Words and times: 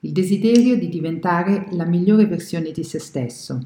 il 0.00 0.12
desiderio 0.12 0.76
di 0.76 0.88
diventare 0.88 1.66
la 1.70 1.84
migliore 1.84 2.26
versione 2.26 2.70
di 2.70 2.84
se 2.84 2.98
stesso. 2.98 3.60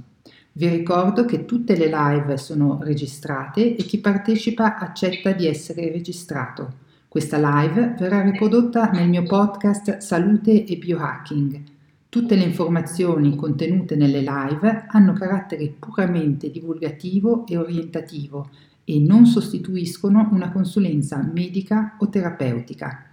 Vi 0.52 0.68
ricordo 0.68 1.24
che 1.24 1.44
tutte 1.44 1.76
le 1.76 1.86
live 1.86 2.36
sono 2.36 2.78
registrate 2.82 3.76
e 3.76 3.82
chi 3.84 3.98
partecipa 3.98 4.78
accetta 4.78 5.32
di 5.32 5.46
essere 5.46 5.90
registrato. 5.90 6.80
Questa 7.08 7.36
live 7.38 7.94
verrà 7.98 8.22
riprodotta 8.22 8.90
nel 8.90 9.08
mio 9.08 9.22
podcast 9.22 9.98
Salute 9.98 10.64
e 10.64 10.76
Biohacking. 10.76 11.62
Tutte 12.08 12.36
le 12.36 12.44
informazioni 12.44 13.36
contenute 13.36 13.96
nelle 13.96 14.20
live 14.20 14.84
hanno 14.88 15.12
carattere 15.12 15.74
puramente 15.78 16.50
divulgativo 16.50 17.46
e 17.46 17.56
orientativo 17.56 18.48
e 18.84 18.98
non 18.98 19.26
sostituiscono 19.26 20.28
una 20.32 20.50
consulenza 20.50 21.22
medica 21.32 21.96
o 21.98 22.08
terapeutica. 22.08 23.10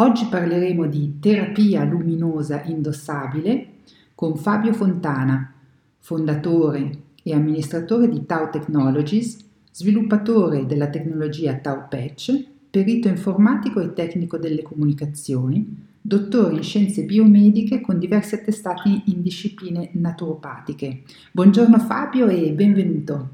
Oggi 0.00 0.26
parleremo 0.26 0.86
di 0.86 1.18
terapia 1.18 1.82
luminosa 1.82 2.62
indossabile 2.66 3.66
con 4.14 4.36
Fabio 4.36 4.72
Fontana, 4.72 5.52
fondatore 5.98 6.98
e 7.20 7.34
amministratore 7.34 8.08
di 8.08 8.24
Tau 8.24 8.48
Technologies, 8.48 9.44
sviluppatore 9.72 10.66
della 10.66 10.88
tecnologia 10.88 11.56
Tau 11.56 11.88
Patch, 11.88 12.32
perito 12.70 13.08
informatico 13.08 13.80
e 13.80 13.92
tecnico 13.92 14.38
delle 14.38 14.62
comunicazioni, 14.62 15.84
dottore 16.00 16.54
in 16.54 16.62
scienze 16.62 17.02
biomediche 17.02 17.80
con 17.80 17.98
diversi 17.98 18.36
attestati 18.36 19.02
in 19.06 19.20
discipline 19.20 19.90
naturopatiche. 19.94 21.02
Buongiorno 21.32 21.76
Fabio 21.80 22.28
e 22.28 22.52
benvenuto. 22.52 23.30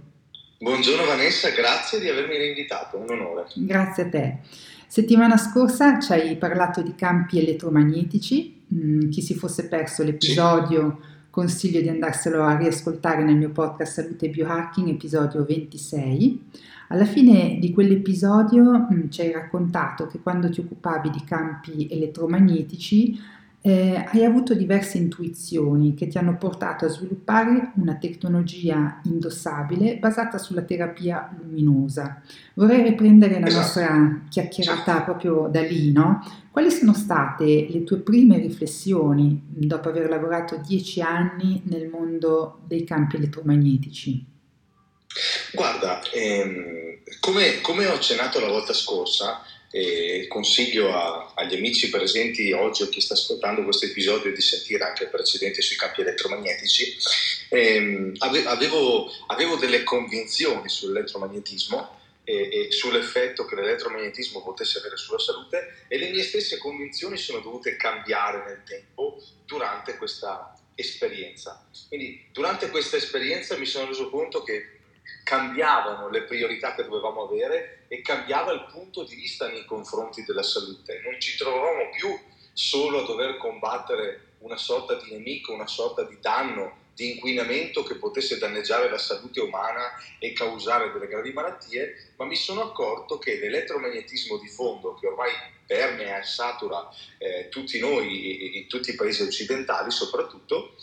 Buongiorno 0.61 1.05
Vanessa, 1.05 1.51
grazie 1.51 2.01
di 2.01 2.09
avermi 2.09 2.37
invitato, 2.37 2.97
un 2.97 3.11
onore. 3.11 3.45
Grazie 3.55 4.03
a 4.05 4.09
te. 4.09 4.39
Settimana 4.87 5.37
scorsa 5.37 5.99
ci 5.99 6.13
hai 6.13 6.37
parlato 6.37 6.83
di 6.83 6.95
campi 6.95 7.39
elettromagnetici, 7.39 8.63
mm, 8.73 9.11
chi 9.11 9.23
si 9.23 9.35
fosse 9.35 9.69
perso 9.69 10.03
l'episodio 10.03 10.99
sì 11.01 11.13
consiglio 11.35 11.81
di 11.81 11.89
andarselo 11.89 12.45
a 12.45 12.57
riascoltare 12.57 13.25
nel 13.25 13.35
mio 13.35 13.51
podcast 13.51 13.95
Salute 13.95 14.27
e 14.27 14.29
Biohacking, 14.29 14.89
episodio 14.91 15.45
26. 15.45 16.43
Alla 16.91 17.07
fine 17.07 17.59
di 17.59 17.73
quell'episodio 17.73 18.87
mm, 18.89 19.09
ci 19.09 19.23
hai 19.23 19.33
raccontato 19.33 20.07
che 20.07 20.21
quando 20.21 20.49
ti 20.49 20.61
occupavi 20.61 21.11
di 21.11 21.25
campi 21.25 21.89
elettromagnetici 21.91 23.19
eh, 23.67 24.05
hai 24.13 24.23
avuto 24.27 24.53
diverse 24.53 24.99
intuizioni 24.99 25.95
che 25.95 26.07
ti 26.07 26.19
hanno 26.19 26.37
portato 26.37 26.85
a 26.85 26.89
sviluppare 26.89 27.73
una 27.77 27.95
tecnologia 27.95 29.01
indossabile 29.05 29.97
basata 29.97 30.37
sulla 30.37 30.61
terapia 30.61 31.35
luminosa. 31.41 32.21
Vorrei 32.53 32.83
riprendere 32.83 33.41
la 33.41 33.47
esatto. 33.47 33.63
nostra 33.63 34.21
chiacchierata 34.29 35.01
proprio 35.01 35.49
da 35.51 35.63
lì, 35.63 35.93
no? 35.93 36.21
Quali 36.51 36.71
sono 36.71 36.93
state 36.93 37.69
le 37.71 37.85
tue 37.85 38.01
prime 38.01 38.37
riflessioni 38.37 39.41
dopo 39.47 39.89
aver 39.89 40.11
lavorato 40.11 40.61
dieci 40.63 41.01
anni 41.01 41.63
nel 41.65 41.89
mondo 41.89 42.59
dei 42.67 42.85
campi 42.85 43.17
elettromagnetici? 43.17 44.27
Guarda, 45.55 46.03
ehm, 46.13 46.99
come, 47.19 47.63
come 47.63 47.87
ho 47.87 47.95
accennato 47.95 48.41
la 48.41 48.49
volta 48.49 48.75
scorsa, 48.75 49.41
e 49.77 50.29
consiglio 50.29 50.95
a, 50.95 51.33
agli 51.35 51.57
amici 51.57 51.91
presenti 51.91 52.53
oggi 52.53 52.85
o 52.85 52.89
chi 52.89 53.01
sta 53.01 53.15
ascoltando 53.15 53.65
questo 53.65 53.87
episodio 53.87 54.33
di 54.33 54.41
sentire 54.41 54.85
anche 54.85 55.03
il 55.03 55.11
precedente 55.11 55.63
sui 55.63 55.75
campi 55.75 56.03
elettromagnetici. 56.03 56.97
Ehm, 57.49 58.13
avevo, 58.19 59.11
avevo, 59.27 59.57
delle 59.57 59.83
convinzioni 59.83 60.69
sull'elettromagnetismo 60.69 61.99
e, 62.23 62.35
e, 62.53 62.71
sull'effetto 62.71 63.45
che 63.47 63.57
l'elettromagnetismo 63.57 64.45
potesse 64.45 64.79
avere 64.79 64.97
sulla 64.97 65.19
salute 65.19 65.87
e 65.89 65.99
le 65.99 66.11
mie 66.11 66.23
stesse 66.23 66.57
convinzioni 66.59 67.17
sono 67.17 67.41
dovute 67.41 67.75
cambiare 67.75 68.45
nel 68.47 68.63
tempo 68.65 69.21
durante 69.45 69.97
questa 69.97 70.57
esperienza. 70.77 71.67
Quindi 71.89 72.27
durante 72.31 72.71
questa 72.71 72.97
esperienza 72.97 73.57
mi 73.57 73.67
sono 73.67 73.87
reso 73.87 74.09
conto 74.09 74.45
che 74.45 74.83
cambiavano 75.23 76.09
le 76.09 76.23
priorità 76.23 76.75
che 76.75 76.85
dovevamo 76.85 77.25
avere 77.25 77.85
e 77.89 78.03
cambiava 78.03 78.53
il 78.53 78.67
punto 78.71 79.05
di 79.05 79.15
vista 79.15 79.49
nei 79.49 79.65
confronti 79.65 80.25
della 80.25 80.43
salute. 80.43 81.01
Non 81.05 81.21
ci 81.21 81.37
trovavamo 81.37 81.91
più 81.91 82.19
solo 82.53 83.03
a 83.03 83.07
dover 83.07 83.37
combattere 83.37 84.33
una 84.39 84.57
sorta 84.57 84.95
di 84.95 85.11
nemico, 85.11 85.53
una 85.53 85.67
sorta 85.67 86.05
di 86.05 86.19
danno, 86.21 86.83
di 86.95 87.15
inquinamento 87.15 87.83
che 87.83 87.97
potesse 87.97 88.39
danneggiare 88.39 88.89
la 88.89 88.99
salute 88.99 89.41
umana 89.41 89.93
e 90.19 90.33
causare 90.33 90.93
delle 90.93 91.09
gravi 91.09 91.33
malattie, 91.33 92.13
ma 92.17 92.25
mi 92.25 92.37
sono 92.37 92.63
accorto 92.63 93.19
che 93.19 93.39
l'elettromagnetismo 93.39 94.39
di 94.39 94.49
fondo, 94.49 94.95
che 94.95 95.09
ormai 95.09 95.33
permea 95.67 96.21
e 96.21 96.25
satura 96.25 96.89
eh, 97.19 97.49
tutti 97.49 97.81
noi, 97.81 98.59
in 98.59 98.69
tutti 98.69 98.91
i 98.91 98.95
paesi 98.95 99.23
occidentali 99.23 99.91
soprattutto, 99.91 100.77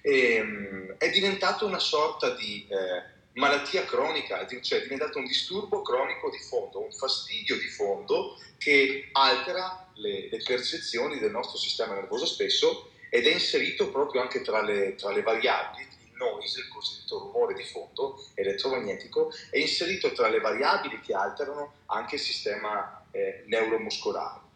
ehm, 0.00 0.94
è 0.96 1.10
diventato 1.10 1.66
una 1.66 1.80
sorta 1.80 2.30
di... 2.34 2.66
Eh, 2.68 3.16
malattia 3.38 3.84
cronica, 3.84 4.44
cioè 4.60 4.80
è 4.80 4.82
diventato 4.82 5.18
un 5.18 5.24
disturbo 5.24 5.80
cronico 5.82 6.28
di 6.28 6.38
fondo, 6.38 6.80
un 6.80 6.92
fastidio 6.92 7.56
di 7.56 7.68
fondo 7.68 8.36
che 8.58 9.08
altera 9.12 9.88
le, 9.94 10.28
le 10.28 10.42
percezioni 10.42 11.18
del 11.18 11.30
nostro 11.30 11.56
sistema 11.56 11.94
nervoso 11.94 12.26
spesso 12.26 12.90
ed 13.08 13.26
è 13.26 13.32
inserito 13.32 13.90
proprio 13.90 14.20
anche 14.20 14.42
tra 14.42 14.60
le, 14.60 14.96
tra 14.96 15.12
le 15.12 15.22
variabili, 15.22 15.82
il 15.82 16.16
noise, 16.16 16.60
il 16.60 16.68
cosiddetto 16.68 17.18
rumore 17.18 17.54
di 17.54 17.64
fondo 17.64 18.22
elettromagnetico, 18.34 19.32
è 19.50 19.58
inserito 19.58 20.12
tra 20.12 20.28
le 20.28 20.40
variabili 20.40 21.00
che 21.00 21.14
alterano 21.14 21.74
anche 21.86 22.16
il 22.16 22.20
sistema 22.20 23.06
eh, 23.12 23.44
neuromuscolare. 23.46 24.46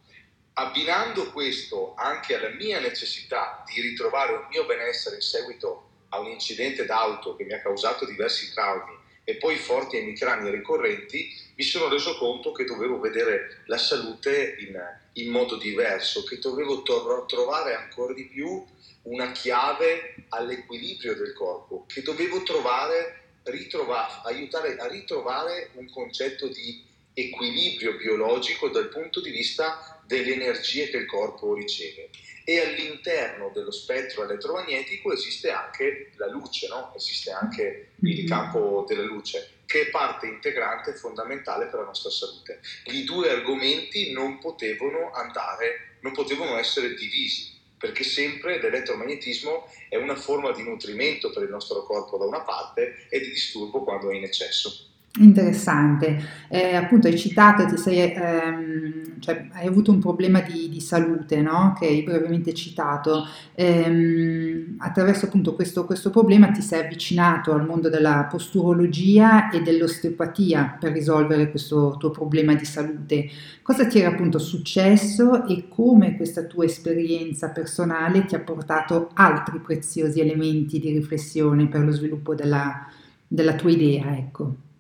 Abbinando 0.55 1.33
questo 1.33 1.95
anche 1.97 2.37
alla 2.37 2.51
mia 2.51 2.79
necessità 2.81 3.65
di 3.73 3.81
ritrovare 3.81 4.33
un 4.33 4.47
mio 4.51 4.67
benessere 4.67 5.17
in 5.17 5.23
seguito 5.23 5.92
a 6.13 6.21
un 6.21 6.31
incidente 6.31 6.85
d'auto 6.85 7.37
che 7.37 7.45
mi 7.45 7.53
ha 7.53 7.61
causato 7.61 8.05
diversi 8.05 8.53
traumi 8.53 9.01
e 9.25 9.37
poi 9.37 9.57
forti 9.57 9.97
emicrani 9.97 10.51
ricorrenti, 10.51 11.33
mi 11.55 11.65
sono 11.65 11.89
reso 11.89 12.17
conto 12.17 12.53
che 12.53 12.65
dovevo 12.65 12.99
vedere 12.99 13.63
la 13.67 13.79
salute 13.79 14.57
in, 14.59 14.79
in 15.15 15.31
modo 15.31 15.57
diverso, 15.57 16.25
che 16.25 16.39
dovevo 16.39 16.83
to- 16.83 17.25
trovare 17.29 17.75
ancora 17.75 18.13
di 18.13 18.27
più 18.27 18.65
una 19.03 19.31
chiave 19.33 20.15
all'equilibrio 20.31 21.15
del 21.15 21.33
corpo, 21.33 21.85
che 21.87 22.03
dovevo 22.03 22.43
trovare, 22.43 23.39
ritrovare, 23.45 24.21
aiutare 24.25 24.77
a 24.77 24.89
ritrovare 24.89 25.71
un 25.75 25.89
concetto 25.91 26.49
di 26.49 26.85
equilibrio 27.15 27.97
biologico 27.97 28.69
dal 28.69 28.89
punto 28.89 29.21
di 29.21 29.31
vista 29.31 30.02
delle 30.13 30.35
energie 30.35 30.91
che 30.91 30.99
il 30.99 31.07
corpo 31.07 31.55
riceve 31.55 32.11
e 32.45 32.61
all'interno 32.61 33.51
dello 33.55 33.71
spettro 33.71 34.25
elettromagnetico 34.25 35.11
esiste 35.11 35.51
anche 35.51 36.11
la 36.17 36.29
luce, 36.29 36.69
no? 36.69 36.93
esiste 36.95 37.31
anche 37.31 37.93
il 38.01 38.09
mm-hmm. 38.09 38.27
campo 38.27 38.85
della 38.87 39.05
luce, 39.05 39.61
che 39.65 39.83
è 39.83 39.91
parte 39.91 40.27
integrante 40.27 40.91
e 40.91 40.97
fondamentale 40.97 41.67
per 41.67 41.81
la 41.81 41.87
nostra 41.87 42.11
salute. 42.11 42.61
I 42.87 43.05
due 43.05 43.31
argomenti 43.31 44.13
non 44.13 44.39
potevano 44.39 45.13
andare, 45.13 45.97
non 46.01 46.13
potevano 46.13 46.59
essere 46.59 46.95
divisi, 46.95 47.51
perché 47.79 48.05
sempre 48.05 48.61
l'elettromagnetismo 48.61 49.67
è 49.89 49.97
una 49.97 50.17
forma 50.17 50.53
di 50.53 50.63
nutrimento 50.63 51.31
per 51.31 51.45
il 51.45 51.49
nostro 51.49 51.85
corpo 51.85 52.19
da 52.19 52.27
una 52.27 52.43
parte 52.43 53.07
e 53.09 53.21
di 53.21 53.31
disturbo 53.31 53.83
quando 53.83 54.11
è 54.11 54.15
in 54.15 54.25
eccesso. 54.25 54.92
Interessante, 55.21 56.19
eh, 56.49 56.75
appunto 56.75 57.07
hai 57.07 57.19
citato, 57.19 57.67
ti 57.67 57.77
sei, 57.77 58.15
ehm, 58.15 59.21
cioè, 59.21 59.47
hai 59.53 59.67
avuto 59.67 59.91
un 59.91 59.99
problema 59.99 60.41
di, 60.41 60.71
di, 60.71 60.81
salute, 60.81 61.43
no? 61.43 61.77
che 61.79 61.87
hai 61.87 62.03
brevemente 62.03 62.55
citato, 62.55 63.27
ehm, 63.55 64.77
attraverso 64.79 65.27
appunto 65.27 65.55
questo, 65.55 65.85
questo, 65.85 66.09
problema 66.09 66.51
ti 66.51 66.63
sei 66.63 66.87
avvicinato 66.87 67.53
al 67.53 67.67
mondo 67.67 67.91
della 67.91 68.27
posturologia 68.31 69.51
e 69.51 69.61
dell'osteopatia 69.61 70.79
per 70.81 70.93
risolvere 70.93 71.51
questo 71.51 71.97
tuo 71.99 72.11
problema 72.11 72.55
di 72.55 72.65
salute. 72.65 73.29
Cosa 73.61 73.87
ti 73.87 73.99
era 73.99 74.09
appunto 74.09 74.39
successo 74.39 75.47
e 75.47 75.69
come 75.69 76.17
questa 76.17 76.45
tua 76.45 76.65
esperienza 76.65 77.51
personale 77.51 78.25
ti 78.25 78.35
ha 78.35 78.41
portato 78.41 79.11
altri 79.13 79.61
preziosi 79.61 80.21
elementi 80.21 80.79
di 80.79 80.91
riflessione 80.91 81.69
per 81.69 81.85
lo 81.85 81.91
sviluppo 81.91 82.35
della, 82.35 82.87
della 83.29 83.55
tua 83.55 83.71
idea, 83.71 84.17
ecco? 84.17 84.71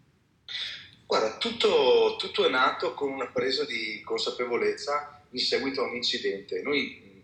Tutto, 1.42 2.14
tutto, 2.20 2.46
è 2.46 2.48
nato 2.48 2.94
con 2.94 3.10
una 3.10 3.26
presa 3.26 3.64
di 3.64 4.00
consapevolezza 4.04 5.24
in 5.30 5.40
seguito 5.40 5.80
a 5.80 5.88
un 5.88 5.96
incidente. 5.96 6.62
Noi, 6.62 7.20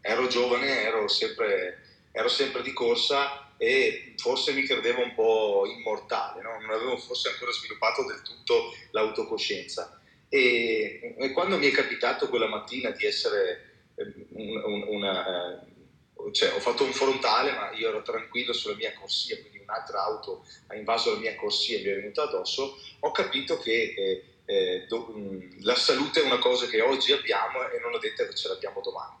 ero 0.00 0.26
giovane, 0.26 0.82
ero 0.82 1.06
sempre, 1.06 1.80
ero 2.10 2.26
sempre 2.26 2.62
di 2.62 2.72
corsa 2.72 3.54
e 3.56 4.14
forse 4.16 4.54
mi 4.54 4.64
credevo 4.64 5.04
un 5.04 5.14
po' 5.14 5.66
immortale, 5.72 6.42
no? 6.42 6.58
non 6.58 6.70
avevo 6.70 6.96
forse 6.96 7.28
ancora 7.28 7.52
sviluppato 7.52 8.04
del 8.04 8.20
tutto 8.22 8.74
l'autocoscienza. 8.90 10.00
E, 10.28 11.14
e 11.16 11.30
quando 11.30 11.56
mi 11.56 11.68
è 11.68 11.70
capitato 11.70 12.28
quella 12.28 12.48
mattina 12.48 12.90
di 12.90 13.06
essere 13.06 13.84
eh, 13.94 14.26
un, 14.30 14.84
una, 14.88 15.62
eh, 15.62 16.32
cioè 16.32 16.52
ho 16.54 16.58
fatto 16.58 16.82
un 16.82 16.92
frontale 16.92 17.52
ma 17.52 17.70
io 17.70 17.90
ero 17.90 18.02
tranquillo 18.02 18.52
sulla 18.52 18.74
mia 18.74 18.92
corsia, 18.94 19.38
quindi 19.38 19.59
un'altra 19.70 20.04
auto 20.04 20.44
ha 20.66 20.74
invaso 20.74 21.12
la 21.12 21.20
mia 21.20 21.34
corsia 21.36 21.78
e 21.78 21.82
mi 21.82 21.88
è 21.88 21.94
venuta 21.94 22.24
addosso, 22.24 22.78
ho 22.98 23.10
capito 23.12 23.58
che 23.58 23.94
eh, 23.96 24.24
eh, 24.44 24.86
do, 24.88 25.06
mh, 25.06 25.62
la 25.62 25.76
salute 25.76 26.20
è 26.20 26.24
una 26.24 26.38
cosa 26.38 26.66
che 26.66 26.80
oggi 26.80 27.12
abbiamo 27.12 27.68
e 27.70 27.78
non 27.78 27.94
ho 27.94 27.98
detto 27.98 28.26
che 28.26 28.34
ce 28.34 28.48
l'abbiamo 28.48 28.80
domani. 28.80 29.16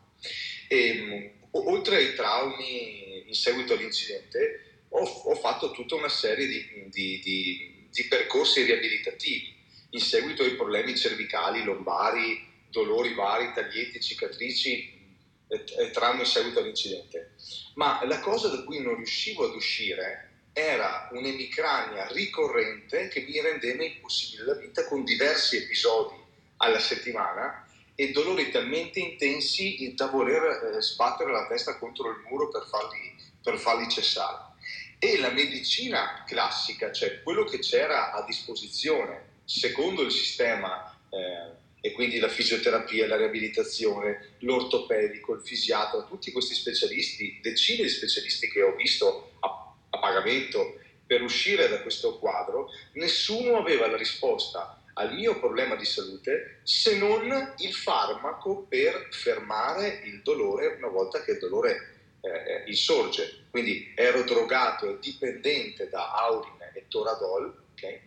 E, 0.68 0.92
mh, 0.92 1.30
oltre 1.52 1.96
ai 1.96 2.14
traumi 2.14 3.28
in 3.28 3.34
seguito 3.34 3.74
all'incidente, 3.74 4.84
ho, 4.90 5.02
ho 5.02 5.34
fatto 5.36 5.70
tutta 5.70 5.94
una 5.94 6.08
serie 6.08 6.46
di, 6.46 6.88
di, 6.90 7.20
di, 7.20 7.86
di, 7.90 8.04
percorsi 8.08 8.62
riabilitativi 8.62 9.56
in 9.90 10.00
seguito 10.00 10.42
ai 10.42 10.56
problemi 10.56 10.96
cervicali, 10.96 11.62
lombari, 11.62 12.48
dolori 12.68 13.14
vari, 13.14 13.52
taglietti, 13.52 14.00
cicatrici 14.00 14.98
e, 15.48 15.64
e 15.78 15.90
traumi 15.90 16.20
in 16.20 16.26
seguito 16.26 16.58
all'incidente. 16.58 17.34
Ma 17.74 18.04
la 18.04 18.20
cosa 18.20 18.48
da 18.48 18.62
cui 18.64 18.80
non 18.80 18.96
riuscivo 18.96 19.46
ad 19.46 19.54
uscire 19.54 20.29
era 20.52 21.08
un'emicrania 21.12 22.08
ricorrente 22.12 23.08
che 23.08 23.20
mi 23.20 23.40
rendeva 23.40 23.84
impossibile 23.84 24.44
la 24.44 24.54
vita 24.54 24.86
con 24.86 25.04
diversi 25.04 25.56
episodi 25.56 26.14
alla 26.58 26.78
settimana 26.78 27.66
e 27.94 28.10
dolori 28.12 28.50
talmente 28.50 28.98
intensi 28.98 29.92
da 29.94 30.06
voler 30.06 30.74
eh, 30.76 30.82
sbattere 30.82 31.30
la 31.30 31.46
testa 31.46 31.76
contro 31.78 32.10
il 32.10 32.24
muro 32.28 32.48
per 32.48 32.66
farli, 32.68 33.14
per 33.42 33.58
farli 33.58 33.88
cessare. 33.88 34.48
E 34.98 35.18
la 35.18 35.30
medicina 35.30 36.24
classica, 36.26 36.92
cioè 36.92 37.22
quello 37.22 37.44
che 37.44 37.58
c'era 37.58 38.12
a 38.12 38.24
disposizione 38.24 39.28
secondo 39.44 40.02
il 40.02 40.10
sistema, 40.10 40.98
eh, 41.10 41.58
e 41.80 41.92
quindi 41.92 42.18
la 42.18 42.28
fisioterapia, 42.28 43.06
la 43.06 43.16
riabilitazione, 43.16 44.34
l'ortopedico, 44.40 45.34
il 45.34 45.40
fisiatra, 45.42 46.02
tutti 46.02 46.30
questi 46.30 46.54
specialisti, 46.54 47.38
decine 47.40 47.84
di 47.84 47.88
specialisti 47.88 48.50
che 48.50 48.62
ho 48.62 48.74
visto 48.76 49.32
a, 49.40 49.69
a 49.90 49.98
pagamento 49.98 50.78
per 51.06 51.22
uscire 51.22 51.68
da 51.68 51.82
questo 51.82 52.18
quadro, 52.18 52.70
nessuno 52.92 53.56
aveva 53.56 53.88
la 53.88 53.96
risposta 53.96 54.80
al 54.94 55.14
mio 55.14 55.38
problema 55.38 55.74
di 55.76 55.84
salute 55.84 56.60
se 56.62 56.96
non 56.98 57.54
il 57.58 57.74
farmaco 57.74 58.66
per 58.68 59.08
fermare 59.10 60.02
il 60.04 60.20
dolore 60.22 60.76
una 60.76 60.88
volta 60.88 61.22
che 61.22 61.32
il 61.32 61.38
dolore 61.38 62.00
eh, 62.20 62.64
insorge. 62.66 63.46
Quindi 63.50 63.92
ero 63.96 64.22
drogato 64.22 64.88
e 64.88 64.98
dipendente 65.00 65.88
da 65.88 66.12
Aurine 66.12 66.72
e 66.74 66.84
Toradol, 66.88 67.62
okay? 67.72 68.00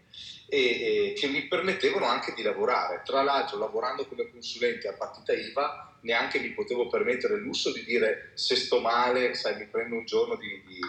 e, 0.48 0.58
e, 0.58 1.14
che 1.14 1.28
mi 1.28 1.48
permettevano 1.48 2.06
anche 2.06 2.34
di 2.34 2.44
lavorare. 2.44 3.02
Tra 3.04 3.24
l'altro, 3.24 3.58
lavorando 3.58 4.06
come 4.06 4.30
consulente 4.30 4.88
a 4.88 4.94
partita 4.94 5.34
IVA, 5.34 5.98
neanche 6.02 6.40
mi 6.40 6.52
potevo 6.52 6.88
permettere 6.88 7.36
il 7.36 7.42
lusso 7.42 7.72
di 7.72 7.84
dire 7.84 8.32
se 8.36 8.56
sto 8.56 8.80
male, 8.80 9.34
sai, 9.34 9.58
mi 9.58 9.66
prendo 9.66 9.96
un 9.96 10.06
giorno 10.06 10.36
di, 10.36 10.62
di 10.66 10.80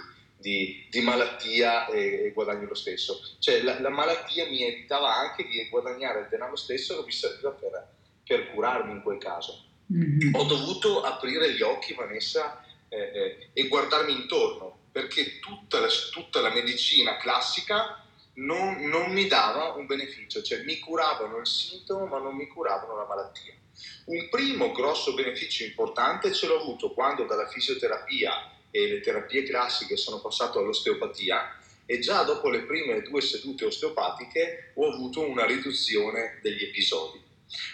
di, 0.44 0.86
di 0.90 1.00
malattia 1.00 1.86
e, 1.86 2.26
e, 2.26 2.32
guadagno 2.32 2.68
lo 2.68 2.74
stesso. 2.74 3.18
Cioè 3.38 3.62
la, 3.62 3.80
la, 3.80 3.88
malattia 3.88 4.44
mi 4.44 4.62
evitava 4.62 5.14
anche 5.16 5.46
di 5.46 5.66
guadagnare 5.70 6.20
il 6.20 6.26
denaro 6.28 6.54
stesso 6.54 6.98
che 6.98 7.06
mi 7.06 7.12
serviva 7.12 7.48
per, 7.48 7.94
per 8.26 8.52
curarmi 8.52 8.92
in 8.92 9.00
quel 9.00 9.16
caso. 9.16 9.64
Mm-hmm. 9.90 10.34
Ho 10.34 10.44
dovuto 10.44 11.00
aprire 11.00 11.54
gli 11.54 11.62
occhi, 11.62 11.94
Vanessa, 11.94 12.62
eh, 12.90 12.98
eh, 12.98 13.48
e 13.54 13.68
guardarmi 13.68 14.12
intorno, 14.12 14.80
perché 14.92 15.38
tutta 15.38 15.80
la, 15.80 15.88
tutta 16.10 16.42
la 16.42 16.50
medicina 16.50 17.16
classica 17.16 18.04
non, 18.34 18.82
non, 18.82 19.12
mi 19.12 19.26
dava 19.26 19.72
un 19.72 19.86
beneficio, 19.86 20.42
cioè 20.42 20.62
mi 20.64 20.78
curavano 20.78 21.38
il 21.38 21.46
sintomo 21.46 22.04
ma 22.04 22.18
non 22.18 22.36
mi 22.36 22.46
curavano 22.48 22.96
la 22.96 23.06
malattia. 23.06 23.54
Un 24.06 24.28
primo 24.28 24.72
grosso 24.72 25.14
beneficio 25.14 25.64
importante 25.64 26.34
ce 26.34 26.46
l'ho 26.46 26.60
avuto 26.60 26.92
quando 26.92 27.24
dalla 27.24 27.48
fisioterapia 27.48 28.53
e 28.74 28.88
le 28.88 28.98
terapie 28.98 29.44
classiche 29.44 29.96
sono 29.96 30.20
passato 30.20 30.58
all'osteopatia 30.58 31.60
e 31.86 32.00
già 32.00 32.24
dopo 32.24 32.48
le 32.48 32.62
prime 32.62 33.02
due 33.02 33.20
sedute 33.20 33.66
osteopatiche 33.66 34.72
ho 34.74 34.92
avuto 34.92 35.20
una 35.20 35.46
riduzione 35.46 36.40
degli 36.42 36.64
episodi. 36.64 37.22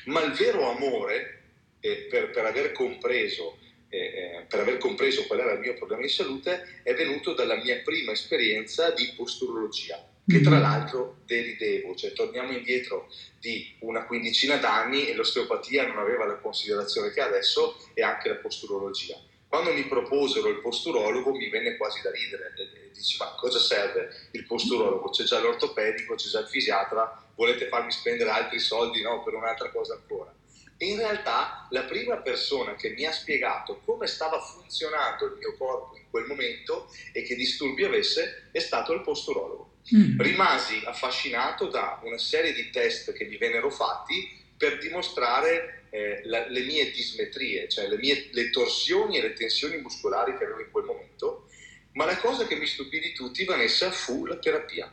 Ma 0.06 0.20
il 0.20 0.32
vero 0.32 0.70
amore 0.70 1.44
eh, 1.80 2.06
per, 2.10 2.28
per, 2.28 2.44
aver 2.44 2.72
compreso, 2.72 3.56
eh, 3.88 3.98
eh, 3.98 4.44
per 4.46 4.60
aver 4.60 4.76
compreso 4.76 5.24
qual 5.24 5.40
era 5.40 5.52
il 5.52 5.60
mio 5.60 5.72
problema 5.72 6.02
di 6.02 6.10
salute 6.10 6.80
è 6.82 6.92
venuto 6.92 7.32
dalla 7.32 7.56
mia 7.56 7.80
prima 7.82 8.12
esperienza 8.12 8.90
di 8.90 9.10
posturologia 9.16 10.06
che 10.26 10.42
tra 10.42 10.50
mm-hmm. 10.50 10.60
l'altro 10.60 11.16
deridevo, 11.24 11.94
cioè 11.96 12.12
torniamo 12.12 12.52
indietro 12.52 13.08
di 13.40 13.74
una 13.80 14.04
quindicina 14.04 14.58
d'anni 14.58 15.08
e 15.08 15.14
l'osteopatia 15.14 15.86
non 15.86 15.98
aveva 15.98 16.26
la 16.26 16.36
considerazione 16.36 17.10
che 17.10 17.20
ha 17.20 17.26
adesso 17.26 17.88
e 17.94 18.02
anche 18.02 18.28
la 18.28 18.36
posturologia. 18.36 19.16
Quando 19.50 19.72
mi 19.72 19.82
proposero 19.86 20.48
il 20.48 20.60
posturologo 20.60 21.32
mi 21.32 21.48
venne 21.48 21.76
quasi 21.76 22.00
da 22.02 22.12
ridere, 22.12 22.52
e 22.56 22.90
dici 22.92 23.16
ma 23.18 23.34
cosa 23.34 23.58
serve 23.58 24.28
il 24.30 24.46
posturologo? 24.46 25.10
C'è 25.10 25.24
già 25.24 25.40
l'ortopedico, 25.40 26.14
c'è 26.14 26.28
già 26.28 26.38
il 26.38 26.46
fisiatra, 26.46 27.20
volete 27.34 27.66
farmi 27.66 27.90
spendere 27.90 28.30
altri 28.30 28.60
soldi 28.60 29.02
no, 29.02 29.24
per 29.24 29.34
un'altra 29.34 29.68
cosa 29.70 29.94
ancora? 29.94 30.32
E 30.76 30.86
in 30.86 30.98
realtà 30.98 31.66
la 31.70 31.82
prima 31.82 32.18
persona 32.18 32.76
che 32.76 32.90
mi 32.90 33.04
ha 33.04 33.10
spiegato 33.10 33.80
come 33.84 34.06
stava 34.06 34.40
funzionando 34.40 35.26
il 35.26 35.38
mio 35.38 35.56
corpo 35.56 35.96
in 35.96 36.04
quel 36.10 36.26
momento 36.26 36.88
e 37.12 37.22
che 37.22 37.34
disturbi 37.34 37.82
avesse 37.82 38.50
è 38.52 38.60
stato 38.60 38.92
il 38.92 39.02
posturologo. 39.02 39.78
Mm. 39.96 40.20
Rimasi 40.20 40.80
affascinato 40.84 41.66
da 41.66 42.00
una 42.04 42.18
serie 42.18 42.52
di 42.52 42.70
test 42.70 43.12
che 43.14 43.24
mi 43.24 43.36
vennero 43.36 43.68
fatti 43.68 44.30
per 44.56 44.78
dimostrare 44.78 45.79
eh, 45.90 46.22
la, 46.24 46.46
le 46.48 46.60
mie 46.62 46.90
dismetrie, 46.90 47.68
cioè 47.68 47.88
le, 47.88 47.98
mie, 47.98 48.28
le 48.32 48.50
torsioni 48.50 49.18
e 49.18 49.22
le 49.22 49.32
tensioni 49.32 49.76
muscolari 49.78 50.36
che 50.36 50.44
avevo 50.44 50.60
in 50.60 50.70
quel 50.70 50.84
momento, 50.84 51.48
ma 51.92 52.04
la 52.04 52.16
cosa 52.16 52.46
che 52.46 52.56
mi 52.56 52.66
stupì 52.66 53.00
di 53.00 53.12
tutti, 53.12 53.44
Vanessa, 53.44 53.90
fu 53.90 54.24
la 54.26 54.38
terapia. 54.38 54.92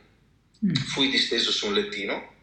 Mm. 0.64 0.74
Fui 0.74 1.08
disteso 1.08 1.52
su 1.52 1.68
un 1.68 1.74
lettino, 1.74 2.34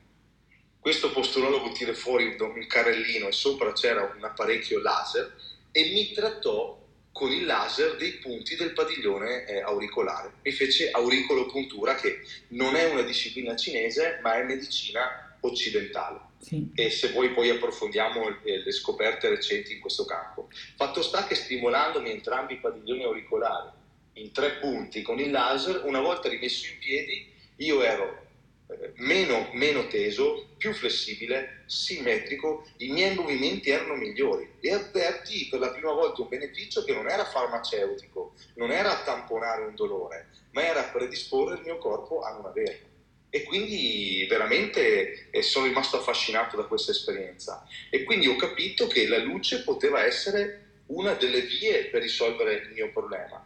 questo 0.85 1.11
posturologo 1.11 1.71
tira 1.71 1.93
fuori 1.93 2.35
un 2.39 2.67
carrellino 2.67 3.27
e 3.27 3.31
sopra 3.31 3.73
c'era 3.73 4.13
un 4.15 4.23
apparecchio 4.23 4.79
laser 4.79 5.35
e 5.71 5.89
mi 5.93 6.11
trattò 6.11 6.79
con 7.11 7.31
il 7.31 7.45
laser 7.45 7.95
dei 7.97 8.11
punti 8.17 8.55
del 8.55 8.71
padiglione 8.71 9.45
eh, 9.45 9.61
auricolare. 9.61 10.33
Mi 10.43 10.51
fece 10.51 10.91
auricolopuntura 10.91 11.95
che 11.95 12.21
non 12.49 12.75
è 12.75 12.91
una 12.91 13.01
disciplina 13.01 13.55
cinese 13.55 14.19
ma 14.21 14.35
è 14.37 14.43
medicina 14.43 15.24
occidentale 15.45 16.19
sì. 16.39 16.71
e 16.75 16.89
se 16.89 17.11
voi 17.11 17.31
poi 17.31 17.49
approfondiamo 17.49 18.39
le 18.43 18.71
scoperte 18.71 19.29
recenti 19.29 19.73
in 19.73 19.79
questo 19.79 20.05
campo. 20.05 20.49
Fatto 20.75 21.01
sta 21.01 21.25
che 21.25 21.35
stimolandomi 21.35 22.09
entrambi 22.09 22.53
i 22.53 22.59
padiglioni 22.59 23.03
auricolari 23.03 23.69
in 24.13 24.31
tre 24.31 24.57
punti 24.59 25.01
con 25.01 25.19
il 25.19 25.31
laser, 25.31 25.83
una 25.85 25.99
volta 25.99 26.29
rimesso 26.29 26.67
in 26.71 26.79
piedi, 26.79 27.33
io 27.57 27.81
ero 27.81 28.23
eh, 28.67 28.93
meno, 28.95 29.49
meno, 29.53 29.87
teso, 29.87 30.47
più 30.57 30.73
flessibile, 30.73 31.63
simmetrico, 31.65 32.65
i 32.77 32.91
miei 32.91 33.15
movimenti 33.15 33.69
erano 33.69 33.95
migliori 33.95 34.49
e 34.61 34.71
avvertii 34.71 35.47
per 35.49 35.59
la 35.59 35.71
prima 35.71 35.91
volta 35.91 36.21
un 36.21 36.29
beneficio 36.29 36.83
che 36.83 36.93
non 36.93 37.09
era 37.09 37.25
farmaceutico, 37.25 38.33
non 38.55 38.71
era 38.71 39.03
tamponare 39.03 39.65
un 39.65 39.75
dolore, 39.75 40.29
ma 40.51 40.65
era 40.65 40.83
predisporre 40.83 41.55
il 41.55 41.61
mio 41.61 41.77
corpo 41.77 42.21
a 42.21 42.31
non 42.31 42.45
averlo 42.45 42.93
e 43.35 43.43
quindi 43.43 44.25
veramente 44.29 45.27
eh, 45.29 45.41
sono 45.41 45.65
rimasto 45.65 45.97
affascinato 45.97 46.55
da 46.55 46.63
questa 46.63 46.91
esperienza. 46.91 47.67
E 47.89 48.05
quindi 48.05 48.27
ho 48.27 48.37
capito 48.37 48.87
che 48.87 49.09
la 49.09 49.17
luce 49.17 49.61
poteva 49.63 50.05
essere 50.05 50.83
una 50.85 51.15
delle 51.15 51.41
vie 51.41 51.87
per 51.87 52.01
risolvere 52.01 52.53
il 52.53 52.71
mio 52.71 52.93
problema. 52.93 53.45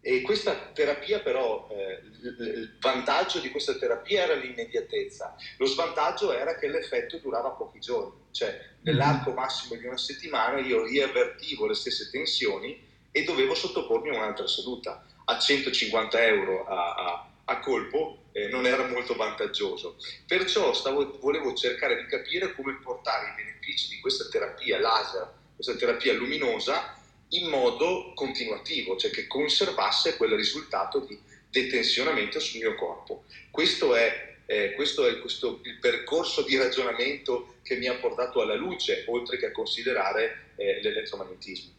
E 0.00 0.22
questa 0.22 0.54
terapia 0.72 1.20
però, 1.20 1.68
eh, 1.70 2.00
il 2.22 2.78
vantaggio 2.80 3.40
di 3.40 3.50
questa 3.50 3.74
terapia 3.74 4.22
era 4.22 4.34
l'immediatezza, 4.34 5.36
lo 5.58 5.66
svantaggio 5.66 6.32
era 6.32 6.56
che 6.56 6.68
l'effetto 6.68 7.18
durava 7.18 7.50
pochi 7.50 7.80
giorni, 7.80 8.28
cioè 8.30 8.58
nell'arco 8.80 9.32
massimo 9.32 9.78
di 9.78 9.86
una 9.86 9.98
settimana 9.98 10.58
io 10.60 10.84
riavvertivo 10.84 11.66
le 11.66 11.74
stesse 11.74 12.08
tensioni 12.10 12.82
e 13.10 13.24
dovevo 13.24 13.54
sottopormi 13.54 14.08
a 14.08 14.16
un'altra 14.16 14.46
seduta 14.46 15.04
a 15.26 15.38
150 15.38 16.24
euro 16.24 16.64
a, 16.64 16.94
a, 16.94 17.30
a 17.44 17.60
colpo 17.60 18.22
eh, 18.38 18.48
non 18.48 18.66
era 18.66 18.86
molto 18.86 19.14
vantaggioso. 19.16 19.96
Perciò 20.26 20.72
stavo, 20.72 21.18
volevo 21.18 21.54
cercare 21.54 21.96
di 21.96 22.06
capire 22.06 22.54
come 22.54 22.78
portare 22.82 23.30
i 23.30 23.42
benefici 23.42 23.88
di 23.88 24.00
questa 24.00 24.28
terapia 24.28 24.78
laser, 24.78 25.28
questa 25.54 25.74
terapia 25.74 26.12
luminosa, 26.12 26.96
in 27.30 27.48
modo 27.48 28.12
continuativo, 28.14 28.96
cioè 28.96 29.10
che 29.10 29.26
conservasse 29.26 30.16
quel 30.16 30.34
risultato 30.34 31.00
di 31.00 31.18
detensionamento 31.50 32.38
sul 32.38 32.60
mio 32.60 32.74
corpo. 32.74 33.24
Questo 33.50 33.94
è, 33.94 34.36
eh, 34.46 34.72
questo 34.74 35.06
è 35.06 35.18
questo, 35.18 35.60
il 35.64 35.78
percorso 35.78 36.42
di 36.42 36.56
ragionamento 36.56 37.56
che 37.62 37.76
mi 37.76 37.86
ha 37.86 37.94
portato 37.94 38.40
alla 38.40 38.54
luce, 38.54 39.04
oltre 39.08 39.36
che 39.36 39.46
a 39.46 39.52
considerare 39.52 40.52
eh, 40.56 40.80
l'elettromagnetismo. 40.80 41.77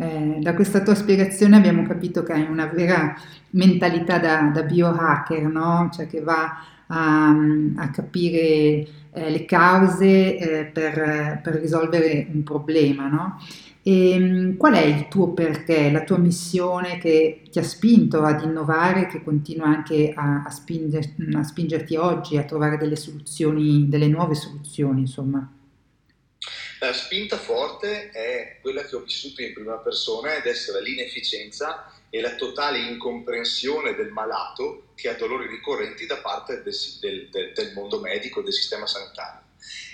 Eh, 0.00 0.38
da 0.40 0.54
questa 0.54 0.80
tua 0.80 0.94
spiegazione 0.94 1.56
abbiamo 1.56 1.82
capito 1.82 2.22
che 2.22 2.32
hai 2.32 2.46
una 2.48 2.64
vera 2.64 3.14
mentalità 3.50 4.18
da, 4.18 4.50
da 4.50 4.62
biohacker, 4.62 5.42
no? 5.42 5.90
Cioè 5.92 6.06
che 6.06 6.22
va 6.22 6.56
a, 6.86 7.28
a 7.28 7.90
capire 7.90 8.38
eh, 9.12 9.30
le 9.30 9.44
cause 9.44 10.38
eh, 10.38 10.64
per, 10.64 11.40
per, 11.42 11.54
risolvere 11.56 12.26
un 12.32 12.42
problema, 12.44 13.08
no? 13.08 13.38
E, 13.82 14.12
ehm, 14.12 14.56
qual 14.56 14.72
è 14.72 14.82
il 14.82 15.08
tuo 15.08 15.34
perché, 15.34 15.90
la 15.90 16.02
tua 16.04 16.16
missione 16.16 16.96
che 16.96 17.42
ti 17.50 17.58
ha 17.58 17.62
spinto 17.62 18.22
ad 18.22 18.42
innovare, 18.42 19.06
che 19.06 19.22
continua 19.22 19.66
anche 19.66 20.14
a, 20.16 20.44
a, 20.46 20.50
spinger, 20.50 21.04
a 21.34 21.42
spingerti 21.42 21.96
oggi 21.96 22.38
a 22.38 22.44
trovare 22.44 22.78
delle 22.78 22.96
soluzioni, 22.96 23.86
delle 23.90 24.08
nuove 24.08 24.34
soluzioni, 24.34 25.00
insomma? 25.00 25.46
La 26.82 26.94
spinta 26.94 27.36
forte 27.36 28.08
è 28.08 28.56
quella 28.62 28.82
che 28.86 28.96
ho 28.96 29.00
vissuto 29.00 29.42
in 29.42 29.52
prima 29.52 29.76
persona 29.76 30.34
ed 30.34 30.46
essere 30.46 30.80
l'inefficienza 30.80 31.92
e 32.08 32.22
la 32.22 32.34
totale 32.36 32.78
incomprensione 32.78 33.94
del 33.94 34.08
malato 34.08 34.84
che 34.94 35.10
ha 35.10 35.14
dolori 35.14 35.46
ricorrenti 35.46 36.06
da 36.06 36.16
parte 36.16 36.62
del, 36.62 36.74
del, 37.28 37.52
del, 37.52 37.72
mondo 37.74 38.00
medico, 38.00 38.40
del 38.40 38.54
sistema 38.54 38.86
sanitario. 38.86 39.42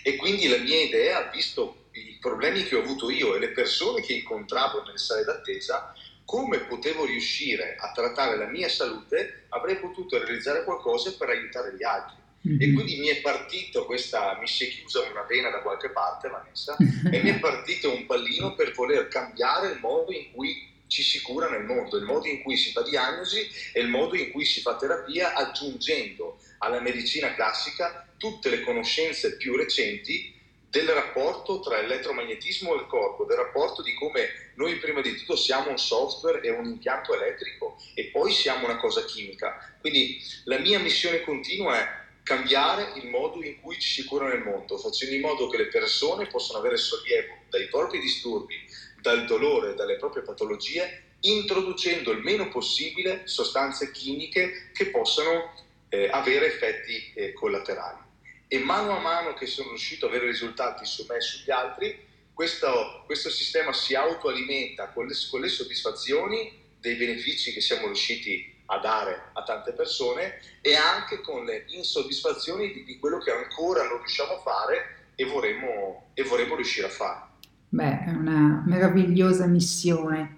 E 0.05 0.15
quindi 0.15 0.47
la 0.47 0.59
mia 0.59 0.81
idea, 0.81 1.29
visto 1.29 1.89
i 1.91 2.19
problemi 2.21 2.63
che 2.63 2.77
ho 2.77 2.83
avuto 2.83 3.11
io 3.11 3.35
e 3.35 3.41
le 3.41 3.51
persone 3.51 4.01
che 4.01 4.13
incontravo 4.13 4.85
nelle 4.85 4.99
sale 4.99 5.25
d'attesa, 5.25 5.93
come 6.25 6.61
potevo 6.61 7.05
riuscire 7.05 7.75
a 7.81 7.91
trattare 7.91 8.37
la 8.37 8.47
mia 8.47 8.69
salute, 8.69 9.47
avrei 9.49 9.81
potuto 9.81 10.19
realizzare 10.19 10.63
qualcosa 10.63 11.17
per 11.19 11.31
aiutare 11.31 11.75
gli 11.75 11.83
altri. 11.83 12.26
Mm-hmm. 12.47 12.61
E 12.61 12.73
quindi 12.73 12.99
mi 12.99 13.09
è 13.09 13.21
partito 13.21 13.85
questa, 13.87 14.39
mi 14.39 14.47
si 14.47 14.67
è 14.67 14.69
chiusa 14.69 15.01
una 15.11 15.23
vena 15.23 15.51
da 15.51 15.61
qualche 15.63 15.91
parte, 15.91 16.29
Vanessa, 16.29 16.77
e 16.79 17.23
mi 17.23 17.31
è 17.31 17.39
partito 17.41 17.93
un 17.93 18.07
pallino 18.07 18.55
per 18.55 18.73
voler 18.73 19.09
cambiare 19.09 19.73
il 19.73 19.81
modo 19.81 20.13
in 20.13 20.31
cui 20.33 20.75
ci 20.87 21.03
si 21.03 21.21
cura 21.21 21.49
nel 21.49 21.65
mondo, 21.65 21.97
il 21.97 22.05
modo 22.05 22.29
in 22.29 22.43
cui 22.43 22.57
si 22.57 22.71
fa 22.71 22.83
diagnosi 22.83 23.49
e 23.73 23.81
il 23.81 23.89
modo 23.89 24.15
in 24.15 24.31
cui 24.31 24.45
si 24.45 24.61
fa 24.61 24.77
terapia, 24.77 25.35
aggiungendo 25.35 26.39
alla 26.59 26.81
medicina 26.81 27.35
classica 27.35 28.07
tutte 28.17 28.49
le 28.49 28.61
conoscenze 28.61 29.37
più 29.37 29.57
recenti 29.57 30.33
del 30.71 30.89
rapporto 30.89 31.61
tra 31.61 31.81
l'elettromagnetismo 31.81 32.75
e 32.75 32.81
il 32.81 32.87
corpo, 32.87 33.25
del 33.25 33.37
rapporto 33.37 33.83
di 33.83 33.95
come 33.95 34.53
noi 34.55 34.77
prima 34.77 35.01
di 35.01 35.17
tutto 35.17 35.35
siamo 35.35 35.71
un 35.71 35.79
software 35.79 36.41
e 36.43 36.51
un 36.51 36.67
impianto 36.67 37.15
elettrico 37.15 37.81
e 37.95 38.07
poi 38.07 38.31
siamo 38.31 38.67
una 38.67 38.77
cosa 38.77 39.05
chimica. 39.05 39.77
Quindi 39.81 40.21
la 40.45 40.59
mia 40.59 40.79
missione 40.79 41.23
continua 41.23 41.79
è 41.79 42.05
cambiare 42.27 42.99
il 42.99 43.07
modo 43.07 43.41
in 43.41 43.61
cui 43.61 43.79
ci 43.79 43.89
si 43.89 44.05
cura 44.05 44.27
nel 44.27 44.43
mondo, 44.43 44.77
facendo 44.79 45.15
in 45.15 45.21
modo 45.21 45.49
che 45.49 45.59
le 45.59 45.69
persone 45.69 46.27
possano 46.27 46.59
avere 46.59 46.77
sollievo 46.77 47.35
dai 47.49 47.69
propri 47.69 48.01
disturbi, 48.01 48.57
dal 49.01 49.27
dolore, 49.27 49.75
dalle 49.75 49.95
proprie 49.95 50.25
patologie, 50.25 51.05
introducendo 51.21 52.11
il 52.11 52.19
meno 52.19 52.49
possibile 52.49 53.29
sostanze 53.29 53.93
chimiche 53.93 54.73
che 54.73 54.87
possano 54.89 55.55
eh, 55.89 56.09
avere 56.11 56.47
effetti 56.47 57.13
eh, 57.15 57.33
collaterali. 57.33 58.01
E 58.49 58.59
mano 58.59 58.97
a 58.97 59.01
mano 59.01 59.35
che 59.35 59.47
sono 59.47 59.69
riuscito 59.69 60.07
ad 60.07 60.13
avere 60.13 60.27
risultati 60.27 60.85
su 60.85 61.07
me 61.09 61.19
e 61.19 61.21
sugli 61.21 61.53
altri, 61.53 62.05
questo, 62.35 63.05
questo 63.07 63.31
sistema 63.31 63.73
si 63.73 63.95
autoalimenta 63.95 64.89
con 64.89 65.07
le, 65.07 65.15
con 65.31 65.41
le 65.41 65.49
soddisfazioni 65.49 66.65
dei 66.81 66.97
benefici 66.97 67.53
che 67.53 67.61
siamo 67.61 67.87
riusciti 67.87 68.53
a 68.53 68.56
dare 68.81 69.31
a 69.33 69.43
tante 69.43 69.73
persone 69.73 70.41
e 70.61 70.75
anche 70.75 71.21
con 71.21 71.45
le 71.45 71.65
insoddisfazioni 71.69 72.73
di, 72.73 72.85
di 72.85 72.99
quello 72.99 73.19
che 73.19 73.31
ancora 73.31 73.85
non 73.85 73.99
riusciamo 73.99 74.33
a 74.33 74.41
fare 74.41 75.11
e 75.15 75.25
vorremmo, 75.25 76.11
e 76.15 76.23
vorremmo 76.25 76.57
riuscire 76.57 76.87
a 76.87 76.91
fare. 76.91 77.21
Beh, 77.69 78.05
è 78.05 78.11
una 78.11 78.63
meravigliosa 78.67 79.47
missione. 79.47 80.37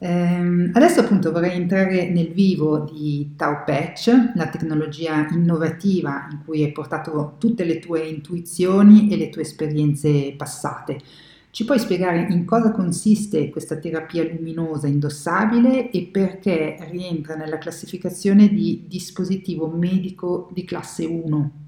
Eh, 0.00 0.70
adesso 0.72 1.00
appunto 1.00 1.32
vorrei 1.32 1.56
entrare 1.56 2.08
nel 2.08 2.32
vivo 2.32 2.78
di 2.78 3.34
Tau 3.36 3.64
Patch, 3.64 4.32
la 4.34 4.48
tecnologia 4.48 5.26
innovativa 5.30 6.28
in 6.30 6.44
cui 6.44 6.62
hai 6.62 6.70
portato 6.70 7.34
tutte 7.38 7.64
le 7.64 7.80
tue 7.80 8.06
intuizioni 8.06 9.10
e 9.10 9.16
le 9.16 9.28
tue 9.28 9.42
esperienze 9.42 10.34
passate. 10.36 11.00
Ci 11.50 11.64
puoi 11.64 11.78
spiegare 11.78 12.26
in 12.30 12.44
cosa 12.44 12.70
consiste 12.72 13.48
questa 13.50 13.78
terapia 13.78 14.22
luminosa 14.22 14.86
indossabile 14.86 15.90
e 15.90 16.02
perché 16.04 16.76
rientra 16.90 17.34
nella 17.34 17.58
classificazione 17.58 18.48
di 18.48 18.84
dispositivo 18.86 19.66
medico 19.66 20.50
di 20.52 20.64
classe 20.64 21.06
1? 21.06 21.66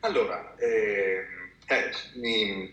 Allora, 0.00 0.56
eh, 0.56 1.24
eh, 1.66 1.90
mi... 2.16 2.72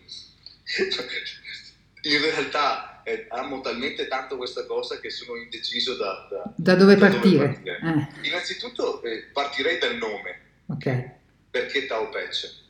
in 2.04 2.20
realtà 2.20 3.02
eh, 3.04 3.26
amo 3.28 3.60
talmente 3.60 4.08
tanto 4.08 4.36
questa 4.36 4.64
cosa 4.66 4.98
che 5.00 5.10
sono 5.10 5.36
indeciso 5.36 5.96
da, 5.96 6.28
da, 6.30 6.52
da 6.56 6.74
dove 6.74 6.96
da 6.96 7.08
partire. 7.08 7.60
Dove 7.62 7.78
partire. 7.78 8.08
Eh. 8.22 8.28
Innanzitutto 8.28 9.02
eh, 9.02 9.28
partirei 9.32 9.78
dal 9.78 9.96
nome. 9.96 10.40
Ok. 10.66 11.10
Perché 11.50 11.86
Tao 11.86 12.08
Patch? 12.08 12.61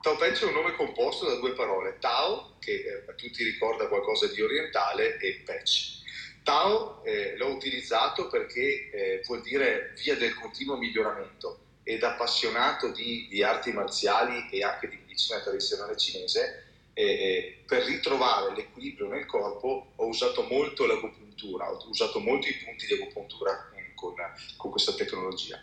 Tao 0.00 0.14
Patch 0.14 0.42
è 0.42 0.46
un 0.46 0.52
nome 0.52 0.76
composto 0.76 1.26
da 1.26 1.34
due 1.34 1.54
parole, 1.54 1.96
Tao, 1.98 2.54
che 2.60 2.72
eh, 2.72 3.10
a 3.10 3.14
tutti 3.14 3.42
ricorda 3.42 3.88
qualcosa 3.88 4.28
di 4.28 4.40
orientale, 4.40 5.18
e 5.18 5.42
Patch. 5.44 5.96
Tao 6.44 7.02
eh, 7.04 7.36
l'ho 7.36 7.48
utilizzato 7.48 8.28
perché 8.28 8.90
eh, 8.90 9.22
vuol 9.26 9.42
dire 9.42 9.94
via 10.00 10.14
del 10.14 10.34
continuo 10.34 10.76
miglioramento 10.76 11.58
ed 11.82 12.04
appassionato 12.04 12.92
di, 12.92 13.26
di 13.28 13.42
arti 13.42 13.72
marziali 13.72 14.48
e 14.52 14.62
anche 14.62 14.88
di 14.88 14.96
medicina 14.96 15.40
tradizionale 15.40 15.96
cinese, 15.96 16.64
eh, 16.94 17.64
per 17.66 17.82
ritrovare 17.82 18.54
l'equilibrio 18.54 19.08
nel 19.08 19.26
corpo 19.26 19.92
ho 19.96 20.06
usato 20.06 20.42
molto 20.42 20.86
l'agopuntura, 20.86 21.72
ho 21.72 21.88
usato 21.88 22.20
molto 22.20 22.46
i 22.46 22.54
punti 22.54 22.86
di 22.86 22.94
agopuntura 22.94 23.72
con, 23.96 24.14
con 24.56 24.70
questa 24.70 24.94
tecnologia. 24.94 25.60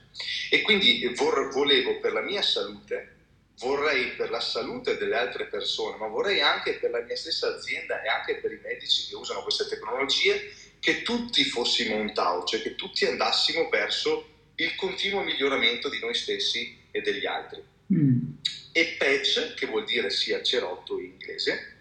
E 0.50 0.62
quindi 0.62 1.08
vor, 1.16 1.54
volevo 1.54 2.00
per 2.00 2.12
la 2.12 2.22
mia 2.22 2.42
salute 2.42 3.15
vorrei 3.60 4.12
per 4.12 4.30
la 4.30 4.40
salute 4.40 4.98
delle 4.98 5.16
altre 5.16 5.46
persone, 5.46 5.98
ma 5.98 6.08
vorrei 6.08 6.42
anche 6.42 6.74
per 6.74 6.92
la 6.92 7.02
mia 7.02 7.16
stessa 7.16 7.56
azienda 7.56 8.02
e 8.02 8.08
anche 8.08 8.36
per 8.36 8.52
i 8.52 8.60
medici 8.62 9.08
che 9.08 9.16
usano 9.16 9.44
queste 9.44 9.68
tecnologie, 9.68 10.54
che 10.80 11.02
tutti 11.02 11.44
fossimo 11.46 11.96
un 11.96 12.14
Tao, 12.14 12.44
cioè 12.44 12.62
che 12.62 12.76
tutti 12.76 13.06
andassimo 13.06 13.70
verso 13.70 14.30
il 14.56 14.76
continuo 14.76 15.24
miglioramento 15.24 15.90
di 15.90 16.00
noi 16.00 16.14
stessi 16.14 16.78
e 16.92 17.02
degli 17.02 17.26
altri. 17.26 17.64
Mm. 17.94 18.34
E 18.72 18.96
patch, 18.98 19.54
che 19.54 19.68
vuol 19.68 19.86
dire 19.86 20.10
sia 20.10 20.44
cerotto 20.44 21.00
in 21.00 21.12
inglese, 21.12 21.74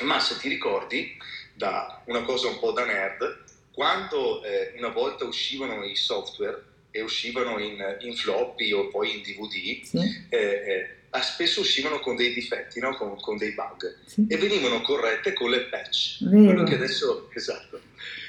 ma 0.00 0.20
se 0.20 0.38
ti 0.38 0.48
ricordi, 0.48 1.16
da 1.54 2.02
una 2.06 2.22
cosa 2.22 2.48
un 2.48 2.58
po' 2.58 2.72
da 2.72 2.84
nerd, 2.84 3.44
quando 3.72 4.42
eh, 4.44 4.74
una 4.76 4.88
volta 4.88 5.24
uscivano 5.24 5.84
i 5.84 5.96
software 5.96 6.64
e 6.90 7.02
uscivano 7.02 7.58
in, 7.58 7.96
in 8.00 8.14
floppy 8.16 8.72
o 8.72 8.88
poi 8.88 9.16
in 9.16 9.22
DVD, 9.22 9.82
sì. 9.82 10.26
eh, 10.28 10.38
eh, 10.38 10.97
spesso 11.22 11.60
uscivano 11.60 12.00
con 12.00 12.16
dei 12.16 12.32
difetti, 12.32 12.80
no? 12.80 12.96
con, 12.96 13.20
con, 13.20 13.36
dei 13.36 13.52
bug, 13.52 13.96
sì. 14.04 14.26
e 14.28 14.36
venivano 14.36 14.80
corrette 14.82 15.32
con 15.32 15.50
le 15.50 15.62
patch. 15.62 16.18
Quello 16.28 16.64
che, 16.64 16.74
adesso, 16.74 17.30
esatto, 17.32 17.80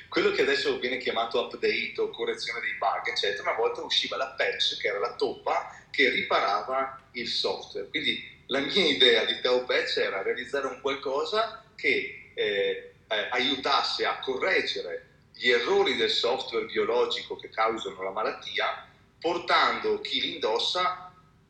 quello 0.08 0.32
che 0.32 0.42
adesso 0.42 0.80
viene 0.80 0.98
chiamato 0.98 1.40
update 1.46 1.94
o 1.98 2.10
correzione 2.10 2.62
dei 2.62 2.76
bug, 2.78 3.08
eccetera, 3.08 3.50
una 3.50 3.58
volta 3.58 3.82
usciva 3.82 4.18
la 4.18 4.34
patch, 4.38 4.78
che 4.80 4.88
era 4.88 5.00
la 5.00 5.16
toppa 5.16 5.76
che 5.92 6.10
riparava 6.10 7.10
il 7.14 7.28
software. 7.28 7.90
Quindi 7.90 8.38
la 8.48 8.60
mia 8.60 8.86
idea 8.86 9.26
di 9.26 9.40
Tao 9.42 9.64
Patch 9.66 9.98
era 9.98 10.22
realizzare 10.22 10.68
un 10.68 10.80
qualcosa 10.82 11.64
che 11.76 12.32
eh, 12.34 12.94
eh, 13.08 13.28
aiutasse 13.32 14.06
a 14.06 14.20
correggere 14.20 15.06
gli 15.34 15.50
errori 15.50 15.96
del 15.96 16.10
software 16.10 16.66
biologico 16.66 17.36
che 17.36 17.50
causano 17.50 18.02
la 18.02 18.12
malattia, 18.12 18.88
portando 19.20 20.02
chi 20.02 20.20
li 20.22 20.34
indossa 20.34 21.09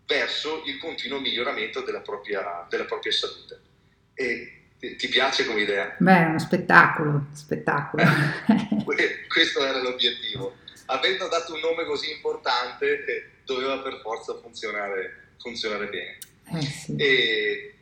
verso 0.10 0.63
il 0.66 0.80
continuo 0.80 1.20
miglioramento 1.20 1.82
della 1.82 2.00
propria, 2.01 2.66
della 2.68 2.86
propria 2.86 3.12
salute. 3.12 3.62
E 4.16 4.54
ti 4.80 5.08
piace 5.08 5.46
come 5.46 5.62
idea? 5.62 5.96
Beh, 6.00 6.18
è 6.18 6.25
uno 6.25 6.39
spettacolo, 6.39 7.28
spettacolo. 7.34 8.04
Questo 9.30 9.63
era 9.63 9.80
l'obiettivo. 9.80 10.58
Avendo 10.88 11.28
dato 11.28 11.54
un 11.54 11.60
nome 11.60 11.86
così 11.86 12.12
importante, 12.12 13.06
eh, 13.06 13.30
doveva 13.46 13.78
per 13.80 14.00
forza 14.01 14.36
funzionare, 14.39 15.34
funzionare 15.38 15.88
bene. 15.88 16.18
Eh 16.56 16.62
sì. 16.66 16.96
E 16.96 17.74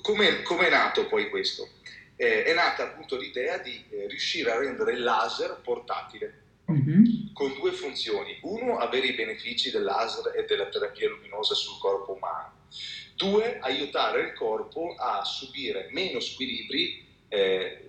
come 0.00 0.42
è 0.42 0.70
nato 0.70 1.06
poi 1.06 1.28
questo? 1.28 1.68
Eh, 2.16 2.44
è 2.44 2.54
nata 2.54 2.84
appunto 2.84 3.18
l'idea 3.18 3.58
di 3.58 3.84
eh, 3.90 4.06
riuscire 4.08 4.50
a 4.52 4.58
rendere 4.58 4.92
il 4.92 5.02
laser 5.02 5.60
portatile 5.62 6.48
mm-hmm. 6.70 7.32
con 7.32 7.54
due 7.54 7.72
funzioni. 7.72 8.38
Uno, 8.42 8.78
avere 8.78 9.08
i 9.08 9.14
benefici 9.14 9.70
del 9.70 9.82
laser 9.82 10.34
e 10.36 10.44
della 10.44 10.66
terapia 10.66 11.08
luminosa 11.08 11.54
sul 11.54 11.78
corpo 11.78 12.12
umano. 12.12 12.68
Due, 13.14 13.58
aiutare 13.60 14.22
il 14.22 14.32
corpo 14.34 14.94
a 14.96 15.24
subire 15.24 15.88
meno 15.90 16.20
squilibri 16.20 17.06
eh, 17.28 17.86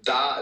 da, 0.00 0.40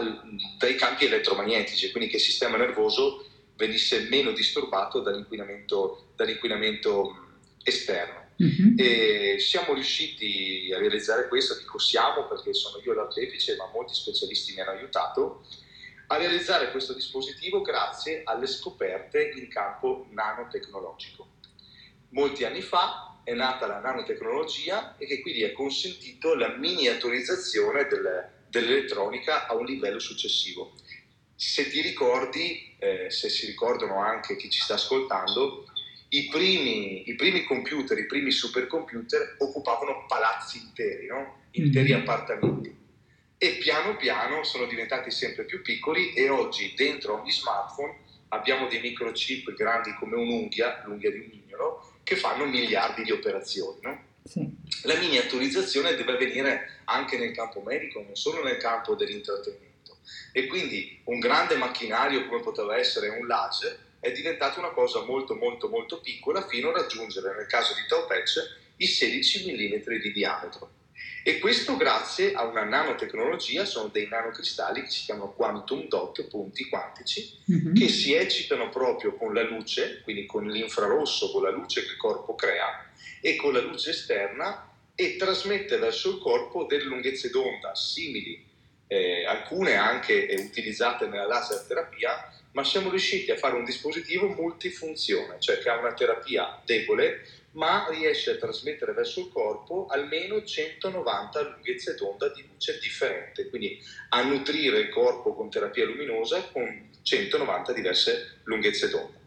dai 0.57 0.75
campi 0.75 1.05
elettromagnetici, 1.05 1.91
quindi 1.91 2.09
che 2.09 2.17
il 2.17 2.21
sistema 2.21 2.57
nervoso 2.57 3.25
venisse 3.55 4.07
meno 4.09 4.31
disturbato 4.31 4.99
dall'inquinamento, 4.99 6.11
dall'inquinamento 6.15 7.39
esterno. 7.63 8.21
Uh-huh. 8.35 8.73
E 8.75 9.37
siamo 9.39 9.73
riusciti 9.73 10.71
a 10.73 10.79
realizzare 10.79 11.27
questo, 11.27 11.57
dico 11.57 11.77
siamo 11.79 12.27
perché 12.27 12.53
sono 12.53 12.81
io 12.83 12.93
l'artefice, 12.93 13.55
ma 13.55 13.69
molti 13.71 13.93
specialisti 13.93 14.53
mi 14.53 14.61
hanno 14.61 14.71
aiutato, 14.71 15.45
a 16.13 16.17
realizzare 16.17 16.69
questo 16.69 16.93
dispositivo 16.93 17.61
grazie 17.61 18.21
alle 18.23 18.45
scoperte 18.45 19.31
in 19.35 19.47
campo 19.47 20.05
nanotecnologico. 20.11 21.27
Molti 22.09 22.43
anni 22.43 22.61
fa 22.61 23.21
è 23.23 23.33
nata 23.33 23.65
la 23.65 23.79
nanotecnologia 23.79 24.95
e 24.97 25.07
che 25.07 25.21
quindi 25.21 25.43
ha 25.43 25.53
consentito 25.53 26.35
la 26.35 26.55
miniaturizzazione 26.55 27.87
del, 27.87 28.29
dell'elettronica 28.47 29.47
a 29.47 29.55
un 29.55 29.65
livello 29.65 29.97
successivo. 29.97 30.73
Se 31.35 31.67
ti 31.69 31.81
ricordi, 31.81 32.75
eh, 32.77 33.09
se 33.09 33.29
si 33.29 33.47
ricordano 33.47 33.97
anche 33.97 34.35
chi 34.35 34.51
ci 34.51 34.59
sta 34.59 34.75
ascoltando, 34.75 35.65
i 36.09 36.27
primi, 36.27 37.09
i 37.09 37.15
primi 37.15 37.43
computer, 37.43 37.97
i 37.97 38.05
primi 38.05 38.29
supercomputer 38.29 39.37
occupavano 39.39 40.05
palazzi 40.07 40.59
interi, 40.59 41.07
no? 41.07 41.45
interi 41.51 41.91
mm. 41.91 41.95
appartamenti 41.95 42.81
e 43.43 43.55
piano 43.55 43.97
piano 43.97 44.45
sono 44.45 44.65
diventati 44.67 45.11
sempre 45.11 45.43
più 45.43 45.61
piccoli 45.61 46.13
e 46.13 46.29
oggi 46.29 46.73
dentro 46.77 47.19
ogni 47.19 47.29
smartphone 47.29 47.97
abbiamo 48.29 48.69
dei 48.69 48.79
microchip 48.79 49.51
grandi 49.51 49.93
come 49.95 50.15
un'unghia, 50.15 50.81
l'unghia 50.85 51.11
di 51.11 51.17
un 51.17 51.27
mignolo, 51.29 51.91
che 52.03 52.15
fanno 52.15 52.45
miliardi 52.45 53.03
di 53.03 53.11
operazioni. 53.11 53.79
No? 53.81 54.01
Sì. 54.23 54.49
La 54.83 54.95
miniaturizzazione 54.95 55.93
deve 55.95 56.13
avvenire 56.13 56.83
anche 56.85 57.17
nel 57.17 57.33
campo 57.33 57.59
medico, 57.59 58.01
non 58.01 58.15
solo 58.15 58.41
nel 58.43 58.55
campo 58.55 58.95
dell'intrattenimento. 58.95 59.97
E 60.31 60.47
quindi 60.47 61.01
un 61.03 61.19
grande 61.19 61.57
macchinario 61.57 62.25
come 62.27 62.39
poteva 62.39 62.77
essere 62.77 63.09
un 63.09 63.27
laser 63.27 63.77
è 63.99 64.09
diventato 64.13 64.59
una 64.59 64.71
cosa 64.71 65.03
molto 65.03 65.35
molto 65.35 65.67
molto 65.67 65.99
piccola 65.99 66.47
fino 66.47 66.69
a 66.69 66.79
raggiungere, 66.79 67.35
nel 67.35 67.47
caso 67.47 67.73
di 67.73 67.81
Tau 67.89 68.07
Patch, 68.07 68.37
i 68.77 68.87
16 68.87 69.51
mm 69.51 69.99
di 69.99 70.13
diametro. 70.13 70.81
E 71.25 71.39
questo 71.39 71.77
grazie 71.77 72.33
a 72.33 72.43
una 72.43 72.65
nanotecnologia, 72.65 73.63
sono 73.63 73.87
dei 73.87 74.09
nanocristalli 74.09 74.81
che 74.81 74.89
si 74.89 75.05
chiamano 75.05 75.31
quantum 75.31 75.87
dot, 75.87 76.27
punti 76.27 76.67
quantici, 76.67 77.39
mm-hmm. 77.49 77.73
che 77.73 77.87
si 77.87 78.13
eccitano 78.13 78.67
proprio 78.67 79.15
con 79.15 79.33
la 79.33 79.41
luce, 79.41 80.01
quindi 80.03 80.25
con 80.25 80.45
l'infrarosso, 80.45 81.31
con 81.31 81.43
la 81.43 81.49
luce 81.49 81.81
che 81.85 81.91
il 81.91 81.97
corpo 81.97 82.35
crea, 82.35 82.91
e 83.21 83.37
con 83.37 83.53
la 83.53 83.61
luce 83.61 83.91
esterna, 83.91 84.69
e 84.95 85.15
trasmette 85.15 85.77
verso 85.77 86.09
il 86.09 86.19
corpo 86.19 86.65
delle 86.65 86.83
lunghezze 86.83 87.29
d'onda 87.29 87.73
simili, 87.73 88.45
eh, 88.87 89.25
alcune 89.25 89.75
anche 89.75 90.27
eh, 90.27 90.41
utilizzate 90.41 91.07
nella 91.07 91.25
laser 91.25 91.65
terapia, 91.65 92.33
ma 92.51 92.65
siamo 92.65 92.89
riusciti 92.89 93.31
a 93.31 93.37
fare 93.37 93.55
un 93.55 93.63
dispositivo 93.63 94.27
multifunzione, 94.27 95.37
cioè 95.39 95.57
che 95.59 95.69
ha 95.69 95.79
una 95.79 95.93
terapia 95.93 96.61
debole, 96.65 97.25
ma 97.53 97.87
riesce 97.89 98.31
a 98.31 98.37
trasmettere 98.37 98.93
verso 98.93 99.19
il 99.19 99.29
corpo 99.31 99.87
almeno 99.87 100.43
190 100.43 101.41
lunghezze 101.41 101.95
d'onda 101.95 102.29
di 102.29 102.45
luce 102.47 102.79
differente, 102.79 103.49
quindi 103.49 103.79
a 104.09 104.23
nutrire 104.23 104.79
il 104.79 104.89
corpo 104.89 105.33
con 105.33 105.49
terapia 105.49 105.85
luminosa 105.85 106.49
con 106.51 106.89
190 107.01 107.73
diverse 107.73 108.39
lunghezze 108.43 108.89
d'onda. 108.89 109.17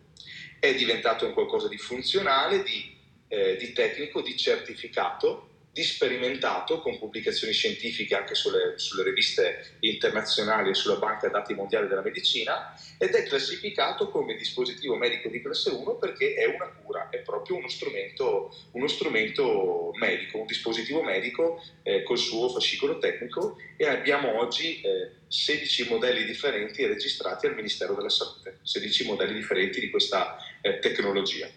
È 0.59 0.75
diventato 0.75 1.27
un 1.27 1.35
qualcosa 1.35 1.69
di 1.69 1.79
funzionale, 1.79 2.63
di, 2.63 2.97
eh, 3.29 3.57
di 3.57 3.73
tecnico, 3.73 4.23
di 4.23 4.37
certificato 4.37 5.51
di 5.77 5.83
sperimentato 5.83 6.81
con 6.81 6.99
pubblicazioni 6.99 7.53
scientifiche 7.53 8.17
anche 8.17 8.35
sulle, 8.35 8.79
sulle, 8.79 9.03
riviste 9.03 9.77
internazionali 9.81 10.71
e 10.71 10.75
sulla 10.75 10.97
banca 10.97 11.29
dati 11.29 11.53
mondiali 11.53 11.87
della 11.87 12.01
medicina 12.01 12.75
ed 12.97 13.11
è 13.11 13.25
classificato 13.25 14.09
come 14.09 14.37
dispositivo 14.37 14.97
medico 14.97 15.29
di 15.29 15.43
classe 15.43 15.69
1 15.69 15.97
perché 15.97 16.33
è 16.33 16.47
una 16.47 16.73
cura, 16.83 17.11
è 17.11 17.19
proprio 17.19 17.57
uno 17.57 17.69
strumento, 17.69 18.57
uno 18.71 18.89
strumento 18.89 19.91
medico, 19.99 20.39
un 20.39 20.47
dispositivo 20.47 21.03
medico 21.03 21.63
eh, 21.83 22.03
col 22.05 22.17
suo 22.17 22.49
fascicolo 22.49 22.97
tecnico 22.97 23.59
e 23.77 23.87
abbiamo 23.87 24.41
oggi 24.41 24.81
eh, 24.81 25.11
16 25.29 25.91
modelli 25.91 26.25
differenti 26.25 26.87
registrati 26.87 27.49
al 27.49 27.55
Ministero 27.55 27.95
della 27.95 28.09
Salute, 28.09 28.61
16 28.63 29.05
modelli 29.05 29.35
differenti 29.35 29.81
di 29.81 29.91
questa 29.91 30.39
eh, 30.63 30.79
tecnologia. 30.79 31.51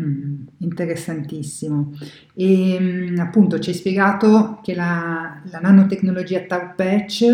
Mm, 0.00 0.46
interessantissimo. 0.58 1.92
E 2.34 2.78
mm, 2.80 3.18
appunto 3.18 3.58
ci 3.58 3.70
hai 3.70 3.76
spiegato 3.76 4.60
che 4.62 4.74
la, 4.74 5.42
la 5.50 5.58
nanotecnologia 5.58 6.40
Tau 6.40 6.72
Patch, 6.74 7.24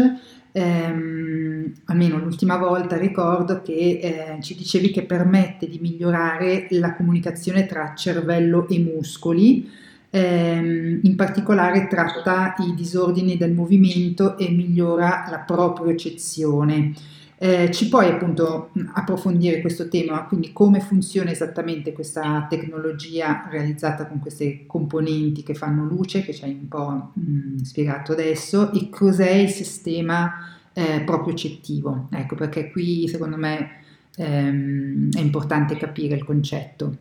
ehm, 0.51 1.73
almeno 1.85 2.19
l'ultima 2.19 2.57
volta 2.57 2.97
ricordo 2.97 3.63
che 3.63 4.01
eh, 4.37 4.43
ci 4.43 4.57
dicevi 4.57 4.91
che 4.91 5.05
permette 5.05 5.69
di 5.69 5.79
migliorare 5.81 6.67
la 6.71 6.95
comunicazione 6.95 7.67
tra 7.67 7.95
cervello 7.95 8.67
e 8.69 8.79
muscoli, 8.81 9.71
ehm, 10.11 11.01
in 11.03 11.15
particolare 11.15 11.87
tratta 11.87 12.55
i 12.59 12.75
disordini 12.75 13.37
del 13.37 13.53
movimento 13.53 14.37
e 14.37 14.51
migliora 14.51 15.27
la 15.31 15.39
propriocezione. 15.39 16.93
Eh, 17.39 17.71
ci 17.71 17.91
puoi 17.91 18.09
appunto 18.09 18.71
approfondire 18.95 19.61
questo 19.61 19.89
tema, 19.89 20.25
quindi 20.25 20.55
come 20.55 20.81
funziona 20.81 21.31
esattamente 21.31 21.93
questa 21.93 22.47
tecnologia 22.49 23.47
realizzata 23.51 24.07
con 24.07 24.21
queste 24.21 24.65
componenti 24.67 25.43
che 25.43 25.53
fanno 25.55 25.85
luce, 25.85 26.23
che 26.23 26.33
ci 26.33 26.45
hai 26.45 26.53
un 26.53 26.69
po' 26.69 27.11
mh, 27.13 27.63
spiegato 27.63 28.13
adesso, 28.13 28.73
e 28.73 28.89
cos'è 28.89 29.33
il 29.33 29.51
sistema 29.51 30.59
eh, 30.73 31.03
propriocettivo? 31.03 32.09
Ecco, 32.11 32.37
perché 32.37 32.71
qui 32.71 33.07
secondo 33.07 33.37
me 33.37 33.83
ehm, 34.17 35.13
è 35.13 35.21
importante 35.21 35.77
capire 35.77 36.15
il 36.15 36.25
concetto. 36.25 36.97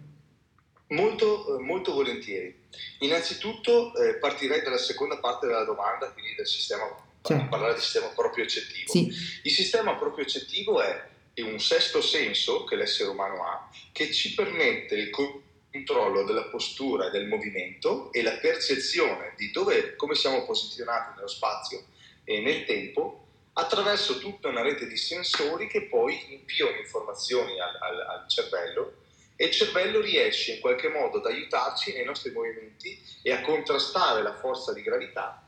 Molto, 0.89 1.59
molto 1.65 1.93
volentieri. 1.93 2.53
Innanzitutto 2.99 3.95
eh, 3.95 4.15
partirei 4.15 4.61
dalla 4.61 4.77
seconda 4.77 5.17
parte 5.17 5.47
della 5.47 5.63
domanda, 5.63 6.11
quindi 6.11 6.35
del 6.35 6.45
sistema 6.45 6.83
certo. 7.25 7.49
parlare 7.49 7.73
di 7.75 7.81
sistema 7.81 8.07
propriocettivo. 8.07 8.91
Sì. 8.91 9.11
Il 9.43 9.51
sistema 9.51 9.95
propriocettivo 9.95 10.81
è 10.81 11.13
un 11.41 11.59
sesto 11.59 12.01
senso 12.01 12.63
che 12.63 12.75
l'essere 12.75 13.09
umano 13.09 13.43
ha 13.43 13.69
che 13.91 14.11
ci 14.13 14.33
permette 14.33 14.95
il 14.95 15.09
controllo 15.09 16.23
della 16.23 16.45
postura 16.45 17.07
e 17.07 17.11
del 17.11 17.27
movimento 17.27 18.11
e 18.13 18.21
la 18.21 18.38
percezione 18.38 19.33
di 19.38 19.51
dove, 19.51 19.95
come 19.95 20.15
siamo 20.15 20.45
posizionati 20.45 21.15
nello 21.15 21.27
spazio 21.27 21.83
e 22.23 22.39
nel 22.39 22.65
tempo 22.65 23.23
attraverso 23.53 24.19
tutta 24.19 24.49
una 24.49 24.61
rete 24.61 24.88
di 24.88 24.97
sensori 24.97 25.67
che 25.67 25.83
poi 25.83 26.33
inviono 26.33 26.77
informazioni 26.77 27.59
al, 27.59 27.75
al, 27.79 27.99
al 28.01 28.29
cervello 28.29 29.03
e 29.38 29.45
il 29.45 29.51
cervello 29.51 29.99
riesce 29.99 30.53
in 30.53 30.61
qualche 30.61 30.88
modo 30.89 31.17
ad 31.17 31.25
aiutarci 31.25 31.93
nei 31.93 32.05
nostri 32.05 32.31
movimenti 32.31 33.01
e 33.21 33.31
a 33.31 33.41
contrastare 33.41 34.21
la 34.21 34.35
forza 34.35 34.73
di 34.73 34.81
gravità 34.81 35.44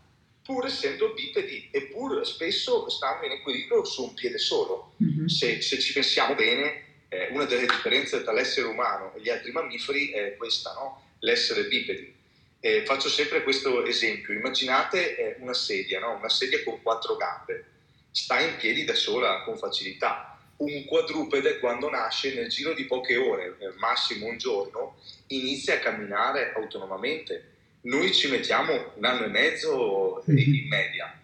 pur 0.48 0.66
essendo 0.66 1.14
bipedi, 1.14 1.68
eppur 1.70 2.26
spesso 2.26 2.88
stanno 2.88 3.26
in 3.26 3.32
equilibrio 3.34 3.84
su 3.84 4.04
un 4.04 4.14
piede 4.14 4.38
solo. 4.38 4.94
Mm-hmm. 5.04 5.26
Se, 5.26 5.62
se, 5.62 5.78
ci 5.78 5.92
pensiamo 5.92 6.36
bene, 6.36 6.84
eh, 7.10 7.28
una 7.32 7.44
delle 7.44 7.66
differenze 7.66 8.24
tra 8.24 8.32
l'essere 8.32 8.68
umano 8.68 9.14
e 9.14 9.20
gli 9.20 9.30
altri 9.30 9.52
mammiferi 9.52 10.12
è 10.12 10.38
questa, 10.38 10.72
no? 10.72 11.16
l'essere 11.20 11.66
bipedi. 11.66 12.16
Eh, 12.62 12.86
faccio 12.86 13.10
sempre 13.10 13.44
questo 13.44 13.84
esempio, 13.84 14.34
immaginate 14.34 15.18
eh, 15.18 15.36
una 15.40 15.54
sedia, 15.54 16.00
no? 16.00 16.16
una 16.16 16.30
sedia 16.30 16.64
con 16.64 16.82
quattro 16.82 17.18
gambe, 17.18 17.66
sta 18.12 18.40
in 18.40 18.56
piedi 18.56 18.86
da 18.86 18.96
sola 18.96 19.44
con 19.44 19.58
facilità. 19.58 20.40
Un 20.60 20.86
quadrupede 20.86 21.60
quando 21.60 21.90
nasce 21.90 22.34
nel 22.34 22.48
giro 22.48 22.74
di 22.74 22.86
poche 22.86 23.18
ore, 23.18 23.58
massimo 23.80 24.28
un 24.28 24.38
giorno, 24.38 24.96
inizia 25.28 25.76
a 25.76 25.80
camminare 25.80 26.54
autonomamente 26.54 27.57
noi 27.88 28.14
ci 28.14 28.30
mettiamo 28.30 28.94
un 28.96 29.06
anno 29.06 29.26
e 29.26 29.30
mezzo 29.30 30.24
mhm. 30.26 30.38
in 30.38 30.68
media. 30.68 31.20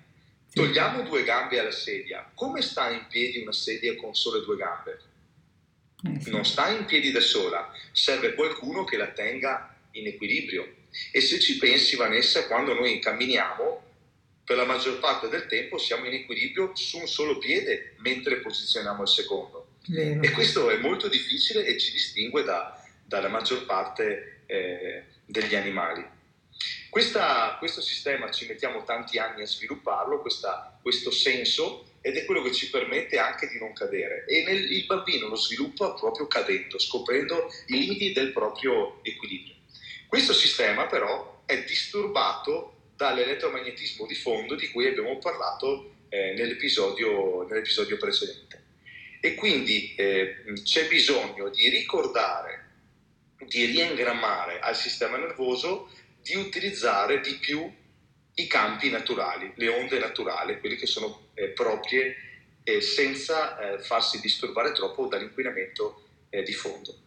Togliamo 0.52 1.02
due 1.04 1.24
gambe 1.24 1.60
alla 1.60 1.72
sedia. 1.72 2.30
Come 2.34 2.62
sta 2.62 2.90
in 2.90 3.06
piedi 3.10 3.42
una 3.42 3.52
sedia 3.52 3.96
con 3.96 4.16
sole 4.16 4.44
due 4.44 4.56
gambe? 4.56 5.00
Eh 6.06 6.30
non 6.30 6.44
sta 6.44 6.68
in 6.70 6.86
piedi 6.86 7.12
da 7.12 7.22
sola, 7.22 7.72
serve 7.92 8.34
qualcuno 8.34 8.84
che 8.84 8.98
la 8.98 9.08
tenga 9.08 9.74
in 9.92 10.08
equilibrio. 10.08 10.76
E 11.12 11.22
se 11.22 11.40
ci 11.40 11.58
pensi, 11.58 11.96
Vanessa, 11.96 12.46
quando 12.46 12.74
noi 12.74 13.00
camminiamo, 13.00 13.82
per 14.44 14.58
la 14.58 14.66
maggior 14.66 15.00
parte 15.00 15.30
del 15.30 15.48
tempo 15.48 15.78
siamo 15.78 16.06
in 16.06 16.14
equilibrio 16.14 16.76
su 16.76 16.98
un 16.98 17.08
solo 17.08 17.38
piede 17.38 17.96
mentre 18.00 18.42
posizioniamo 18.42 19.02
il 19.02 19.08
secondo. 19.08 19.68
Vero. 19.88 20.22
E 20.22 20.32
questo 20.32 20.70
è 20.70 20.78
molto 20.78 21.08
difficile 21.08 21.66
e 21.66 21.80
ci 21.80 21.94
distingue 21.94 22.44
da, 22.44 22.80
dalla 23.06 23.30
maggior 23.30 23.66
parte 23.66 24.42
eh, 24.46 25.04
degli 25.26 25.56
animali. 25.56 26.06
Questa, 26.90 27.56
questo 27.58 27.82
sistema 27.82 28.30
ci 28.30 28.46
mettiamo 28.46 28.84
tanti 28.84 29.18
anni 29.18 29.42
a 29.42 29.48
svilupparlo, 29.48 30.22
questa, 30.22 30.78
questo 30.82 31.10
senso, 31.10 31.88
ed 32.02 32.18
è 32.18 32.26
quello 32.26 32.42
che 32.44 32.52
ci 32.52 32.70
permette 32.70 33.18
anche 33.18 33.48
di 33.48 33.58
non 33.58 33.74
cadere. 33.74 34.26
E 34.28 34.44
nel, 34.44 34.72
il 34.72 34.86
bambino 34.86 35.28
lo 35.28 35.36
sviluppa 35.36 35.94
proprio 35.94 36.28
cadendo, 36.28 36.78
scoprendo 36.78 37.48
i 37.68 37.80
limiti 37.80 38.12
del 38.14 38.32
proprio 38.32 39.00
equilibrio. 39.04 39.56
Questo 40.08 40.34
sistema 40.34 40.86
però 40.86 41.42
è 41.46 41.64
disturbato 41.64 42.92
dall'elettromagnetismo 42.96 44.06
di 44.06 44.16
fondo 44.16 44.56
di 44.56 44.70
cui 44.70 44.86
abbiamo 44.86 45.18
parlato 45.18 45.94
eh, 46.10 46.34
nell'episodio, 46.38 47.48
nell'episodio, 47.48 47.98
precedente. 47.98 48.62
E 49.20 49.36
quindi 49.36 49.96
eh, 49.96 50.44
c'è 50.64 50.88
bisogno 50.88 51.50
di 51.50 51.70
ricordare 51.70 52.62
di 53.46 53.66
riengrammare 53.66 54.60
al 54.60 54.76
sistema 54.76 55.18
nervoso 55.18 55.90
di 56.24 56.36
utilizzare 56.36 57.20
di 57.20 57.36
più 57.36 57.72
i 58.36 58.48
campi 58.48 58.90
naturali, 58.90 59.52
le 59.56 59.68
onde 59.68 60.00
naturali, 60.00 60.60
quelle 60.60 60.78
che 60.78 60.88
sono 60.88 61.28
eh, 61.36 61.50
proprie 61.50 62.16
eh, 62.64 62.82
senza 62.82 63.60
eh, 63.60 63.80
farsi 63.80 64.20
disturbare 64.22 64.72
troppo 64.72 65.08
dall'inquinamento 65.08 66.04
eh, 66.30 66.42
di 66.42 66.54
fondo. 66.54 66.98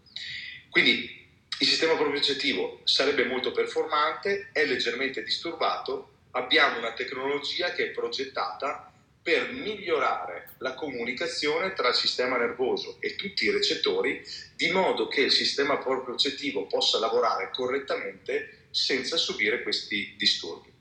Quindi 0.71 1.25
il 1.59 1.67
sistema 1.67 1.97
propriocettivo 1.97 2.83
sarebbe 2.85 3.25
molto 3.25 3.51
performante, 3.51 4.51
è 4.53 4.67
leggermente 4.67 5.23
disturbato, 5.23 6.11
abbiamo 6.33 6.79
una 6.79 6.93
tecnologia 6.93 7.73
che 7.73 7.87
è 7.87 7.91
progettata 7.91 8.93
per 9.23 9.51
migliorare 9.51 10.51
la 10.59 10.75
comunicazione 10.75 11.73
tra 11.73 11.89
il 11.89 11.95
sistema 11.95 12.37
nervoso 12.37 12.99
e 13.01 13.17
tutti 13.17 13.47
i 13.47 13.51
recettori, 13.51 14.23
di 14.55 14.71
modo 14.71 15.09
che 15.09 15.23
il 15.23 15.33
sistema 15.33 15.79
propriocettivo 15.79 16.67
possa 16.67 17.01
lavorare 17.01 17.51
correttamente 17.53 18.66
senza 18.71 19.17
subire 19.17 19.63
questi 19.63 20.15
disturbi. 20.17 20.73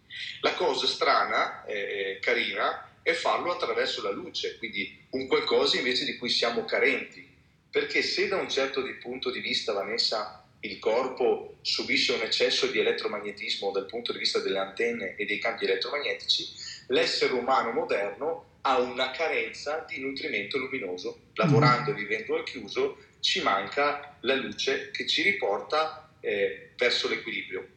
La 0.41 0.53
cosa 0.53 0.87
strana 0.87 1.65
eh, 1.65 2.19
carina 2.21 2.99
è 3.01 3.13
farlo 3.13 3.51
attraverso 3.51 4.01
la 4.01 4.11
luce, 4.11 4.57
quindi 4.57 5.05
un 5.11 5.27
qualcosa 5.27 5.77
invece 5.77 6.05
di 6.05 6.17
cui 6.17 6.29
siamo 6.29 6.65
carenti, 6.65 7.27
perché 7.69 8.01
se 8.01 8.27
da 8.27 8.37
un 8.37 8.49
certo 8.49 8.83
punto 8.99 9.29
di 9.29 9.39
vista, 9.39 9.73
Vanessa, 9.73 10.43
il 10.61 10.79
corpo 10.79 11.57
subisce 11.61 12.13
un 12.13 12.21
eccesso 12.21 12.67
di 12.67 12.79
elettromagnetismo 12.79 13.71
dal 13.71 13.85
punto 13.85 14.11
di 14.11 14.17
vista 14.17 14.39
delle 14.39 14.57
antenne 14.57 15.15
e 15.15 15.25
dei 15.25 15.37
campi 15.37 15.65
elettromagnetici, 15.65 16.51
l'essere 16.87 17.33
umano 17.33 17.71
moderno 17.71 18.53
ha 18.61 18.79
una 18.79 19.11
carenza 19.11 19.85
di 19.87 19.99
nutrimento 19.99 20.57
luminoso. 20.57 21.19
Lavorando 21.33 21.91
e 21.91 21.93
vivendo 21.93 22.35
al 22.35 22.43
chiuso 22.43 22.97
ci 23.19 23.41
manca 23.41 24.17
la 24.21 24.33
luce 24.33 24.89
che 24.91 25.05
ci 25.05 25.21
riporta 25.21 26.15
eh, 26.19 26.71
verso 26.75 27.07
l'equilibrio. 27.07 27.67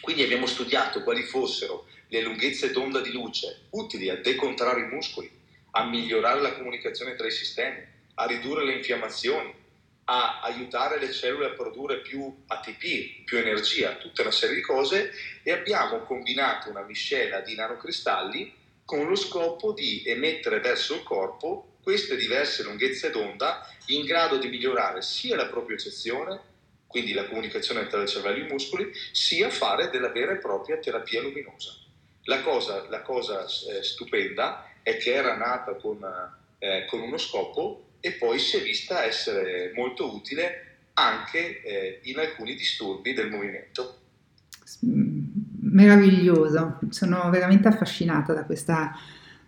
Quindi 0.00 0.22
abbiamo 0.22 0.46
studiato 0.46 1.02
quali 1.02 1.22
fossero 1.22 1.86
le 2.08 2.22
lunghezze 2.22 2.70
d'onda 2.70 3.00
di 3.00 3.12
luce 3.12 3.66
utili 3.70 4.08
a 4.08 4.16
decontrarre 4.16 4.80
i 4.80 4.88
muscoli, 4.88 5.30
a 5.72 5.84
migliorare 5.84 6.40
la 6.40 6.54
comunicazione 6.54 7.14
tra 7.14 7.26
i 7.26 7.32
sistemi, 7.32 7.84
a 8.14 8.26
ridurre 8.26 8.64
le 8.64 8.74
infiammazioni, 8.74 9.52
a 10.04 10.40
aiutare 10.40 10.98
le 11.00 11.12
cellule 11.12 11.46
a 11.46 11.50
produrre 11.50 12.00
più 12.00 12.32
ATP, 12.46 13.24
più 13.24 13.38
energia, 13.38 13.96
tutta 13.96 14.22
una 14.22 14.30
serie 14.30 14.54
di 14.54 14.62
cose 14.62 15.12
e 15.42 15.50
abbiamo 15.50 16.00
combinato 16.04 16.70
una 16.70 16.82
miscela 16.82 17.40
di 17.40 17.54
nanocristalli 17.54 18.54
con 18.84 19.08
lo 19.08 19.16
scopo 19.16 19.72
di 19.72 20.04
emettere 20.06 20.60
verso 20.60 20.94
il 20.94 21.02
corpo 21.02 21.76
queste 21.82 22.16
diverse 22.16 22.62
lunghezze 22.62 23.10
d'onda 23.10 23.68
in 23.86 24.04
grado 24.04 24.38
di 24.38 24.48
migliorare 24.48 25.02
sia 25.02 25.36
la 25.36 25.46
propiocezione, 25.46 26.40
quindi 26.96 27.12
la 27.12 27.26
comunicazione 27.26 27.86
tra 27.88 28.00
il 28.00 28.08
cervello 28.08 28.42
e 28.42 28.46
i 28.46 28.50
muscoli, 28.50 28.90
sia 29.12 29.50
fare 29.50 29.90
della 29.90 30.08
vera 30.08 30.32
e 30.32 30.36
propria 30.36 30.78
terapia 30.78 31.20
luminosa. 31.20 31.76
La 32.24 32.40
cosa, 32.40 32.86
la 32.88 33.02
cosa 33.02 33.44
eh, 33.44 33.82
stupenda 33.82 34.66
è 34.82 34.96
che 34.96 35.12
era 35.12 35.36
nata 35.36 35.74
con, 35.74 35.98
eh, 36.58 36.86
con 36.88 37.00
uno 37.00 37.18
scopo 37.18 37.88
e 38.00 38.12
poi 38.12 38.38
si 38.38 38.56
è 38.56 38.62
vista 38.62 39.04
essere 39.04 39.72
molto 39.74 40.10
utile 40.10 40.78
anche 40.94 41.60
eh, 41.60 42.00
in 42.04 42.18
alcuni 42.18 42.54
disturbi 42.54 43.12
del 43.12 43.28
movimento. 43.28 43.98
Meraviglioso, 44.80 46.78
sono 46.88 47.28
veramente 47.28 47.68
affascinata 47.68 48.32
da 48.32 48.46
questa, 48.46 48.98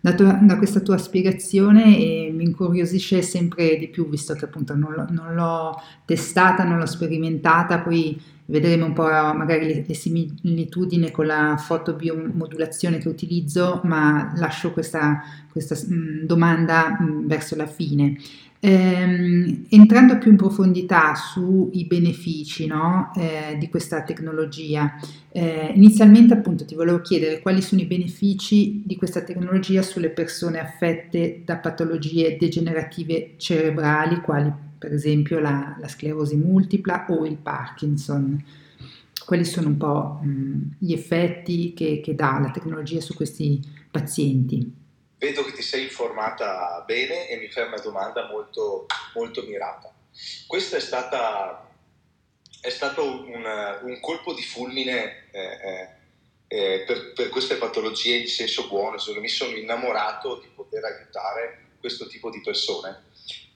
da, 0.01 0.13
tua, 0.13 0.39
da 0.41 0.57
questa 0.57 0.79
tua 0.79 0.97
spiegazione 0.97 1.97
e 1.97 2.31
mi 2.33 2.43
incuriosisce 2.43 3.21
sempre 3.21 3.77
di 3.77 3.87
più, 3.87 4.07
visto 4.09 4.33
che 4.33 4.45
appunto 4.45 4.75
non, 4.75 5.07
non 5.09 5.33
l'ho 5.33 5.81
testata, 6.05 6.63
non 6.63 6.77
l'ho 6.77 6.85
sperimentata, 6.85 7.79
poi 7.79 8.19
vedremo 8.45 8.85
un 8.85 8.93
po' 8.93 9.03
magari 9.03 9.85
le, 9.87 9.93
similitudini 9.93 11.11
con 11.11 11.27
la 11.27 11.57
fotobiomodulazione 11.57 12.97
che 12.97 13.07
utilizzo, 13.07 13.81
ma 13.83 14.33
lascio 14.35 14.71
questa, 14.71 15.21
questa 15.51 15.75
mm, 15.75 16.25
domanda 16.25 16.97
mm, 17.01 17.27
verso 17.27 17.55
la 17.55 17.67
fine. 17.67 18.17
Ehm, 18.61 19.67
entrando 19.69 20.17
più 20.17 20.31
in 20.31 20.37
profondità 20.37 21.15
sui 21.15 21.85
benefici 21.85 22.65
no, 22.67 23.11
eh, 23.15 23.57
di 23.57 23.69
questa 23.69 24.03
tecnologia, 24.03 24.99
eh, 25.31 25.71
inizialmente 25.73 26.33
appunto 26.33 26.65
ti 26.65 26.75
volevo 26.75 26.99
chiedere 26.99 27.39
quali 27.39 27.61
sono 27.61 27.79
i 27.79 27.85
benefici 27.85 28.83
di 28.85 28.97
questa 28.97 29.21
tecnologia 29.21 29.81
sulle 29.81 30.09
persone 30.09 30.59
affette 30.59 31.41
da 31.45 31.55
patologie 31.55 32.35
degenerative 32.37 33.35
cerebrali, 33.37 34.19
quali 34.19 34.51
per 34.77 34.91
esempio 34.93 35.39
la, 35.39 35.77
la 35.79 35.87
sclerosi 35.87 36.35
multipla 36.35 37.05
o 37.09 37.25
il 37.25 37.37
Parkinson. 37.37 38.43
Quali 39.25 39.45
sono 39.45 39.67
un 39.69 39.77
po' 39.77 40.19
mh, 40.21 40.75
gli 40.79 40.91
effetti 40.91 41.73
che, 41.73 42.01
che 42.03 42.15
dà 42.15 42.39
la 42.39 42.51
tecnologia 42.51 42.99
su 42.99 43.13
questi 43.13 43.61
pazienti? 43.89 44.78
Vedo 45.19 45.43
che 45.43 45.51
ti 45.51 45.61
sei 45.61 45.83
informata 45.83 46.81
bene 46.87 47.27
e 47.27 47.35
mi 47.35 47.49
fai 47.49 47.67
una 47.67 47.79
domanda 47.79 48.27
molto, 48.27 48.85
molto 49.13 49.43
mirata. 49.43 49.93
Questo 50.47 50.77
è, 50.77 50.79
stata, 50.79 51.69
è 52.61 52.69
stato 52.69 53.03
un, 53.03 53.79
un, 53.83 53.99
colpo 53.99 54.33
di 54.33 54.41
fulmine 54.41 55.29
eh, 55.31 55.39
eh, 55.41 55.89
eh, 56.47 56.83
per, 56.87 57.11
per, 57.11 57.27
queste 57.27 57.55
patologie 57.55 58.15
in 58.15 58.27
senso 58.27 58.67
buono, 58.67 58.95
mi 59.19 59.27
sono 59.27 59.57
innamorato 59.57 60.39
di 60.39 60.47
poter 60.55 60.85
aiutare 60.85 61.67
questo 61.81 62.07
tipo 62.07 62.29
di 62.29 62.41
persone 62.41 63.07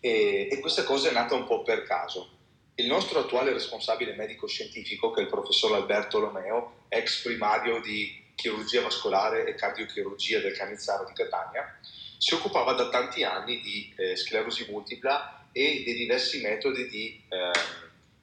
e, 0.02 0.50
e 0.52 0.60
questa 0.60 0.84
cosa 0.84 1.10
è 1.10 1.14
nata 1.14 1.34
un 1.34 1.46
po' 1.46 1.64
per 1.64 1.84
caso. 1.84 2.30
Il 2.76 2.88
nostro 2.88 3.20
attuale 3.20 3.54
responsabile 3.54 4.16
medico 4.16 4.48
scientifico, 4.48 5.12
che 5.12 5.22
è 5.22 5.24
il 5.24 5.30
professor 5.30 5.74
Alberto 5.76 6.20
Lomeo, 6.20 6.86
ex 6.90 7.22
primario 7.22 7.80
di 7.80 8.22
chirurgia 8.36 8.82
vascolare 8.82 9.46
e 9.46 9.56
cardiochirurgia 9.56 10.40
del 10.40 10.56
Canizzaro 10.56 11.06
di 11.06 11.14
Catania, 11.14 11.78
si 12.18 12.34
occupava 12.34 12.74
da 12.74 12.90
tanti 12.90 13.24
anni 13.24 13.60
di 13.60 13.94
eh, 13.98 14.16
sclerosi 14.16 14.68
multipla 14.70 15.48
e 15.52 15.84
di 15.86 15.94
diversi 15.94 16.42
metodi 16.42 16.88
di, 16.88 17.22
eh, 17.30 17.52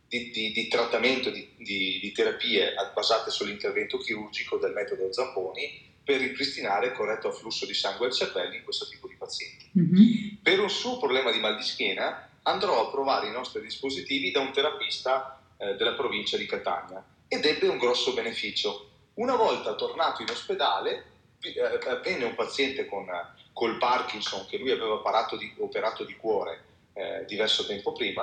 di, 0.09 0.31
di, 0.31 0.53
di 0.53 0.69
trattamento, 0.69 1.31
di, 1.31 2.13
terapie 2.15 2.75
basate 2.95 3.31
sull'intervento 3.31 3.99
chirurgico 3.99 4.57
del 4.57 4.73
metodo 4.73 5.13
Zamponi 5.13 5.89
per 6.03 6.19
ripristinare 6.19 6.87
il 6.87 6.93
corretto 6.93 7.29
afflusso 7.29 7.67
di 7.67 7.75
sangue 7.75 8.07
al 8.07 8.13
cervello 8.13 8.55
in 8.55 8.65
questo 8.65 8.89
tipo 8.89 9.07
di 9.07 9.15
pazienti. 9.15 9.71
Mm-hmm. 9.79 10.37
Per 10.43 10.59
un 10.59 10.71
suo 10.71 10.99
problema 10.99 11.31
di 11.31 11.39
mal 11.39 11.57
di 11.57 11.63
schiena 11.63 12.29
andrò 12.43 12.87
a 12.87 12.91
provare 12.91 13.29
i 13.29 13.33
nostri 13.33 13.61
dispositivi 13.61 14.31
da 14.31 14.41
un 14.41 14.53
terapista 14.53 15.41
eh, 15.59 15.75
della 15.75 15.93
provincia 15.93 16.37
di 16.37 16.47
Catania 16.47 17.05
ed 17.29 17.45
ebbe 17.45 17.69
un 17.69 17.79
grosso 17.79 18.13
beneficio 18.13 18.90
una 19.15 19.37
volta 19.37 19.75
tornato 19.75 20.23
in 20.23 20.31
ospedale, 20.31 21.05
eh, 21.41 22.01
venne 22.03 22.25
un 22.25 22.35
paziente 22.35 22.87
con 22.87 23.07
col 23.53 23.79
Parkinson, 23.79 24.47
che 24.47 24.59
lui 24.59 24.71
aveva 24.71 25.03
di, 25.39 25.55
operato 25.59 26.05
di 26.05 26.17
cuore 26.17 26.65
eh, 26.95 27.25
diverso 27.27 27.67
tempo 27.67 27.93
prima, 27.93 28.23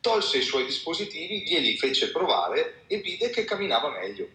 tolse 0.00 0.38
i 0.38 0.42
suoi 0.42 0.64
dispositivi, 0.64 1.42
glieli 1.42 1.76
fece 1.76 2.10
provare 2.10 2.84
e 2.86 2.98
vide 2.98 3.30
che 3.30 3.44
camminava 3.44 3.90
meglio. 3.90 4.28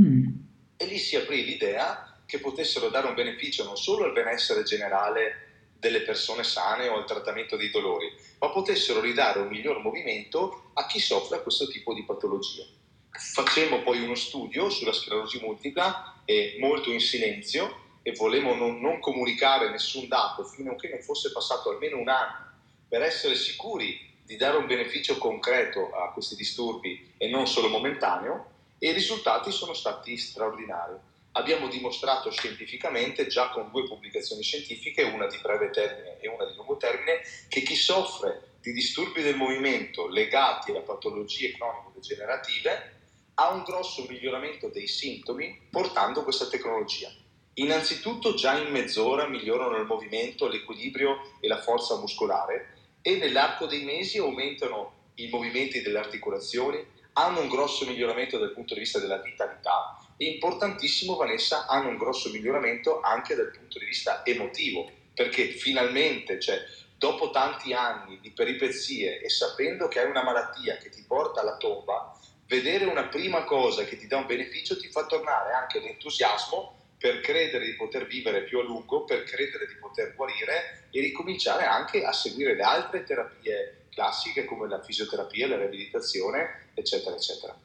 Mm. 0.00 0.28
E 0.76 0.86
lì 0.86 0.98
si 0.98 1.16
aprì 1.16 1.44
l'idea 1.44 2.22
che 2.24 2.38
potessero 2.38 2.88
dare 2.88 3.08
un 3.08 3.14
beneficio 3.14 3.64
non 3.64 3.76
solo 3.76 4.04
al 4.04 4.12
benessere 4.12 4.62
generale 4.62 5.48
delle 5.76 6.02
persone 6.02 6.44
sane 6.44 6.86
o 6.88 6.96
al 6.96 7.06
trattamento 7.06 7.56
dei 7.56 7.70
dolori, 7.70 8.12
ma 8.38 8.50
potessero 8.50 9.00
ridare 9.00 9.40
un 9.40 9.48
miglior 9.48 9.80
movimento 9.80 10.70
a 10.74 10.86
chi 10.86 11.00
soffre 11.00 11.42
questo 11.42 11.66
tipo 11.66 11.92
di 11.94 12.04
patologia. 12.04 12.64
Facemmo 13.12 13.82
poi 13.82 14.02
uno 14.02 14.14
studio 14.14 14.70
sulla 14.70 14.92
sclerosi 14.92 15.40
multipla, 15.40 16.22
e 16.24 16.56
molto 16.60 16.90
in 16.90 17.00
silenzio, 17.00 17.98
e 18.02 18.12
volevamo 18.12 18.54
non, 18.54 18.80
non 18.80 19.00
comunicare 19.00 19.70
nessun 19.70 20.08
dato 20.08 20.44
fino 20.44 20.72
a 20.72 20.76
che 20.76 20.88
non 20.88 21.02
fosse 21.02 21.32
passato 21.32 21.70
almeno 21.70 21.98
un 21.98 22.08
anno 22.08 22.48
per 22.88 23.02
essere 23.02 23.34
sicuri 23.34 24.08
di 24.24 24.36
dare 24.36 24.56
un 24.56 24.66
beneficio 24.66 25.18
concreto 25.18 25.90
a 25.90 26.12
questi 26.12 26.36
disturbi 26.36 27.14
e 27.18 27.28
non 27.28 27.46
solo 27.46 27.68
momentaneo, 27.68 28.46
e 28.78 28.90
i 28.90 28.92
risultati 28.92 29.50
sono 29.50 29.74
stati 29.74 30.16
straordinari. 30.16 30.94
Abbiamo 31.32 31.68
dimostrato 31.68 32.30
scientificamente, 32.30 33.26
già 33.26 33.50
con 33.50 33.70
due 33.70 33.84
pubblicazioni 33.84 34.42
scientifiche, 34.42 35.02
una 35.02 35.26
di 35.26 35.38
breve 35.38 35.70
termine 35.70 36.18
e 36.20 36.28
una 36.28 36.44
di 36.46 36.54
lungo 36.54 36.76
termine, 36.76 37.20
che 37.48 37.62
chi 37.62 37.74
soffre 37.74 38.54
di 38.60 38.72
disturbi 38.72 39.22
del 39.22 39.36
movimento 39.36 40.08
legati 40.08 40.72
a 40.72 40.80
patologie 40.80 41.52
cronico-degenerative 41.52 42.98
ha 43.40 43.48
un 43.48 43.62
grosso 43.62 44.04
miglioramento 44.06 44.68
dei 44.68 44.86
sintomi 44.86 45.68
portando 45.70 46.22
questa 46.22 46.46
tecnologia. 46.48 47.10
Innanzitutto 47.54 48.34
già 48.34 48.58
in 48.58 48.70
mezz'ora 48.70 49.26
migliorano 49.28 49.78
il 49.78 49.86
movimento, 49.86 50.46
l'equilibrio 50.46 51.38
e 51.40 51.48
la 51.48 51.62
forza 51.62 51.96
muscolare 51.96 52.74
e 53.00 53.16
nell'arco 53.16 53.64
dei 53.64 53.82
mesi 53.82 54.18
aumentano 54.18 55.08
i 55.14 55.28
movimenti 55.28 55.80
delle 55.80 55.98
articolazioni, 55.98 56.84
hanno 57.14 57.40
un 57.40 57.48
grosso 57.48 57.86
miglioramento 57.86 58.36
dal 58.36 58.52
punto 58.52 58.74
di 58.74 58.80
vista 58.80 58.98
della 58.98 59.22
vitalità 59.22 59.96
e 60.18 60.26
importantissimo 60.26 61.16
Vanessa 61.16 61.66
hanno 61.66 61.88
un 61.88 61.96
grosso 61.96 62.28
miglioramento 62.28 63.00
anche 63.00 63.34
dal 63.34 63.50
punto 63.50 63.78
di 63.78 63.86
vista 63.86 64.22
emotivo 64.22 64.88
perché 65.14 65.46
finalmente 65.48 66.38
cioè, 66.38 66.58
dopo 66.98 67.30
tanti 67.30 67.72
anni 67.72 68.20
di 68.20 68.32
peripezie 68.32 69.22
e 69.22 69.30
sapendo 69.30 69.88
che 69.88 70.00
hai 70.00 70.10
una 70.10 70.22
malattia 70.22 70.76
che 70.76 70.90
ti 70.90 71.02
porta 71.06 71.40
alla 71.40 71.56
tomba, 71.56 72.14
vedere 72.50 72.84
una 72.84 73.06
prima 73.06 73.44
cosa 73.44 73.84
che 73.84 73.96
ti 73.96 74.08
dà 74.08 74.16
un 74.16 74.26
beneficio 74.26 74.76
ti 74.76 74.88
fa 74.88 75.06
tornare 75.06 75.52
anche 75.52 75.78
l'entusiasmo 75.78 76.78
per 76.98 77.20
credere 77.20 77.64
di 77.64 77.76
poter 77.76 78.06
vivere 78.06 78.42
più 78.42 78.58
a 78.58 78.64
lungo, 78.64 79.04
per 79.04 79.22
credere 79.22 79.68
di 79.68 79.76
poter 79.76 80.14
guarire 80.16 80.88
e 80.90 81.00
ricominciare 81.00 81.64
anche 81.64 82.04
a 82.04 82.12
seguire 82.12 82.56
le 82.56 82.62
altre 82.62 83.04
terapie 83.04 83.86
classiche 83.90 84.44
come 84.44 84.68
la 84.68 84.82
fisioterapia, 84.82 85.46
la 85.46 85.56
riabilitazione, 85.58 86.72
eccetera, 86.74 87.14
eccetera. 87.14 87.56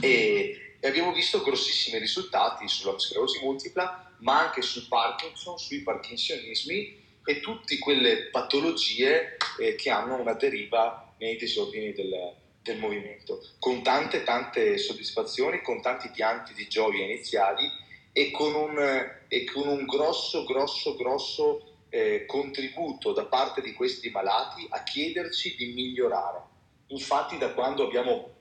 E, 0.00 0.76
e 0.78 0.88
abbiamo 0.88 1.12
visto 1.12 1.42
grossissimi 1.42 1.98
risultati 1.98 2.68
sulla 2.68 2.98
sclerosi 2.98 3.40
multipla, 3.42 4.14
ma 4.20 4.46
anche 4.46 4.62
sul 4.62 4.86
Parkinson, 4.88 5.58
sui 5.58 5.80
parkinsonismi 5.80 7.02
e 7.24 7.40
tutte 7.40 7.78
quelle 7.78 8.28
patologie 8.30 9.36
eh, 9.58 9.74
che 9.74 9.90
hanno 9.90 10.20
una 10.20 10.34
deriva 10.34 11.14
nei 11.18 11.36
disordini 11.36 11.92
del, 11.92 12.42
del 12.64 12.78
movimento, 12.78 13.46
con 13.58 13.82
tante 13.82 14.24
tante 14.24 14.78
soddisfazioni, 14.78 15.60
con 15.60 15.82
tanti 15.82 16.08
pianti 16.08 16.54
di 16.54 16.66
gioia 16.66 17.04
iniziali 17.04 17.70
e 18.10 18.30
con 18.30 18.54
un, 18.54 18.78
e 19.28 19.44
con 19.44 19.68
un 19.68 19.84
grosso, 19.84 20.44
grosso, 20.44 20.96
grosso 20.96 21.74
eh, 21.90 22.24
contributo 22.26 23.12
da 23.12 23.26
parte 23.26 23.60
di 23.60 23.74
questi 23.74 24.08
malati 24.08 24.66
a 24.70 24.82
chiederci 24.82 25.54
di 25.56 25.74
migliorare. 25.74 26.40
Infatti 26.88 27.36
da 27.36 27.52
quando 27.52 27.84
abbiamo, 27.84 28.36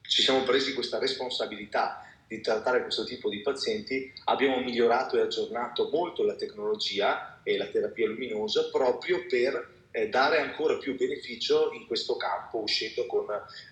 ci 0.00 0.22
siamo 0.22 0.44
presi 0.44 0.72
questa 0.72 0.98
responsabilità 0.98 2.06
di 2.26 2.40
trattare 2.40 2.80
questo 2.80 3.04
tipo 3.04 3.28
di 3.28 3.40
pazienti, 3.40 4.10
abbiamo 4.24 4.60
migliorato 4.60 5.18
e 5.18 5.20
aggiornato 5.20 5.90
molto 5.90 6.24
la 6.24 6.36
tecnologia 6.36 7.42
e 7.42 7.58
la 7.58 7.66
terapia 7.66 8.06
luminosa 8.06 8.70
proprio 8.70 9.26
per 9.26 9.71
eh, 9.92 10.08
dare 10.08 10.40
ancora 10.40 10.76
più 10.78 10.96
beneficio 10.96 11.70
in 11.72 11.86
questo 11.86 12.16
campo, 12.16 12.58
uscendo 12.58 13.06
con 13.06 13.26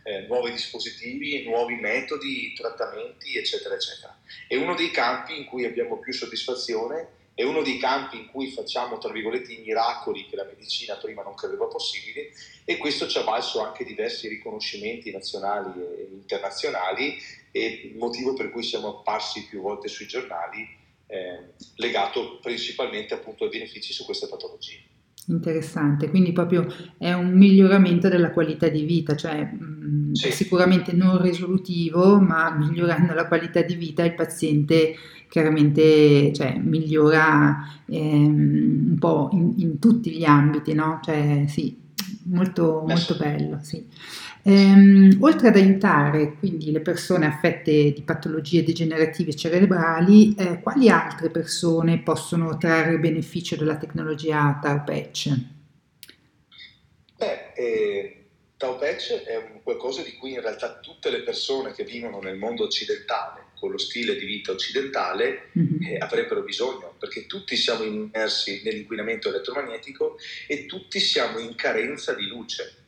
eh, 0.04 0.20
nuovi 0.26 0.52
dispositivi, 0.52 1.42
nuovi 1.44 1.74
metodi, 1.74 2.52
trattamenti, 2.52 3.36
eccetera, 3.36 3.74
eccetera. 3.74 4.16
È 4.46 4.54
uno 4.54 4.74
dei 4.74 4.90
campi 4.90 5.36
in 5.36 5.46
cui 5.46 5.64
abbiamo 5.64 5.98
più 5.98 6.12
soddisfazione, 6.12 7.18
è 7.34 7.42
uno 7.42 7.62
dei 7.62 7.78
campi 7.78 8.18
in 8.18 8.26
cui 8.26 8.50
facciamo, 8.50 8.98
tra 8.98 9.10
virgolette, 9.10 9.52
i 9.52 9.62
miracoli 9.62 10.26
che 10.26 10.36
la 10.36 10.44
medicina 10.44 10.96
prima 10.96 11.22
non 11.22 11.34
credeva 11.34 11.66
possibili 11.66 12.30
e 12.64 12.76
questo 12.76 13.08
ci 13.08 13.16
ha 13.16 13.22
valso 13.22 13.60
anche 13.64 13.84
diversi 13.84 14.28
riconoscimenti 14.28 15.10
nazionali 15.10 15.80
e 15.80 16.08
internazionali 16.12 17.16
e 17.50 17.94
motivo 17.96 18.34
per 18.34 18.50
cui 18.50 18.62
siamo 18.62 18.98
apparsi 18.98 19.46
più 19.46 19.62
volte 19.62 19.88
sui 19.88 20.06
giornali 20.06 20.78
eh, 21.06 21.54
legato 21.76 22.38
principalmente 22.40 23.14
appunto 23.14 23.44
ai 23.44 23.50
benefici 23.50 23.92
su 23.92 24.04
queste 24.04 24.28
patologie. 24.28 24.89
Interessante, 25.26 26.08
quindi 26.10 26.32
proprio 26.32 26.66
è 26.98 27.12
un 27.12 27.32
miglioramento 27.32 28.08
della 28.08 28.30
qualità 28.30 28.68
di 28.68 28.82
vita, 28.82 29.14
cioè 29.14 29.44
mh, 29.44 30.12
sì. 30.12 30.32
sicuramente 30.32 30.92
non 30.92 31.20
risolutivo, 31.20 32.18
ma 32.18 32.50
migliorando 32.56 33.14
la 33.14 33.28
qualità 33.28 33.62
di 33.62 33.74
vita 33.76 34.02
il 34.04 34.14
paziente 34.14 34.94
chiaramente 35.28 36.32
cioè, 36.32 36.58
migliora 36.58 37.64
ehm, 37.86 38.88
un 38.90 38.96
po' 38.98 39.28
in, 39.32 39.52
in, 39.58 39.78
tutti 39.78 40.10
gli 40.10 40.24
ambiti, 40.24 40.74
no? 40.74 40.98
Cioè 41.02 41.44
sì, 41.46 41.78
molto, 42.24 42.84
molto 42.86 43.16
bello, 43.16 43.58
sì. 43.62 43.86
Ehm, 44.42 45.18
oltre 45.20 45.48
ad 45.48 45.56
aiutare 45.56 46.36
quindi 46.38 46.70
le 46.72 46.80
persone 46.80 47.26
affette 47.26 47.92
di 47.92 48.02
patologie 48.02 48.64
degenerative 48.64 49.34
cerebrali, 49.34 50.34
eh, 50.34 50.60
quali 50.60 50.88
altre 50.88 51.30
persone 51.30 52.02
possono 52.02 52.56
trarre 52.56 52.98
beneficio 52.98 53.56
dalla 53.56 53.76
tecnologia 53.76 54.58
Tau 54.62 54.82
Patch? 54.82 55.28
Beh, 57.16 57.52
eh, 57.54 58.24
Tau 58.56 58.78
Patch 58.78 59.24
è 59.24 59.36
un 59.36 59.60
qualcosa 59.62 60.02
di 60.02 60.16
cui 60.16 60.32
in 60.32 60.40
realtà 60.40 60.78
tutte 60.80 61.10
le 61.10 61.22
persone 61.22 61.72
che 61.72 61.84
vivono 61.84 62.18
nel 62.20 62.36
mondo 62.36 62.64
occidentale, 62.64 63.44
con 63.60 63.70
lo 63.70 63.78
stile 63.78 64.16
di 64.16 64.24
vita 64.24 64.50
occidentale, 64.50 65.50
mm-hmm. 65.56 65.82
eh, 65.82 65.98
avrebbero 65.98 66.42
bisogno, 66.42 66.96
perché 66.98 67.26
tutti 67.26 67.54
siamo 67.54 67.84
immersi 67.84 68.62
nell'inquinamento 68.64 69.28
elettromagnetico 69.28 70.16
e 70.48 70.66
tutti 70.66 70.98
siamo 70.98 71.38
in 71.38 71.54
carenza 71.54 72.14
di 72.14 72.26
luce 72.26 72.80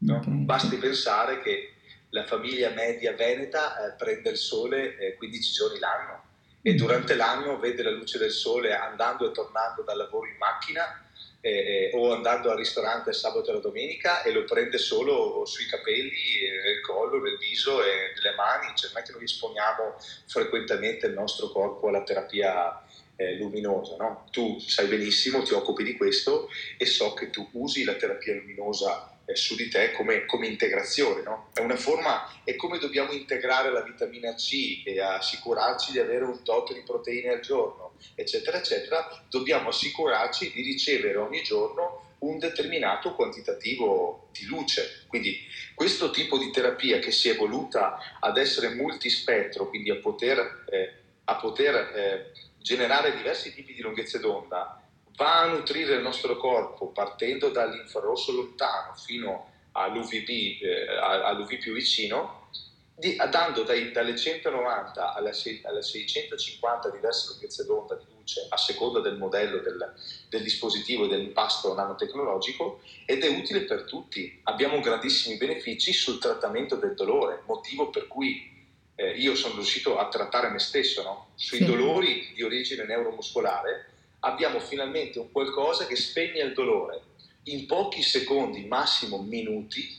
No? 0.00 0.16
Okay. 0.16 0.32
Basti 0.44 0.76
pensare 0.76 1.40
che 1.40 1.74
la 2.10 2.24
famiglia 2.24 2.70
media 2.70 3.12
veneta 3.14 3.86
eh, 3.86 3.96
prende 3.96 4.30
il 4.30 4.36
sole 4.36 4.96
eh, 4.96 5.14
15 5.14 5.52
giorni 5.52 5.78
l'anno 5.78 6.22
e 6.62 6.72
mm. 6.72 6.76
durante 6.76 7.14
l'anno 7.14 7.58
vede 7.58 7.82
la 7.82 7.90
luce 7.90 8.18
del 8.18 8.30
sole 8.30 8.74
andando 8.74 9.28
e 9.28 9.32
tornando 9.32 9.82
dal 9.82 9.96
lavoro 9.96 10.26
in 10.26 10.36
macchina 10.38 11.04
eh, 11.40 11.90
o 11.94 12.12
andando 12.12 12.50
al 12.50 12.56
ristorante 12.56 13.10
il 13.10 13.16
sabato 13.16 13.50
e 13.50 13.54
la 13.54 13.60
domenica 13.60 14.22
e 14.22 14.30
lo 14.30 14.44
prende 14.44 14.78
solo 14.78 15.44
sui 15.46 15.66
capelli, 15.66 16.48
nel 16.64 16.80
collo, 16.82 17.20
nel 17.20 17.38
viso 17.38 17.82
e 17.82 18.12
nelle 18.14 18.34
mani, 18.36 18.72
cioè 18.74 18.90
non 18.92 19.02
è 19.02 19.04
che 19.04 19.12
noi 19.12 19.24
esponiamo 19.24 19.96
frequentemente 20.26 21.06
il 21.06 21.14
nostro 21.14 21.48
corpo 21.50 21.88
alla 21.88 22.02
terapia 22.02 22.82
eh, 23.16 23.36
luminosa. 23.36 23.96
No? 23.96 24.26
Tu 24.30 24.58
sai 24.58 24.86
benissimo, 24.86 25.42
ti 25.42 25.52
occupi 25.54 25.84
di 25.84 25.96
questo 25.96 26.48
e 26.76 26.86
so 26.86 27.12
che 27.14 27.30
tu 27.30 27.48
usi 27.52 27.84
la 27.84 27.94
terapia 27.94 28.34
luminosa 28.34 29.18
eh, 29.19 29.19
su 29.34 29.54
di 29.56 29.68
te 29.68 29.92
come, 29.92 30.24
come 30.26 30.46
integrazione. 30.46 31.22
No? 31.22 31.50
È 31.52 31.60
una 31.60 31.76
forma, 31.76 32.42
è 32.44 32.56
come 32.56 32.78
dobbiamo 32.78 33.12
integrare 33.12 33.70
la 33.70 33.82
vitamina 33.82 34.34
C 34.34 34.82
e 34.84 35.00
assicurarci 35.00 35.92
di 35.92 35.98
avere 35.98 36.24
un 36.24 36.42
tot 36.42 36.72
di 36.72 36.82
proteine 36.82 37.30
al 37.30 37.40
giorno, 37.40 37.94
eccetera, 38.14 38.58
eccetera. 38.58 39.24
Dobbiamo 39.28 39.68
assicurarci 39.68 40.52
di 40.52 40.62
ricevere 40.62 41.16
ogni 41.18 41.42
giorno 41.42 42.08
un 42.20 42.38
determinato 42.38 43.14
quantitativo 43.14 44.28
di 44.32 44.46
luce. 44.46 45.04
Quindi 45.06 45.38
questo 45.74 46.10
tipo 46.10 46.38
di 46.38 46.50
terapia 46.50 46.98
che 46.98 47.10
si 47.10 47.28
è 47.28 47.32
evoluta 47.32 48.18
ad 48.20 48.36
essere 48.36 48.74
multispettro, 48.74 49.68
quindi 49.68 49.90
a 49.90 49.96
poter, 49.96 50.64
eh, 50.70 50.92
a 51.24 51.36
poter 51.36 51.74
eh, 51.74 52.32
generare 52.58 53.16
diversi 53.16 53.54
tipi 53.54 53.72
di 53.72 53.80
lunghezze 53.80 54.20
d'onda, 54.20 54.79
va 55.20 55.40
a 55.40 55.46
nutrire 55.48 55.96
il 55.96 56.02
nostro 56.02 56.38
corpo 56.38 56.86
partendo 56.92 57.50
dall'infrarosso 57.50 58.32
lontano 58.32 58.94
fino 58.94 59.50
all'UVB, 59.72 60.62
eh, 60.62 60.96
all'UV 60.96 61.58
più 61.58 61.74
vicino, 61.74 62.48
di, 62.94 63.16
dando 63.28 63.62
dai, 63.62 63.92
dalle 63.92 64.16
190 64.16 65.12
alle, 65.12 65.32
alle, 65.64 65.82
650 65.82 66.90
diverse 66.90 67.28
lunghezze 67.32 67.64
d'onda 67.66 67.96
di 67.96 68.04
luce 68.14 68.46
a 68.48 68.56
seconda 68.56 69.00
del 69.00 69.18
modello 69.18 69.58
del, 69.58 69.94
del 70.30 70.42
dispositivo 70.42 71.04
e 71.04 71.08
dell'impasto 71.08 71.74
nanotecnologico 71.74 72.80
ed 73.04 73.22
è 73.22 73.28
utile 73.28 73.64
per 73.64 73.84
tutti. 73.84 74.40
Abbiamo 74.44 74.80
grandissimi 74.80 75.36
benefici 75.36 75.92
sul 75.92 76.18
trattamento 76.18 76.76
del 76.76 76.94
dolore, 76.94 77.42
motivo 77.46 77.90
per 77.90 78.06
cui 78.06 78.48
eh, 78.94 79.10
io 79.12 79.34
sono 79.34 79.54
riuscito 79.54 79.98
a 79.98 80.08
trattare 80.08 80.48
me 80.48 80.58
stesso 80.58 81.02
no? 81.02 81.28
sui 81.34 81.58
sì. 81.58 81.64
dolori 81.64 82.32
di 82.34 82.42
origine 82.42 82.84
neuromuscolare 82.84 83.89
abbiamo 84.20 84.60
finalmente 84.60 85.18
un 85.18 85.30
qualcosa 85.30 85.86
che 85.86 85.96
spegne 85.96 86.42
il 86.42 86.52
dolore 86.52 87.02
in 87.44 87.66
pochi 87.66 88.02
secondi, 88.02 88.66
massimo 88.66 89.22
minuti, 89.22 89.98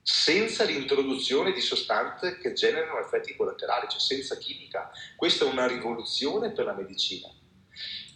senza 0.00 0.62
l'introduzione 0.62 1.52
di 1.52 1.60
sostanze 1.60 2.38
che 2.38 2.52
generano 2.52 3.00
effetti 3.00 3.34
collaterali, 3.34 3.88
cioè 3.88 3.98
senza 3.98 4.38
chimica. 4.38 4.90
Questa 5.16 5.44
è 5.44 5.48
una 5.48 5.66
rivoluzione 5.66 6.52
per 6.52 6.64
la 6.64 6.74
medicina. 6.74 7.28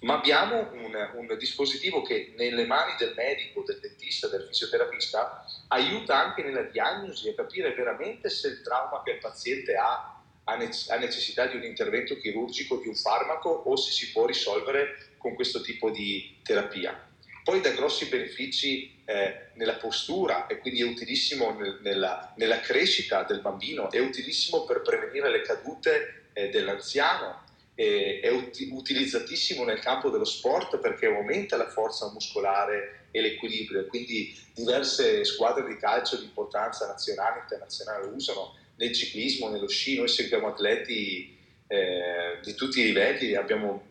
Ma 0.03 0.14
abbiamo 0.14 0.70
un, 0.73 0.94
un 1.14 1.37
dispositivo 1.37 2.03
che 2.03 2.33
nelle 2.37 2.64
mani 2.64 2.92
del 2.96 3.12
medico, 3.14 3.64
del 3.66 3.81
dentista, 3.81 4.29
del 4.29 4.46
fisioterapista 4.46 5.44
aiuta 5.68 6.16
anche 6.16 6.42
nella 6.42 6.62
diagnosi 6.62 7.29
a 7.29 7.35
capire 7.35 7.75
veramente 7.75 8.31
se 8.31 8.49
il 8.49 8.62
trauma 8.62 9.03
che 9.03 9.11
il 9.11 9.18
paziente 9.18 9.75
ha 9.75 10.19
ha 10.44 10.96
necessità 10.96 11.46
di 11.46 11.57
un 11.57 11.64
intervento 11.64 12.16
chirurgico, 12.16 12.79
di 12.79 12.88
un 12.88 12.94
farmaco 12.94 13.50
o 13.50 13.76
se 13.76 13.92
si 13.92 14.11
può 14.11 14.26
risolvere 14.26 15.12
con 15.18 15.35
questo 15.35 15.61
tipo 15.61 15.90
di 15.90 16.38
terapia. 16.42 17.09
Poi 17.42 17.61
dà 17.61 17.70
grossi 17.70 18.07
benefici 18.07 19.03
eh, 19.05 19.50
nella 19.55 19.74
postura 19.74 20.46
e 20.46 20.59
quindi 20.59 20.83
è 20.83 20.85
utilissimo 20.85 21.53
nel, 21.53 21.79
nella, 21.83 22.33
nella, 22.37 22.61
crescita 22.61 23.22
del 23.22 23.40
bambino, 23.40 23.90
è 23.90 23.98
utilissimo 23.98 24.64
per 24.64 24.83
prevenire 24.83 25.31
le 25.31 25.42
cadute 25.42 26.29
eh, 26.33 26.48
dell'anziano, 26.48 27.48
è 27.74 28.29
ut- 28.29 28.68
utilizzatissimo 28.70 29.64
nel 29.64 29.79
campo 29.79 30.11
dello 30.11 30.26
sport 30.26 30.79
perché 30.81 31.07
aumenta 31.07 31.57
la 31.57 31.70
forza 31.70 32.11
muscolare 32.12 33.07
e 33.11 33.22
l'equilibrio, 33.22 33.87
quindi 33.87 34.38
diverse 34.55 35.24
squadre 35.24 35.66
di 35.66 35.76
calcio 35.76 36.16
di 36.16 36.24
importanza 36.24 36.87
nazionale 36.87 37.38
e 37.38 37.40
internazionale 37.40 38.05
lo 38.05 38.14
usano 38.14 38.55
nel 38.81 38.93
ciclismo, 38.93 39.51
nello 39.51 39.69
sci, 39.69 39.99
noi 39.99 40.09
seguiamo 40.09 40.49
atleti 40.49 41.37
eh, 41.66 42.40
di 42.43 42.55
tutti 42.55 42.81
i 42.81 42.85
livelli, 42.85 43.35
abbiamo, 43.35 43.85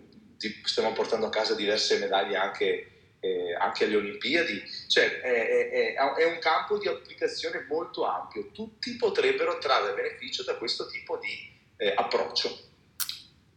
stiamo 0.63 0.91
portando 0.93 1.28
a 1.28 1.30
casa 1.30 1.54
diverse 1.54 1.99
medaglie 1.99 2.36
anche, 2.36 2.88
eh, 3.19 3.54
anche 3.54 3.86
alle 3.86 3.97
Olimpiadi, 3.97 4.63
cioè 4.88 5.21
è, 5.21 5.69
è, 5.69 5.93
è, 5.93 6.25
un 6.25 6.39
campo 6.39 6.80
di 6.80 6.88
applicazione 6.88 7.65
molto 7.69 8.06
ampio, 8.06 8.49
tutti 8.52 8.95
potrebbero 8.95 9.60
trarre 9.60 9.93
beneficio 9.93 10.43
da 10.43 10.56
questo 10.56 10.88
tipo 10.88 11.19
di 11.21 11.86
eh, 11.86 11.93
approccio. 11.95 12.67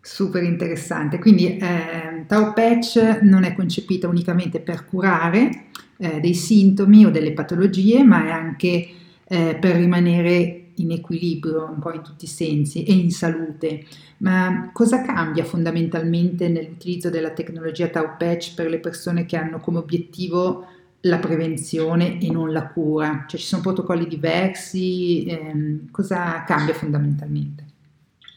Super 0.03 0.42
interessante, 0.42 1.18
quindi 1.18 1.57
eh, 1.57 2.27
Tau 2.27 2.53
Patch 2.53 3.21
non 3.23 3.45
è 3.45 3.55
concepita 3.55 4.07
unicamente 4.07 4.61
per 4.61 4.85
curare, 4.85 5.68
eh, 5.97 6.21
dei 6.21 6.35
sintomi 6.35 7.07
o 7.07 7.11
delle 7.11 7.33
patologie, 7.33 8.03
ma 8.03 8.27
è 8.27 8.31
anche 8.31 8.88
eh, 9.25 9.57
per 9.59 9.77
rimanere 9.77 10.62
in 10.76 10.92
equilibrio 10.92 11.64
un 11.64 11.78
po' 11.78 11.92
in 11.92 12.02
tutti 12.02 12.24
i 12.24 12.28
sensi 12.28 12.85
e 12.85 12.92
in 12.92 13.11
salute. 13.11 13.87
Ma 14.18 14.70
cosa 14.72 15.02
cambia 15.02 15.44
fondamentalmente 15.44 16.48
nell'utilizzo 16.48 17.11
della 17.11 17.30
tecnologia 17.30 17.88
Tau 17.88 18.16
Patch 18.16 18.54
per 18.54 18.68
le 18.68 18.78
persone 18.78 19.26
che 19.26 19.37
hanno 19.37 19.61
come 19.61 19.78
obiettivo 19.78 20.66
la 21.02 21.18
prevenzione 21.18 22.20
e 22.20 22.30
non 22.30 22.52
la 22.52 22.68
cura? 22.68 23.24
Cioè 23.28 23.38
ci 23.38 23.46
sono 23.46 23.62
protocolli 23.62 24.06
diversi, 24.06 25.24
ehm, 25.26 25.90
cosa 25.90 26.44
cambia 26.44 26.74
fondamentalmente? 26.74 27.64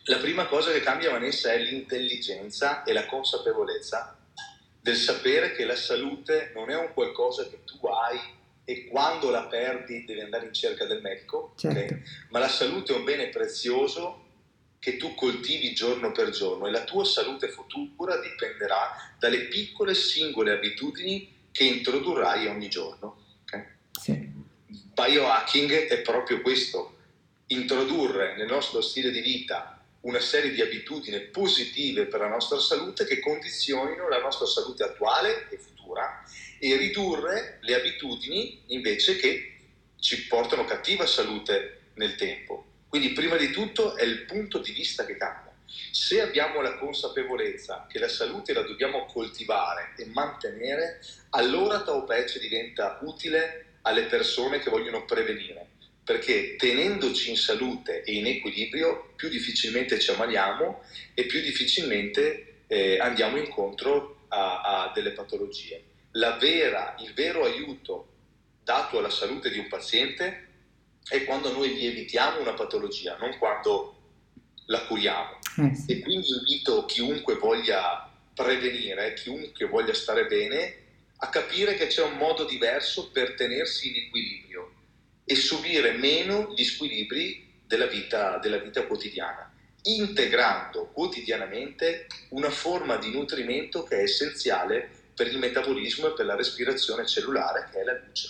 La 0.06 0.18
prima 0.18 0.46
cosa 0.46 0.72
che 0.72 0.82
cambia 0.82 1.12
Vanessa 1.12 1.52
è 1.52 1.60
l'intelligenza 1.60 2.84
e 2.84 2.94
la 2.94 3.06
consapevolezza 3.06 4.16
del 4.80 4.96
sapere 4.96 5.54
che 5.54 5.66
la 5.66 5.76
salute 5.76 6.52
non 6.54 6.70
è 6.70 6.76
un 6.76 6.90
qualcosa 6.94 7.48
che 7.48 7.62
tu 7.66 7.80
hai 7.88 8.20
e 8.66 8.88
quando 8.88 9.30
la 9.30 9.46
perdi 9.46 10.04
devi 10.06 10.22
andare 10.22 10.48
in 10.48 10.54
cerca 10.54 10.86
del 10.86 11.02
medico, 11.02 11.54
certo. 11.56 11.80
okay? 11.80 12.02
ma 12.30 12.40
la 12.40 12.50
salute 12.50 12.94
è 12.94 12.98
un 12.98 13.04
bene 13.04 13.30
prezioso 13.30 14.24
che 14.80 14.98
tu 14.98 15.14
coltivi 15.16 15.74
giorno 15.74 16.12
per 16.12 16.32
giorno 16.32 16.68
e 16.68 16.72
la 16.72 16.84
tua 16.84 17.06
salute 17.06 17.48
futura 17.48 18.20
dipenderà 18.20 19.16
dalle 19.18 19.46
piccole 19.46 19.94
singole 19.94 20.52
abitudini 20.52 21.32
che 21.52 21.64
introdurrai 21.64 22.48
ogni 22.48 22.68
giorno. 22.68 23.24
Okay? 23.44 23.66
Sì. 23.92 24.34
Biohacking 24.94 25.88
è 25.88 26.02
proprio 26.02 26.42
questo, 26.42 26.98
introdurre 27.48 28.36
nel 28.36 28.48
nostro 28.48 28.82
stile 28.82 29.12
di 29.12 29.22
vita 29.22 29.80
una 30.02 30.20
serie 30.20 30.52
di 30.52 30.62
abitudini 30.62 31.20
positive 31.20 32.06
per 32.06 32.20
la 32.20 32.30
nostra 32.30 32.60
salute 32.60 33.06
che 33.06 33.20
condizionino 33.20 34.08
la 34.08 34.20
nostra 34.20 34.46
salute 34.46 34.84
attuale 34.84 35.50
e 35.50 35.58
futura 35.58 36.24
e 36.60 36.76
ridurre 36.78 37.60
le 37.62 37.76
abitudini 37.76 38.62
invece 38.68 39.16
che 39.18 39.58
ci 40.00 40.28
portano 40.28 40.66
cattiva 40.66 41.06
salute 41.06 41.80
nel 41.96 42.16
tempo. 42.16 42.66
Quindi 42.88 43.14
prima 43.14 43.36
di 43.36 43.50
tutto 43.50 43.96
è 43.96 44.04
il 44.04 44.22
punto 44.26 44.60
di 44.60 44.72
vista 44.72 45.06
che 45.06 45.18
cambia. 45.18 45.54
Se 45.92 46.22
abbiamo 46.22 46.62
la 46.62 46.78
consapevolezza 46.78 47.88
che 47.90 48.00
la 48.00 48.08
salute 48.08 48.54
la 48.54 48.62
dobbiamo 48.62 49.06
coltivare 49.06 49.94
e 49.98 50.06
mantenere, 50.06 51.02
allora 51.32 51.82
Taopec 51.82 52.40
diventa 52.40 53.00
utile 53.02 53.78
alle 53.82 54.04
persone 54.04 54.60
che 54.60 54.70
vogliono 54.70 55.06
prevenire, 55.06 55.68
perché 56.04 56.56
tenendoci 56.56 57.32
in 57.32 57.38
salute 57.38 58.04
e 58.04 58.14
in 58.14 58.28
equilibrio 58.28 59.14
più 59.16 59.28
difficilmente 59.30 60.00
ci 60.00 60.12
ammaliamo 60.12 60.84
e 61.14 61.26
più 61.26 61.42
difficilmente 61.42 62.62
eh, 62.68 62.98
andiamo 63.00 63.38
incontro 63.38 64.26
a, 64.30 64.62
a 64.62 64.92
delle 64.94 65.12
patologie. 65.12 65.84
Vera, 66.40 66.96
il 67.00 67.14
vero 67.14 67.44
aiuto 67.44 68.08
dato 68.64 69.00
alla 69.00 69.10
salute 69.10 69.50
di 69.50 69.60
un 69.60 69.68
paziente 69.68 70.48
è 71.08 71.24
quando 71.26 71.52
noi 71.52 71.76
gli 71.76 71.86
evitiamo 71.86 72.40
una 72.40 72.54
patologia, 72.54 73.18
non 73.18 73.38
quando 73.38 73.96
la 74.68 74.86
curiamo. 74.86 75.40
Eh 75.58 75.76
sì. 75.76 75.92
E 75.92 76.00
quindi 76.00 76.28
invito 76.30 76.86
chiunque 76.86 77.36
voglia 77.36 78.10
prevenire, 78.34 79.14
chiunque 79.14 79.66
voglia 79.68 79.94
stare 79.94 80.26
bene, 80.26 80.84
a 81.18 81.30
capire 81.30 81.76
che 81.76 81.88
c'è 81.88 82.04
un 82.04 82.18
modo 82.18 82.46
diverso 82.46 83.12
per 83.12 83.36
tenersi 83.36 83.90
in 83.90 84.06
equilibrio 84.06 84.74
e 85.26 85.36
subire 85.36 85.94
meno 85.94 86.54
gli 86.56 86.64
squilibri 86.64 87.62
della 87.66 87.88
vita, 87.88 88.38
della 88.38 88.58
vita 88.58 88.86
quotidiana, 88.86 89.54
integrando 89.84 90.92
quotidianamente 90.92 92.08
una 92.30 92.50
forma 92.50 92.98
di 92.98 93.12
nutrimento 93.12 93.84
che 93.84 93.98
è 93.98 94.04
essenziale 94.04 95.04
per 95.16 95.28
il 95.28 95.38
metabolismo 95.38 96.08
e 96.08 96.14
per 96.14 96.26
la 96.26 96.36
respirazione 96.36 97.06
cellulare, 97.06 97.70
che 97.72 97.80
è 97.80 97.84
la 97.84 98.00
luce. 98.06 98.30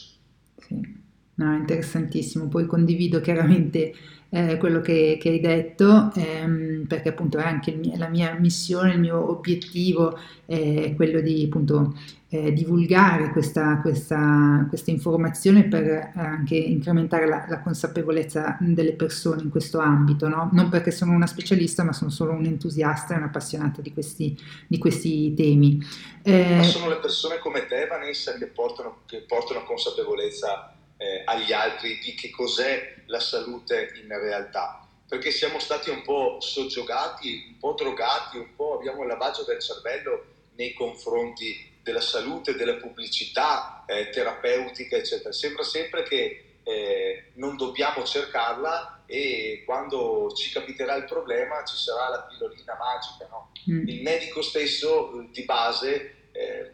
Sì. 0.57 1.03
No, 1.35 1.55
interessantissimo. 1.55 2.47
Poi 2.47 2.65
condivido 2.65 3.19
chiaramente 3.19 3.93
eh, 4.29 4.57
quello 4.57 4.81
che, 4.81 5.17
che, 5.19 5.29
hai 5.29 5.39
detto, 5.39 6.11
ehm, 6.15 6.85
perché 6.87 7.09
appunto 7.09 7.37
è 7.37 7.43
anche 7.43 7.73
mio, 7.73 7.97
la 7.97 8.07
mia 8.07 8.33
missione, 8.39 8.93
il 8.93 8.99
mio 8.99 9.31
obiettivo 9.31 10.17
è 10.45 10.93
quello 10.95 11.21
di 11.21 11.43
appunto 11.45 11.97
eh, 12.35 12.51
divulgare 12.51 13.29
questa, 13.29 13.79
questa, 13.81 14.65
questa, 14.67 14.91
informazione 14.91 15.63
per 15.67 16.11
anche 16.15 16.55
incrementare 16.55 17.27
la, 17.27 17.45
la, 17.47 17.61
consapevolezza 17.61 18.57
delle 18.59 18.93
persone 18.93 19.41
in 19.43 19.49
questo 19.49 19.79
ambito, 19.79 20.27
no? 20.27 20.49
non 20.51 20.69
perché 20.69 20.91
sono 20.91 21.13
una 21.13 21.27
specialista, 21.27 21.83
ma 21.83 21.93
sono 21.93 22.09
solo 22.09 22.33
un 22.33 22.45
entusiasta 22.45 23.13
e 23.13 23.17
un'appassionata 23.17 23.81
di 23.81 23.93
questi, 23.93 24.37
di 24.67 24.77
questi 24.77 25.33
temi. 25.33 25.79
Eh, 26.23 26.55
ma 26.55 26.63
sono 26.63 26.89
le 26.89 26.97
persone 26.97 27.37
come 27.39 27.65
te, 27.67 27.87
Vanessa, 27.87 28.33
che 28.33 28.47
portano, 28.47 29.03
che 29.05 29.19
portano 29.21 29.63
consapevolezza 29.63 30.75
eh, 30.97 31.21
agli 31.23 31.53
altri 31.53 31.99
di 32.03 32.15
che 32.15 32.31
cos'è 32.31 33.03
la 33.05 33.19
salute 33.19 33.91
in 34.03 34.09
realtà, 34.09 34.85
perché 35.07 35.31
siamo 35.31 35.59
stati 35.59 35.89
un 35.89 36.01
po' 36.01 36.37
soggiogati, 36.41 37.45
un 37.47 37.57
po' 37.59 37.75
drogati, 37.77 38.37
un 38.37 38.55
po' 38.55 38.75
abbiamo 38.77 39.03
il 39.03 39.07
lavaggio 39.07 39.43
del 39.43 39.59
cervello 39.59 40.25
nei 40.55 40.73
confronti 40.73 41.73
della 41.85 42.01
salute, 42.01 42.55
della 42.55 42.77
pubblicità 42.77 43.85
eh, 43.85 44.09
terapeutica, 44.09 44.97
eccetera. 44.97 45.31
Sembra 45.31 45.61
sempre 45.61 46.01
che 46.01 46.55
eh, 46.63 47.25
non 47.35 47.55
dobbiamo 47.57 48.03
cercarla 48.03 49.03
e 49.05 49.61
quando 49.67 50.33
ci 50.35 50.51
capiterà 50.51 50.95
il 50.95 51.05
problema 51.05 51.63
ci 51.63 51.77
sarà 51.77 52.09
la 52.09 52.23
pillolina 52.23 52.75
magica. 52.75 53.27
No? 53.29 53.51
Mm. 53.69 53.87
Il 53.87 54.01
medico 54.01 54.41
stesso 54.41 55.27
di 55.31 55.43
base 55.43 56.29
eh, 56.31 56.71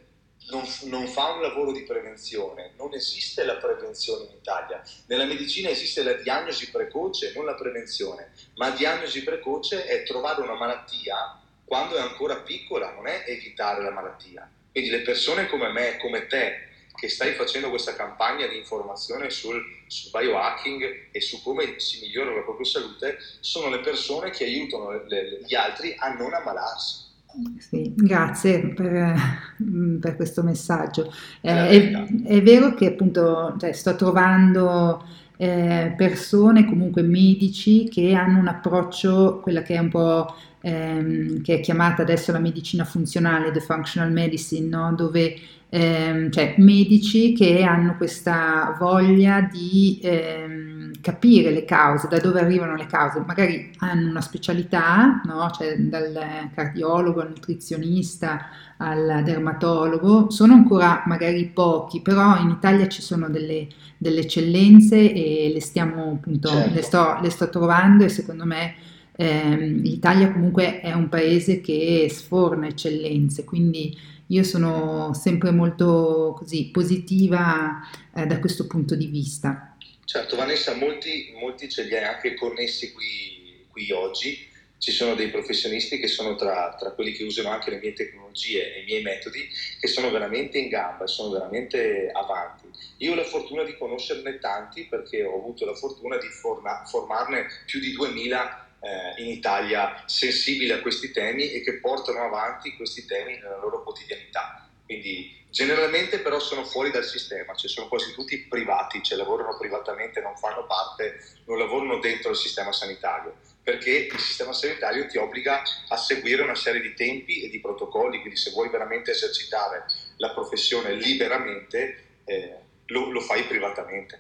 non, 0.50 0.63
non, 0.84 1.06
fa 1.08 1.34
un 1.34 1.41
lavoro 1.41 1.74
di 1.74 1.84
prevenzione, 1.84 2.71
non 2.78 2.93
esiste 2.93 3.43
la 3.43 3.58
prevenzione 3.58 4.24
in 4.24 4.38
Italia. 4.38 4.82
Nella 5.08 5.26
medicina 5.26 5.67
esiste 5.67 6.04
la 6.04 6.13
diagnosi 6.13 6.71
precoce, 6.71 7.34
non 7.36 7.43
la 7.43 7.56
prevenzione, 7.56 8.32
ma 8.56 8.69
la 8.69 8.76
diagnosi 8.76 9.24
precoce 9.24 9.84
è 9.84 10.04
trovare 10.04 10.41
una 10.41 10.56
malattia 10.56 11.38
quando 11.65 11.95
è 11.95 12.00
ancora 12.00 12.38
piccola, 12.38 12.93
non 12.93 13.08
è 13.08 13.26
evitare 13.28 13.84
la 13.84 13.91
malattia. 13.91 14.50
Quindi 14.71 14.89
le 14.89 15.01
persone 15.01 15.47
come 15.47 15.71
me, 15.71 15.97
come 15.97 16.27
te, 16.27 16.69
che 16.95 17.10
stai 17.10 17.34
facendo 17.34 17.69
questa 17.69 17.95
campagna 17.95 18.45
di 18.47 18.57
informazione 18.57 19.29
sul, 19.29 19.60
sul 19.88 20.12
biohacking 20.12 21.10
e 21.12 21.19
su 21.19 21.41
come 21.41 21.79
si 21.79 21.99
migliora 22.01 22.34
la 22.34 22.41
propria 22.41 22.65
salute, 22.65 23.17
sono 23.39 23.69
le 23.69 23.79
persone 23.79 24.29
che 24.29 24.43
aiutano 24.43 24.91
le, 25.07 25.41
gli 25.45 25.55
altri 25.55 25.95
a 25.97 26.13
non 26.13 26.34
ammalarsi. 26.34 27.10
Sì, 27.57 27.93
grazie 27.95 28.60
per, 28.67 29.15
mm, 29.63 29.99
per, 29.99 30.15
questo 30.15 30.43
messaggio. 30.43 31.13
Eh, 31.41 31.49
è, 31.49 32.07
è, 32.25 32.41
vero 32.41 32.73
che 32.73 32.88
appunto 32.88 33.55
cioè, 33.57 33.71
sto 33.71 33.95
trovando 33.95 35.03
eh, 35.38 35.93
persone, 35.95 36.65
comunque 36.65 37.01
medici, 37.01 37.88
che 37.89 38.13
hanno 38.13 38.38
un 38.38 38.47
approccio, 38.47 39.39
quella 39.41 39.62
che 39.62 39.75
è 39.75 39.79
un 39.79 39.89
po' 39.89 40.36
ehm, 40.62 41.41
che 41.41 41.56
è 41.56 41.60
chiamata 41.60 42.02
adesso 42.04 42.32
la 42.32 42.39
medicina 42.39 42.86
funzionale, 42.86 43.52
the 43.52 43.60
functional 43.60 44.12
medicine, 44.12 44.67
no? 44.67 44.93
dove 44.95 45.36
ehm, 45.69 46.30
cioè 46.30 46.56
medici 46.58 47.34
che 47.34 47.63
hanno 47.63 47.95
questa 47.97 48.76
voglia 48.80 49.41
di 49.52 50.00
ehm, 50.04 50.91
capire 51.02 51.50
le 51.52 51.65
cause, 51.65 52.08
da 52.08 52.19
dove 52.19 52.39
arrivano 52.39 52.76
le 52.76 52.86
cause, 52.86 53.24
magari 53.26 53.71
hanno 53.80 54.10
una 54.10 54.21
specialità, 54.21 55.21
no? 55.26 55.50
cioè 55.52 55.78
dal 55.78 56.50
cardiologo 56.54 57.21
al 57.21 57.30
nutrizionista 57.30 58.47
al 58.78 59.21
dermatologo, 59.24 60.30
sono 60.32 60.54
ancora 60.54 61.04
magari 61.06 61.45
pochi, 61.54 62.02
però 62.02 62.39
in 62.39 62.50
Italia 62.50 62.88
ci 62.88 63.02
sono 63.02 63.30
delle, 63.30 63.67
delle 63.97 64.21
eccellenze 64.21 65.13
e 65.13 65.52
le 65.54 65.62
stiamo 65.62 66.13
appunto, 66.13 66.50
certo. 66.50 66.74
le, 66.74 66.82
sto, 66.82 67.17
le 67.21 67.30
sto 67.30 67.50
trovando 67.50 68.04
e 68.04 68.10
secondo 68.10 68.45
me 68.45 68.74
eh, 69.21 69.55
l'Italia 69.55 70.31
comunque 70.31 70.79
è 70.79 70.93
un 70.93 71.07
paese 71.07 71.62
che 71.62 72.07
sforna 72.10 72.65
eccellenze, 72.65 73.43
quindi 73.43 73.95
io 74.25 74.43
sono 74.43 75.13
sempre 75.13 75.51
molto 75.51 76.34
così 76.36 76.71
positiva 76.71 77.88
eh, 78.15 78.25
da 78.25 78.39
questo 78.39 78.65
punto 78.65 78.95
di 78.95 79.05
vista. 79.05 79.77
Certo, 80.05 80.36
Vanessa, 80.36 80.73
molti, 80.73 81.34
molti 81.39 81.69
ce 81.69 81.84
li 81.84 81.95
hai 81.95 82.03
anche 82.03 82.34
connessi 82.34 82.91
qui, 82.93 83.67
qui 83.69 83.91
oggi. 83.91 84.49
Ci 84.79 84.91
sono 84.91 85.13
dei 85.13 85.29
professionisti 85.29 85.99
che 85.99 86.07
sono 86.07 86.34
tra, 86.34 86.76
tra, 86.80 86.89
quelli 86.93 87.11
che 87.11 87.24
usano 87.24 87.49
anche 87.49 87.69
le 87.69 87.78
mie 87.78 87.93
tecnologie 87.93 88.74
e 88.74 88.82
i 88.82 88.86
miei 88.86 89.03
metodi, 89.03 89.47
che 89.80 89.86
sono 89.86 90.09
veramente 90.09 90.57
in 90.57 90.69
gamba, 90.69 91.05
sono 91.05 91.30
veramente 91.30 92.09
avanti. 92.11 92.65
Io 92.97 93.11
ho 93.11 93.15
la 93.15 93.24
fortuna 93.24 93.63
di 93.63 93.78
conoscerne 93.78 94.39
tanti 94.39 94.86
perché 94.86 95.22
ho 95.22 95.38
avuto 95.38 95.63
la 95.65 95.76
fortuna 95.76 96.17
di 96.17 96.30
forma, 96.30 96.84
formarne 96.86 97.45
più 97.67 97.80
di 97.80 97.91
2000 97.91 98.69
eh, 98.82 99.21
in 99.21 99.29
Italia 99.29 100.03
sensibili 100.05 100.71
a 100.71 100.82
questi 100.82 101.11
temi 101.11 101.51
e 101.51 101.61
che 101.61 101.79
portano 101.79 102.23
avanti 102.23 102.75
questi 102.75 103.05
temi 103.05 103.36
nella 103.36 103.59
loro 103.59 103.84
quotidianità. 103.84 104.67
Quindi 104.86 105.39
generalmente 105.49 106.19
però 106.19 106.39
sono 106.39 106.65
fuori 106.65 106.91
dal 106.91 107.05
sistema, 107.05 107.53
cioè 107.55 107.69
sono 107.69 107.88
quasi 107.88 108.13
tutti 108.13 108.38
privati, 108.39 109.03
cioè 109.03 109.17
lavorano 109.17 109.57
privatamente, 109.57 110.21
non 110.21 110.36
fanno 110.36 110.65
parte, 110.65 111.23
non 111.45 111.57
lavorano 111.57 111.99
dentro 111.99 112.32
il 112.32 112.38
sistema 112.38 112.71
sanitario, 112.71 113.36
perché 113.63 114.09
il 114.11 114.19
sistema 114.19 114.53
sanitario 114.53 115.07
ti 115.07 115.17
obbliga 115.17 115.61
a 115.89 115.97
seguire 115.97 116.41
una 116.41 116.55
serie 116.55 116.82
di 116.82 116.93
tempi 116.93 117.43
e 117.43 117.49
di 117.49 117.59
protocolli, 117.59 118.19
quindi 118.19 118.38
se 118.38 118.51
vuoi 118.51 118.69
veramente 118.69 119.11
esercitare 119.11 119.86
la 120.17 120.32
professione 120.32 120.93
liberamente 120.93 122.03
eh, 122.25 122.55
lo, 122.88 123.11
lo, 123.11 123.21
fai 123.21 123.43
privatamente. 123.43 124.19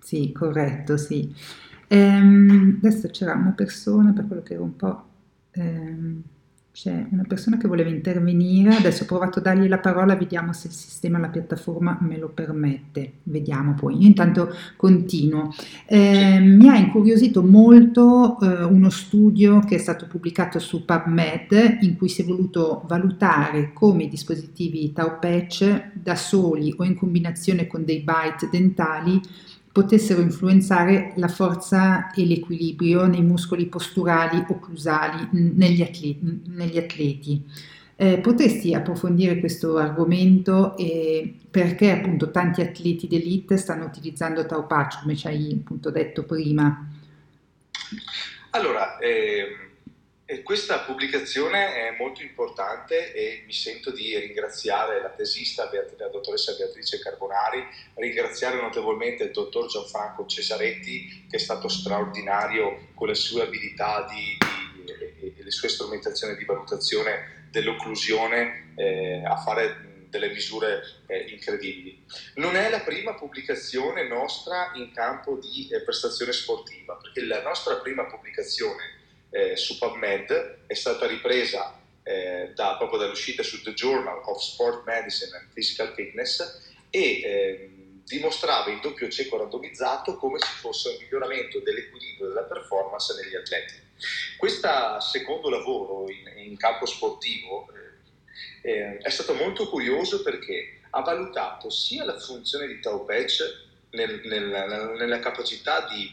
Sì, 0.00 0.32
corretto, 0.32 0.96
sì. 0.96 1.34
Ehm, 1.88 2.78
adesso 2.82 3.08
c'era 3.08 3.34
una 3.34 3.52
persona, 3.52 4.12
per 4.12 4.26
quello 4.26 4.42
che 4.42 4.54
ero 4.54 4.62
un 4.62 4.76
po'... 4.76 5.04
Ehm 5.52 6.22
c'è 6.80 7.06
una 7.10 7.24
persona 7.26 7.56
che 7.56 7.66
voleva 7.66 7.90
intervenire, 7.90 8.76
adesso 8.76 9.02
ho 9.02 9.06
provato 9.06 9.40
a 9.40 9.42
dargli 9.42 9.66
la 9.66 9.80
parola, 9.80 10.14
vediamo 10.14 10.52
se 10.52 10.68
il 10.68 10.74
sistema, 10.74 11.18
la 11.18 11.26
piattaforma 11.26 11.98
me 12.02 12.16
lo 12.18 12.28
permette, 12.28 13.14
vediamo 13.24 13.74
poi. 13.74 14.00
Io 14.00 14.06
intanto 14.06 14.54
continuo. 14.76 15.52
Eh, 15.86 16.38
mi 16.38 16.68
ha 16.68 16.76
incuriosito 16.76 17.42
molto 17.42 18.38
eh, 18.38 18.62
uno 18.62 18.90
studio 18.90 19.58
che 19.58 19.74
è 19.74 19.78
stato 19.78 20.06
pubblicato 20.06 20.60
su 20.60 20.84
PubMed 20.84 21.78
in 21.80 21.96
cui 21.96 22.08
si 22.08 22.22
è 22.22 22.24
voluto 22.24 22.84
valutare 22.86 23.72
come 23.72 24.04
i 24.04 24.08
dispositivi 24.08 24.92
Tau 24.92 25.18
Patch 25.18 25.94
da 25.94 26.14
soli 26.14 26.72
o 26.76 26.84
in 26.84 26.94
combinazione 26.94 27.66
con 27.66 27.84
dei 27.84 28.02
byte 28.02 28.50
dentali 28.52 29.20
potessero 29.78 30.20
influenzare 30.20 31.12
la 31.18 31.28
forza 31.28 32.10
e 32.10 32.26
l'equilibrio 32.26 33.06
nei 33.06 33.22
muscoli 33.22 33.66
posturali 33.66 34.44
occlusali 34.48 35.28
negli 35.30 35.82
atleti. 35.82 36.42
Negli 36.46 36.78
atleti. 36.78 37.44
Eh, 37.94 38.18
potresti 38.18 38.74
approfondire 38.74 39.38
questo 39.38 39.76
argomento 39.76 40.76
e 40.76 41.32
perché 41.48 41.92
appunto 41.92 42.32
tanti 42.32 42.60
atleti 42.60 43.06
d'elite 43.06 43.56
stanno 43.56 43.84
utilizzando 43.84 44.44
Tau 44.46 44.66
come 44.66 45.14
ci 45.14 45.28
hai 45.28 45.56
appunto 45.60 45.90
detto 45.90 46.24
prima? 46.24 46.88
Allora, 48.50 48.98
eh 48.98 49.67
e 50.30 50.42
questa 50.42 50.80
pubblicazione 50.80 51.88
è 51.88 51.96
molto 51.96 52.20
importante 52.20 53.14
e 53.14 53.44
mi 53.46 53.52
sento 53.54 53.90
di 53.90 54.14
ringraziare 54.18 55.00
la 55.00 55.08
tesista, 55.08 55.70
la 55.96 56.08
dottoressa 56.08 56.54
Beatrice 56.54 56.98
Carbonari, 56.98 57.66
ringraziare 57.94 58.60
notevolmente 58.60 59.24
il 59.24 59.30
dottor 59.30 59.68
Gianfranco 59.68 60.26
Cesaretti 60.26 61.24
che 61.30 61.36
è 61.36 61.38
stato 61.38 61.68
straordinario 61.68 62.88
con 62.92 63.08
le 63.08 63.14
sue 63.14 63.40
abilità 63.40 64.06
di, 64.06 64.36
di, 64.84 65.34
e 65.34 65.42
le 65.42 65.50
sue 65.50 65.70
strumentazioni 65.70 66.36
di 66.36 66.44
valutazione 66.44 67.46
dell'occlusione 67.50 68.74
eh, 68.76 69.22
a 69.24 69.38
fare 69.38 70.04
delle 70.10 70.28
misure 70.28 70.82
eh, 71.06 71.20
incredibili. 71.30 72.04
Non 72.34 72.54
è 72.54 72.68
la 72.68 72.80
prima 72.80 73.14
pubblicazione 73.14 74.06
nostra 74.06 74.72
in 74.74 74.92
campo 74.92 75.38
di 75.38 75.68
eh, 75.70 75.80
prestazione 75.80 76.32
sportiva, 76.32 76.96
perché 76.96 77.24
la 77.24 77.40
nostra 77.40 77.76
prima 77.76 78.04
pubblicazione 78.04 78.97
eh, 79.30 79.56
su 79.56 79.78
PubMed, 79.78 80.64
è 80.66 80.74
stata 80.74 81.06
ripresa 81.06 81.78
eh, 82.02 82.52
da, 82.54 82.76
proprio 82.76 83.00
dall'uscita 83.00 83.42
su 83.42 83.62
The 83.62 83.72
Journal 83.74 84.22
of 84.24 84.40
Sport 84.40 84.86
Medicine 84.86 85.36
and 85.36 85.52
Physical 85.52 85.92
Fitness 85.94 86.66
e 86.90 87.00
eh, 87.00 87.70
dimostrava 88.04 88.70
in 88.70 88.80
doppio 88.80 89.08
cieco 89.08 89.36
randomizzato 89.36 90.16
come 90.16 90.38
ci 90.38 90.52
fosse 90.60 90.88
un 90.88 90.96
miglioramento 91.00 91.60
dell'equilibrio 91.60 92.28
della 92.28 92.44
performance 92.44 93.14
negli 93.22 93.34
atleti. 93.34 93.74
Questo 94.38 95.00
secondo 95.00 95.50
lavoro 95.50 96.08
in, 96.10 96.48
in 96.48 96.56
campo 96.56 96.86
sportivo 96.86 97.68
eh, 98.62 98.70
eh, 98.70 98.98
è 98.98 99.10
stato 99.10 99.34
molto 99.34 99.68
curioso 99.68 100.22
perché 100.22 100.80
ha 100.90 101.02
valutato 101.02 101.68
sia 101.68 102.04
la 102.04 102.18
funzione 102.18 102.66
di 102.66 102.80
Tau 102.80 103.04
Patch 103.04 103.66
nel, 103.90 104.20
nel, 104.24 104.94
nella 104.96 105.18
capacità 105.20 105.86
di 105.86 106.10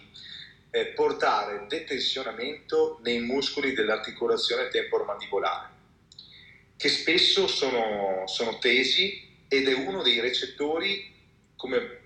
eh, 0.76 0.88
portare 0.88 1.68
detensionamento 1.70 3.00
nei 3.02 3.22
muscoli 3.22 3.72
dell'articolazione 3.72 4.68
temporomandibolare, 4.68 5.70
che 6.76 6.90
spesso 6.90 7.48
sono, 7.48 8.24
sono, 8.28 8.58
tesi 8.58 9.26
ed 9.48 9.70
è 9.70 9.74
uno 9.74 10.04
dei 10.04 10.20
recettori 10.20 11.14
come, 11.56 12.02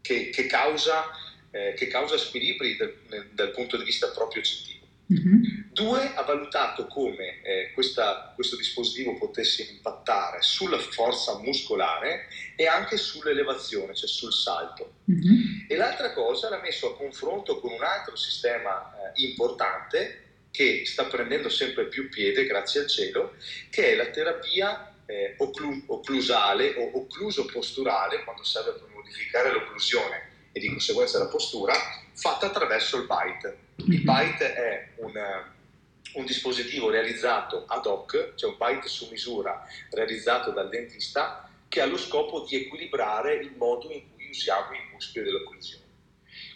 che, 0.00 0.30
che, 0.30 0.46
causa, 0.46 1.04
eh, 1.52 1.74
causa, 1.86 2.18
squilibri 2.18 2.74
dal, 2.74 2.92
dal 3.30 3.52
punto 3.52 3.76
di 3.76 3.84
vista 3.84 4.08
proprio 4.08 4.42
oggettivo. 4.42 4.77
Mm-hmm. 5.10 5.42
Due, 5.72 6.14
ha 6.14 6.22
valutato 6.22 6.86
come 6.86 7.40
eh, 7.42 7.70
questa, 7.72 8.32
questo 8.34 8.56
dispositivo 8.56 9.16
potesse 9.16 9.62
impattare 9.62 10.42
sulla 10.42 10.78
forza 10.78 11.38
muscolare 11.38 12.26
e 12.56 12.66
anche 12.66 12.96
sull'elevazione, 12.96 13.94
cioè 13.94 14.08
sul 14.08 14.32
salto. 14.32 14.96
Mm-hmm. 15.10 15.66
E 15.68 15.76
l'altra 15.76 16.12
cosa 16.12 16.50
l'ha 16.50 16.60
messo 16.60 16.92
a 16.92 16.96
confronto 16.96 17.58
con 17.58 17.72
un 17.72 17.82
altro 17.82 18.16
sistema 18.16 18.92
eh, 18.92 19.22
importante 19.22 20.24
che 20.50 20.84
sta 20.84 21.04
prendendo 21.04 21.48
sempre 21.48 21.86
più 21.86 22.08
piede, 22.08 22.46
grazie 22.46 22.80
al 22.80 22.88
cielo, 22.88 23.34
che 23.70 23.92
è 23.92 23.94
la 23.94 24.06
terapia 24.06 24.94
eh, 25.06 25.34
occlu- 25.38 25.84
occlusale 25.86 26.74
o 26.76 26.98
occluso 26.98 27.46
posturale, 27.46 28.24
quando 28.24 28.44
serve 28.44 28.72
per 28.72 28.88
modificare 28.92 29.52
l'occlusione 29.52 30.28
e 30.52 30.60
di 30.60 30.68
conseguenza 30.68 31.18
la 31.18 31.28
postura, 31.28 31.74
fatta 32.12 32.46
attraverso 32.46 32.98
il 32.98 33.06
bite. 33.06 33.66
Il 33.86 34.02
mhm. 34.02 34.04
bite 34.04 34.54
è 34.54 34.88
un, 34.96 35.12
un 36.14 36.24
dispositivo 36.24 36.90
realizzato 36.90 37.64
ad 37.66 37.86
hoc, 37.86 38.34
cioè 38.34 38.50
un 38.50 38.56
bite 38.58 38.88
su 38.88 39.08
misura 39.10 39.66
realizzato 39.90 40.50
dal 40.50 40.68
dentista, 40.68 41.48
che 41.68 41.80
ha 41.80 41.86
lo 41.86 41.96
scopo 41.96 42.44
di 42.48 42.56
equilibrare 42.56 43.34
il 43.34 43.52
modo 43.56 43.90
in 43.90 44.02
cui 44.14 44.28
usiamo 44.30 44.72
i 44.72 44.92
muscoli 44.92 45.24
dell'occlusione. 45.24 45.84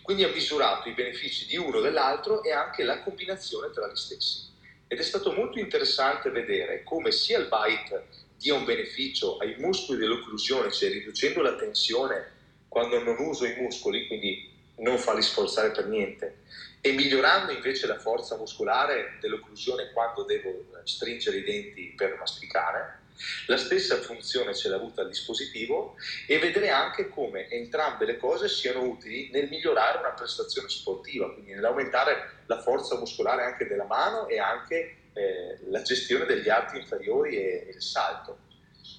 Quindi 0.02 0.24
ha 0.24 0.28
misurato 0.28 0.88
i 0.88 0.94
benefici 0.94 1.46
di 1.46 1.56
uno 1.56 1.80
dell'altro 1.80 2.42
e 2.42 2.50
anche 2.50 2.82
la 2.82 3.02
combinazione 3.02 3.70
tra 3.72 3.88
gli 3.88 3.96
stessi. 3.96 4.50
Ed 4.88 4.98
è 4.98 5.02
stato 5.02 5.32
molto 5.32 5.58
interessante 5.58 6.28
vedere 6.30 6.82
come 6.82 7.12
sia 7.12 7.38
il 7.38 7.48
bite 7.48 8.20
dia 8.36 8.54
un 8.54 8.64
beneficio 8.64 9.36
ai 9.38 9.54
muscoli 9.58 9.98
dell'occlusione, 9.98 10.72
cioè 10.72 10.90
riducendo 10.90 11.40
la 11.40 11.54
tensione 11.54 12.30
quando 12.66 13.00
non 13.00 13.16
uso 13.20 13.46
i 13.46 13.54
muscoli, 13.54 14.08
quindi 14.08 14.50
non 14.78 14.98
farli 14.98 15.22
sforzare 15.22 15.70
per 15.70 15.86
niente, 15.86 16.38
e 16.84 16.90
migliorando 16.90 17.52
invece 17.52 17.86
la 17.86 17.98
forza 17.98 18.36
muscolare 18.36 19.16
dell'occlusione 19.20 19.92
quando 19.92 20.24
devo 20.24 20.64
stringere 20.82 21.36
i 21.36 21.44
denti 21.44 21.94
per 21.96 22.16
masticare. 22.18 22.98
La 23.46 23.56
stessa 23.56 24.00
funzione 24.00 24.52
ce 24.52 24.68
l'ha 24.68 24.76
avuta 24.76 25.02
il 25.02 25.08
dispositivo 25.08 25.94
e 26.26 26.40
vedere 26.40 26.70
anche 26.70 27.08
come 27.08 27.48
entrambe 27.48 28.04
le 28.04 28.16
cose 28.16 28.48
siano 28.48 28.82
utili 28.82 29.30
nel 29.30 29.48
migliorare 29.48 29.98
una 29.98 30.10
prestazione 30.10 30.68
sportiva, 30.68 31.32
quindi 31.32 31.52
nell'aumentare 31.52 32.40
la 32.46 32.60
forza 32.60 32.98
muscolare 32.98 33.44
anche 33.44 33.68
della 33.68 33.84
mano 33.84 34.26
e 34.26 34.40
anche 34.40 34.96
eh, 35.12 35.58
la 35.68 35.82
gestione 35.82 36.24
degli 36.24 36.48
arti 36.48 36.78
inferiori 36.78 37.36
e, 37.36 37.66
e 37.68 37.70
il 37.76 37.82
salto. 37.82 38.38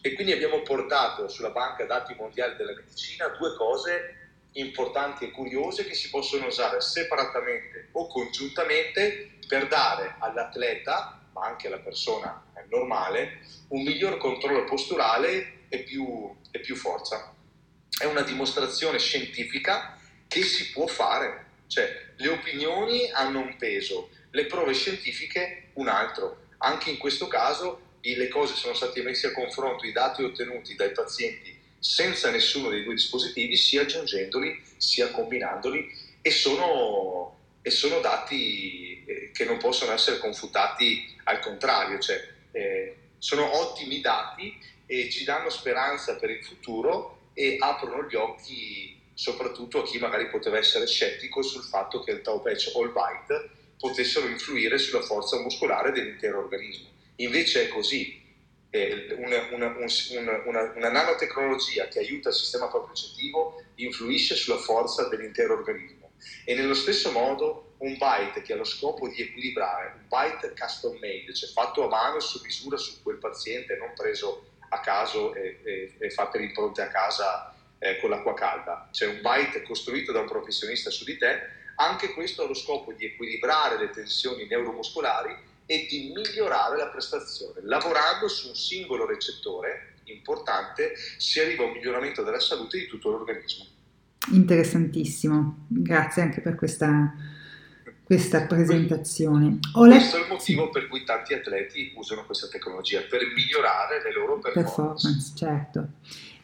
E 0.01 0.13
quindi 0.13 0.31
abbiamo 0.31 0.61
portato 0.61 1.27
sulla 1.27 1.49
banca 1.49 1.83
dati 1.85 2.13
mondiali 2.13 2.55
della 2.55 2.73
medicina 2.73 3.27
due 3.27 3.55
cose 3.55 4.22
importanti 4.53 5.25
e 5.25 5.31
curiose 5.31 5.85
che 5.85 5.93
si 5.93 6.09
possono 6.09 6.47
usare 6.47 6.81
separatamente 6.81 7.89
o 7.93 8.07
congiuntamente 8.07 9.37
per 9.47 9.67
dare 9.67 10.15
all'atleta, 10.19 11.27
ma 11.33 11.45
anche 11.45 11.67
alla 11.67 11.79
persona 11.79 12.43
normale, 12.69 13.41
un 13.69 13.83
miglior 13.83 14.17
controllo 14.17 14.63
posturale 14.63 15.65
e 15.69 15.79
più, 15.79 16.35
e 16.51 16.59
più 16.59 16.75
forza. 16.75 17.35
È 17.95 18.05
una 18.05 18.21
dimostrazione 18.21 18.99
scientifica 18.99 19.97
che 20.27 20.41
si 20.41 20.71
può 20.71 20.87
fare, 20.87 21.45
cioè 21.67 22.13
le 22.15 22.29
opinioni 22.29 23.09
hanno 23.11 23.39
un 23.39 23.55
peso, 23.57 24.09
le 24.31 24.45
prove 24.45 24.73
scientifiche 24.73 25.69
un 25.73 25.87
altro. 25.87 26.47
Anche 26.57 26.89
in 26.89 26.97
questo 26.97 27.27
caso 27.27 27.81
le 28.01 28.27
cose 28.27 28.55
sono 28.55 28.73
state 28.73 29.01
messe 29.01 29.27
a 29.27 29.31
confronto, 29.31 29.85
i 29.85 29.91
dati 29.91 30.23
ottenuti 30.23 30.75
dai 30.75 30.91
pazienti 30.91 31.52
senza 31.83 32.31
nessuno 32.31 32.69
dei 32.69 32.83
due 32.83 32.93
dispositivi, 32.93 33.57
sia 33.57 33.81
aggiungendoli 33.81 34.57
sia 34.77 35.11
combinandoli 35.11 35.93
e 36.21 36.31
sono, 36.31 37.37
e 37.61 37.69
sono 37.71 37.99
dati 37.99 39.03
eh, 39.05 39.31
che 39.33 39.43
non 39.43 39.57
possono 39.57 39.91
essere 39.91 40.17
confutati 40.19 41.13
al 41.25 41.39
contrario, 41.39 41.99
cioè 41.99 42.25
eh, 42.51 42.95
sono 43.17 43.57
ottimi 43.57 43.99
dati 43.99 44.57
e 44.85 45.09
ci 45.09 45.25
danno 45.25 45.49
speranza 45.49 46.15
per 46.15 46.29
il 46.29 46.43
futuro 46.43 47.31
e 47.33 47.57
aprono 47.59 48.07
gli 48.07 48.15
occhi 48.15 49.01
soprattutto 49.13 49.81
a 49.81 49.83
chi 49.83 49.99
magari 49.99 50.29
poteva 50.29 50.57
essere 50.57 50.87
scettico 50.87 51.41
sul 51.41 51.63
fatto 51.63 52.01
che 52.01 52.11
il 52.11 52.21
tau 52.21 52.41
patch 52.41 52.71
o 52.75 52.83
il 52.83 52.93
bite 52.93 53.49
potessero 53.77 54.27
influire 54.27 54.77
sulla 54.77 55.01
forza 55.01 55.37
muscolare 55.41 55.91
dell'intero 55.91 56.39
organismo. 56.39 56.87
Invece 57.17 57.63
è 57.63 57.67
così, 57.67 58.22
una, 59.17 59.47
una, 59.51 59.75
una, 60.45 60.71
una, 60.75 60.89
nanotecnologia 60.89 61.87
che 61.87 61.99
aiuta 61.99 62.29
il 62.29 62.35
sistema 62.35 62.67
propriocettivo 62.67 63.61
influisce 63.75 64.35
sulla 64.35 64.57
forza 64.57 65.07
dell'intero 65.09 65.53
organismo. 65.53 66.11
E 66.43 66.55
nello 66.55 66.73
stesso 66.73 67.11
modo 67.11 67.75
un 67.79 67.97
byte 67.97 68.41
che 68.41 68.53
ha 68.53 68.55
lo 68.55 68.63
scopo 68.63 69.07
di 69.07 69.21
equilibrare, 69.21 69.93
un 69.95 70.07
byte 70.07 70.53
custom 70.57 70.93
made, 70.93 71.33
cioè 71.35 71.49
fatto 71.49 71.85
a 71.85 71.87
mano 71.87 72.19
su 72.19 72.41
misura 72.41 72.77
su 72.77 73.03
quel 73.03 73.17
paziente, 73.17 73.75
non 73.77 73.93
preso 73.95 74.45
a 74.69 74.79
caso 74.79 75.35
e, 75.35 75.59
e, 75.63 75.93
e 75.99 76.09
fatte 76.09 76.39
le 76.39 76.51
a 76.51 76.87
casa 76.87 77.55
eh, 77.77 77.99
con 77.99 78.09
l'acqua 78.09 78.33
calda, 78.33 78.89
cioè 78.91 79.09
un 79.09 79.21
byte 79.21 79.61
costruito 79.63 80.11
da 80.11 80.21
un 80.21 80.27
professionista 80.27 80.89
su 80.89 81.03
di 81.03 81.17
te, 81.17 81.61
anche 81.75 82.13
questo 82.13 82.43
ha 82.43 82.47
lo 82.47 82.53
scopo 82.53 82.93
di 82.93 83.05
equilibrare 83.05 83.77
le 83.77 83.89
tensioni 83.91 84.47
neuromuscolari 84.47 85.51
e 85.65 85.87
di 85.89 86.11
migliorare 86.15 86.77
la 86.77 86.87
prestazione, 86.87 87.61
lavorando 87.63 88.27
su 88.27 88.49
un 88.49 88.55
singolo 88.55 89.05
recettore 89.05 89.95
importante, 90.05 90.93
si 91.17 91.39
arriva 91.39 91.63
a 91.63 91.67
un 91.67 91.73
miglioramento 91.73 92.23
della 92.23 92.39
salute 92.39 92.79
di 92.79 92.87
tutto 92.87 93.09
l'organismo. 93.09 93.65
Interessantissimo, 94.31 95.65
grazie 95.67 96.21
anche 96.21 96.41
per 96.41 96.55
questa, 96.55 97.13
questa 98.03 98.45
presentazione. 98.45 99.59
Ho 99.75 99.85
letto... 99.85 99.99
Questo 99.99 100.17
è 100.17 100.21
il 100.21 100.27
motivo 100.29 100.69
per 100.69 100.87
cui 100.87 101.03
tanti 101.03 101.33
atleti 101.33 101.93
usano 101.95 102.25
questa 102.25 102.47
tecnologia, 102.47 103.01
per 103.01 103.21
migliorare 103.35 104.01
le 104.03 104.13
loro 104.13 104.39
performance. 104.39 104.73
performance 104.75 105.33
certo. 105.35 105.87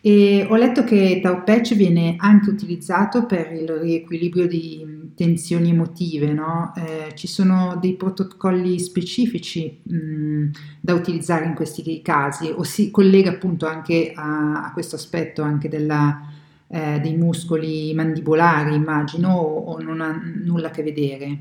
E 0.01 0.47
ho 0.49 0.55
letto 0.55 0.86
che 0.86 1.20
Tau 1.22 1.43
Patch 1.43 1.76
viene 1.76 2.15
anche 2.17 2.49
utilizzato 2.49 3.26
per 3.26 3.51
il 3.51 3.67
riequilibrio 3.67 4.47
di 4.47 4.99
tensioni 5.20 5.72
emotive, 5.72 6.32
no? 6.32 6.74
eh, 6.78 7.13
ci 7.13 7.28
sono 7.28 7.78
dei 7.82 7.97
protocolli 7.97 8.80
specifici 8.80 9.82
mh, 9.84 10.51
da 10.80 10.93
utilizzare 10.93 11.43
in 11.43 11.55
questi 11.55 12.01
casi 12.01 12.47
o 12.47 12.63
si 12.63 12.89
collega 12.89 13.32
appunto 13.32 13.65
anche 13.65 14.13
a, 14.15 14.63
a 14.63 14.72
questo 14.72 14.95
aspetto 14.95 15.41
anche 15.41 15.67
della, 15.67 16.26
eh, 16.70 17.01
dei 17.01 17.17
muscoli 17.17 17.93
mandibolari, 17.93 18.74
immagino, 18.74 19.34
o, 19.36 19.74
o, 19.74 19.82
non 19.82 19.99
ha 19.99 20.17
nulla 20.24 20.70
a 20.70 20.72
che 20.72 20.84
vedere? 20.84 21.38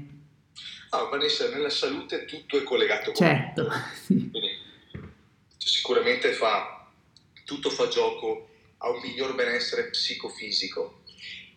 Ah, 0.90 1.04
Vanessa, 1.04 1.48
nella 1.48 1.70
salute 1.70 2.24
tutto 2.24 2.58
è 2.58 2.64
collegato. 2.64 3.12
Certo. 3.12 3.68
Sì. 3.94 4.28
Quindi, 4.28 4.58
sicuramente 5.56 6.32
fa, 6.32 6.84
tutto 7.44 7.70
fa 7.70 7.86
gioco 7.86 8.48
a 8.78 8.90
un 8.90 8.98
miglior 9.04 9.36
benessere 9.36 9.90
psicofisico. 9.90 10.97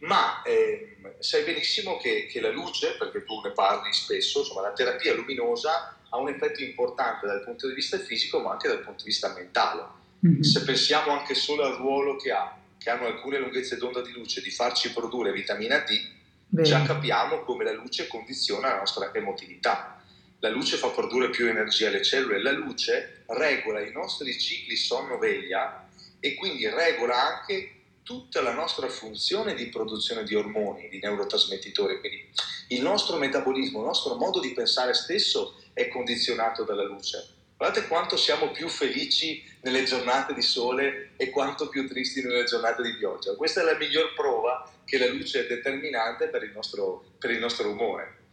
Ma 0.01 0.41
eh, 0.41 0.97
sai 1.19 1.43
benissimo 1.43 1.97
che, 1.97 2.25
che, 2.25 2.41
la 2.41 2.49
luce, 2.49 2.95
perché 2.97 3.23
tu 3.23 3.39
ne 3.41 3.51
parli 3.51 3.93
spesso, 3.93 4.39
insomma 4.39 4.61
la 4.61 4.73
terapia 4.73 5.13
luminosa 5.13 5.95
ha 6.09 6.17
un 6.17 6.29
effetto 6.29 6.63
importante 6.63 7.27
dal 7.27 7.43
punto 7.43 7.67
di 7.67 7.73
vista 7.73 7.97
fisico 7.99 8.39
ma 8.39 8.51
anche 8.51 8.67
dal 8.67 8.79
punto 8.81 9.03
di 9.03 9.09
vista 9.09 9.31
mentale. 9.33 9.99
Mm-hmm. 10.25 10.41
Se 10.41 10.63
pensiamo 10.63 11.11
anche 11.11 11.35
solo 11.35 11.63
al 11.63 11.75
ruolo 11.75 12.15
che 12.15 12.31
ha, 12.31 12.57
che 12.77 12.89
hanno 12.89 13.05
alcune 13.05 13.39
lunghezze 13.39 13.77
d'onda 13.77 14.01
di 14.01 14.11
luce, 14.11 14.41
di 14.41 14.49
farci 14.49 14.91
produrre 14.91 15.31
vitamina 15.31 15.77
D, 15.79 16.19
Bene. 16.47 16.67
già 16.67 16.81
capiamo 16.83 17.41
come 17.41 17.63
la 17.63 17.71
luce 17.71 18.07
condiziona 18.07 18.69
la 18.69 18.79
nostra 18.79 19.11
emotività. 19.13 20.01
La 20.39 20.49
luce 20.49 20.77
fa 20.77 20.89
produrre 20.89 21.29
più 21.29 21.45
energia 21.45 21.89
alle 21.89 22.03
cellule, 22.03 22.41
la 22.41 22.51
luce 22.51 23.23
regola 23.27 23.79
i 23.81 23.91
nostri 23.91 24.37
cicli 24.39 24.75
sonno-veglia 24.75 25.87
e 26.19 26.33
quindi 26.33 26.67
regola 26.67 27.37
anche 27.37 27.80
tutta 28.11 28.41
la 28.41 28.51
nostra 28.51 28.89
funzione 28.89 29.53
di 29.53 29.67
produzione 29.67 30.25
di 30.25 30.35
ormoni, 30.35 30.89
di 30.89 30.99
neurotrasmettitori. 30.99 32.01
Quindi 32.01 32.29
il 32.67 32.81
nostro 32.81 33.15
metabolismo, 33.15 33.79
il 33.79 33.85
nostro 33.85 34.15
modo 34.15 34.41
di 34.41 34.51
pensare 34.51 34.93
stesso 34.93 35.61
è 35.73 35.87
condizionato 35.87 36.65
dalla 36.65 36.83
luce. 36.83 37.39
Guardate 37.55 37.87
quanto 37.87 38.17
siamo 38.17 38.51
più 38.51 38.67
felici 38.67 39.41
nelle 39.61 39.85
giornate 39.85 40.33
di 40.33 40.41
sole 40.41 41.11
e 41.15 41.29
quanto 41.29 41.69
più 41.69 41.87
tristi 41.87 42.21
nelle 42.21 42.43
giornate 42.43 42.81
di 42.81 42.95
pioggia. 42.95 43.35
Questa 43.35 43.61
è 43.61 43.63
la 43.63 43.77
miglior 43.77 44.13
prova 44.13 44.69
che 44.83 44.97
la 44.97 45.07
luce 45.07 45.45
è 45.45 45.47
determinante 45.47 46.27
per 46.27 46.43
il 46.43 46.51
nostro, 46.51 47.05
per 47.17 47.31
il 47.31 47.39
nostro 47.39 47.69
umore. 47.69 48.23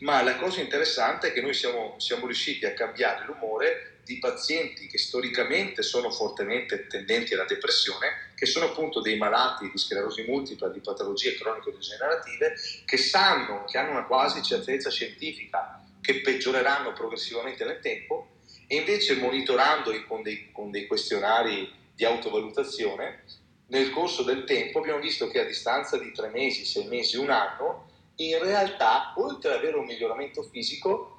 Ma 0.00 0.22
la 0.22 0.36
cosa 0.36 0.60
interessante 0.60 1.28
è 1.28 1.32
che 1.32 1.40
noi 1.40 1.54
siamo, 1.54 1.94
siamo 1.98 2.26
riusciti 2.26 2.66
a 2.66 2.74
cambiare 2.74 3.24
l'umore 3.24 3.93
di 4.04 4.18
pazienti 4.18 4.86
che 4.86 4.98
storicamente 4.98 5.82
sono 5.82 6.10
fortemente 6.10 6.86
tendenti 6.86 7.34
alla 7.34 7.44
depressione, 7.44 8.32
che 8.34 8.46
sono 8.46 8.66
appunto 8.66 9.00
dei 9.00 9.16
malati 9.16 9.70
di 9.70 9.78
sclerosi 9.78 10.24
multipla, 10.24 10.68
di 10.68 10.80
patologie 10.80 11.34
cronico-degenerative, 11.34 12.54
che 12.84 12.96
sanno, 12.96 13.64
che 13.64 13.78
hanno 13.78 13.92
una 13.92 14.04
quasi 14.04 14.42
certezza 14.42 14.90
scientifica 14.90 15.82
che 16.00 16.20
peggioreranno 16.20 16.92
progressivamente 16.92 17.64
nel 17.64 17.80
tempo 17.80 18.28
e 18.66 18.76
invece 18.76 19.16
monitorandoli 19.16 20.04
con 20.06 20.22
dei, 20.22 20.50
con 20.52 20.70
dei 20.70 20.86
questionari 20.86 21.72
di 21.94 22.04
autovalutazione, 22.04 23.24
nel 23.68 23.90
corso 23.90 24.22
del 24.22 24.44
tempo 24.44 24.78
abbiamo 24.78 25.00
visto 25.00 25.28
che 25.28 25.40
a 25.40 25.44
distanza 25.44 25.96
di 25.96 26.12
tre 26.12 26.28
mesi, 26.28 26.64
sei 26.64 26.86
mesi, 26.86 27.16
un 27.16 27.30
anno, 27.30 27.90
in 28.16 28.38
realtà, 28.42 29.14
oltre 29.16 29.50
ad 29.50 29.58
avere 29.58 29.76
un 29.76 29.86
miglioramento 29.86 30.42
fisico, 30.42 31.13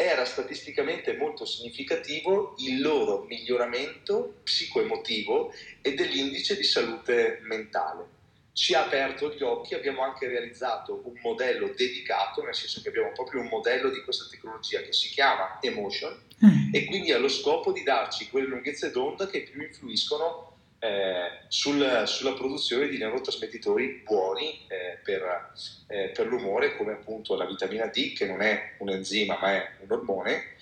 era 0.00 0.24
statisticamente 0.24 1.14
molto 1.16 1.44
significativo 1.44 2.54
il 2.58 2.80
loro 2.80 3.24
miglioramento 3.28 4.40
psicoemotivo 4.42 5.52
e 5.82 5.92
dell'indice 5.92 6.56
di 6.56 6.64
salute 6.64 7.40
mentale. 7.42 8.18
Ci 8.52 8.74
ha 8.74 8.84
aperto 8.84 9.30
gli 9.30 9.42
occhi, 9.42 9.74
abbiamo 9.74 10.02
anche 10.02 10.26
realizzato 10.26 11.02
un 11.04 11.18
modello 11.22 11.72
dedicato, 11.76 12.42
nel 12.42 12.54
senso 12.54 12.80
che 12.80 12.88
abbiamo 12.88 13.12
proprio 13.12 13.42
un 13.42 13.48
modello 13.48 13.90
di 13.90 14.02
questa 14.02 14.26
tecnologia 14.30 14.80
che 14.80 14.92
si 14.92 15.10
chiama 15.10 15.58
Emotion 15.60 16.18
mm. 16.44 16.74
e 16.74 16.84
quindi 16.86 17.12
ha 17.12 17.18
lo 17.18 17.28
scopo 17.28 17.70
di 17.70 17.82
darci 17.82 18.28
quelle 18.30 18.48
lunghezze 18.48 18.90
d'onda 18.90 19.28
che 19.28 19.42
più 19.42 19.62
influiscono 19.62 20.49
eh, 20.82 21.44
sul, 21.48 22.04
sulla 22.06 22.32
produzione 22.32 22.88
di 22.88 22.96
neurotrasmettitori 22.96 24.02
buoni 24.02 24.64
eh, 24.66 24.98
per, 25.04 25.52
eh, 25.88 26.08
per, 26.08 26.26
l'umore, 26.26 26.74
come 26.76 26.92
appunto 26.92 27.36
la 27.36 27.44
vitamina 27.44 27.86
D, 27.86 28.14
che 28.14 28.26
non 28.26 28.40
è 28.40 28.76
un 28.78 28.88
enzima 28.88 29.38
ma 29.38 29.52
è 29.52 29.70
un 29.80 29.92
ormone, 29.92 30.56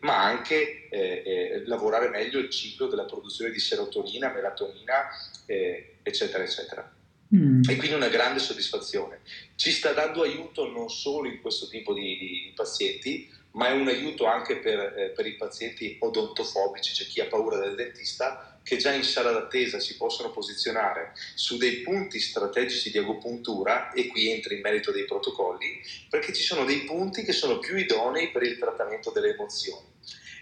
ma 0.00 0.24
anche 0.24 0.88
eh, 0.90 1.22
eh, 1.24 1.62
lavorare 1.66 2.08
meglio 2.08 2.38
il 2.38 2.50
ciclo 2.50 2.86
della 2.86 3.04
produzione 3.04 3.50
di 3.50 3.60
serotonina, 3.60 4.30
melatonina, 4.30 5.08
eh, 5.46 5.98
eccetera, 6.02 6.42
eccetera. 6.42 6.92
Mm. 7.34 7.62
E 7.66 7.76
quindi 7.76 7.94
una 7.94 8.08
grande 8.08 8.40
soddisfazione. 8.40 9.20
Ci 9.54 9.70
sta 9.70 9.92
dando 9.92 10.22
aiuto 10.22 10.68
non 10.68 10.90
solo 10.90 11.28
in 11.28 11.40
questo 11.40 11.68
tipo 11.68 11.94
di, 11.94 12.18
di 12.18 12.52
pazienti, 12.54 13.30
ma 13.52 13.68
è 13.68 13.72
un 13.72 13.88
aiuto 13.88 14.26
anche 14.26 14.56
per, 14.56 15.12
per 15.14 15.26
i 15.26 15.36
pazienti 15.36 15.96
odontofobici, 16.00 16.92
cioè 16.92 17.06
chi 17.06 17.20
ha 17.20 17.26
paura 17.26 17.58
del 17.58 17.74
dentista, 17.74 18.51
che 18.62 18.76
già 18.76 18.92
in 18.92 19.04
sala 19.04 19.32
d'attesa 19.32 19.80
si 19.80 19.96
possono 19.96 20.30
posizionare 20.30 21.12
su 21.34 21.56
dei 21.56 21.78
punti 21.78 22.20
strategici 22.20 22.90
di 22.90 22.98
agopuntura, 22.98 23.92
e 23.92 24.06
qui 24.06 24.30
entra 24.30 24.54
in 24.54 24.60
merito 24.60 24.90
dei 24.90 25.04
protocolli, 25.04 25.80
perché 26.08 26.32
ci 26.32 26.42
sono 26.42 26.64
dei 26.64 26.84
punti 26.84 27.22
che 27.24 27.32
sono 27.32 27.58
più 27.58 27.76
idonei 27.76 28.30
per 28.30 28.42
il 28.42 28.58
trattamento 28.58 29.10
delle 29.10 29.34
emozioni. 29.34 29.90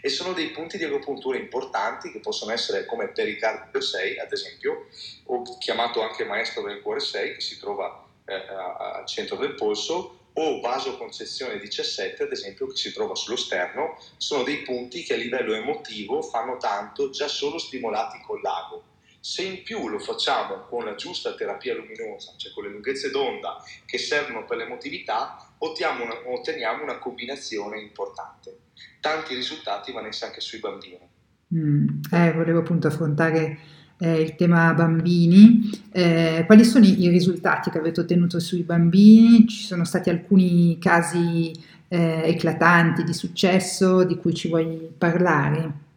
E 0.03 0.09
sono 0.09 0.33
dei 0.33 0.51
punti 0.51 0.79
di 0.79 0.85
agopuntura 0.85 1.37
importanti 1.37 2.11
che 2.11 2.21
possono 2.21 2.53
essere 2.53 2.87
come 2.87 3.09
pericardio 3.09 3.81
6, 3.81 4.19
ad 4.19 4.33
esempio, 4.33 4.87
o 5.27 5.59
chiamato 5.59 6.01
anche 6.01 6.25
maestro 6.25 6.63
del 6.63 6.81
cuore 6.81 7.01
6, 7.01 7.35
che 7.35 7.41
si 7.41 7.59
trova 7.59 8.07
eh, 8.25 8.35
al 8.35 9.07
centro 9.07 9.37
del 9.37 9.55
polso, 9.55 10.20
o 10.43 10.61
vasoconcezione 10.61 11.59
17, 11.59 12.23
ad 12.23 12.33
esempio, 12.33 12.67
che 12.67 12.77
si 12.77 12.93
trova 12.93 13.15
sullo 13.15 13.37
sterno, 13.37 13.99
sono 14.17 14.43
dei 14.43 14.63
punti 14.63 15.03
che 15.03 15.13
a 15.13 15.17
livello 15.17 15.53
emotivo 15.53 16.23
fanno 16.23 16.57
tanto 16.57 17.11
già 17.11 17.29
solo 17.29 17.59
stimolati 17.59 18.21
col 18.25 18.41
lago. 18.41 18.85
Se 19.21 19.43
in 19.43 19.63
più 19.63 19.89
lo 19.89 19.99
facciamo 19.99 20.63
con 20.63 20.87
la 20.87 20.95
giusta 20.95 21.35
terapia 21.35 21.75
luminosa, 21.75 22.33
cioè 22.39 22.53
con 22.53 22.65
le 22.65 22.71
lunghezze 22.71 23.11
d'onda 23.11 23.63
che 23.85 23.99
servono 23.99 24.47
per 24.47 24.57
l'emotività, 24.57 25.55
otteniamo 25.59 26.05
una, 26.05 26.15
otteniamo 26.25 26.83
una 26.83 26.99
combinazione 26.99 27.79
importante. 27.79 28.61
Tanti 28.99 29.35
risultati, 29.35 29.93
Vanessa, 29.93 30.25
anche 30.25 30.41
sui 30.41 30.59
bambini. 30.59 31.07
Mm, 31.55 32.01
eh, 32.13 32.33
volevo 32.33 32.61
appunto 32.61 32.87
affrontare 32.87 33.59
eh, 34.01 34.21
il 34.21 34.35
tema 34.35 34.73
bambini. 34.75 35.71
Eh, 35.93 36.45
quali 36.47 36.65
sono 36.65 36.85
i, 36.85 37.09
risultati 37.09 37.71
che 37.71 37.79
avete 37.79 38.01
ottenuto 38.01 38.41
sui 38.41 38.63
bambini? 38.63 39.47
Ci 39.47 39.65
sono 39.65 39.85
stati 39.85 40.11
alcuni 40.11 40.79
casi 40.79 41.53
eh, 41.89 42.23
eclatanti 42.25 43.05
di 43.05 43.13
successo 43.13 44.05
di 44.05 44.17
cui 44.17 44.35
ci 44.35 44.49
vuoi 44.49 44.91
parlare? 44.97 45.89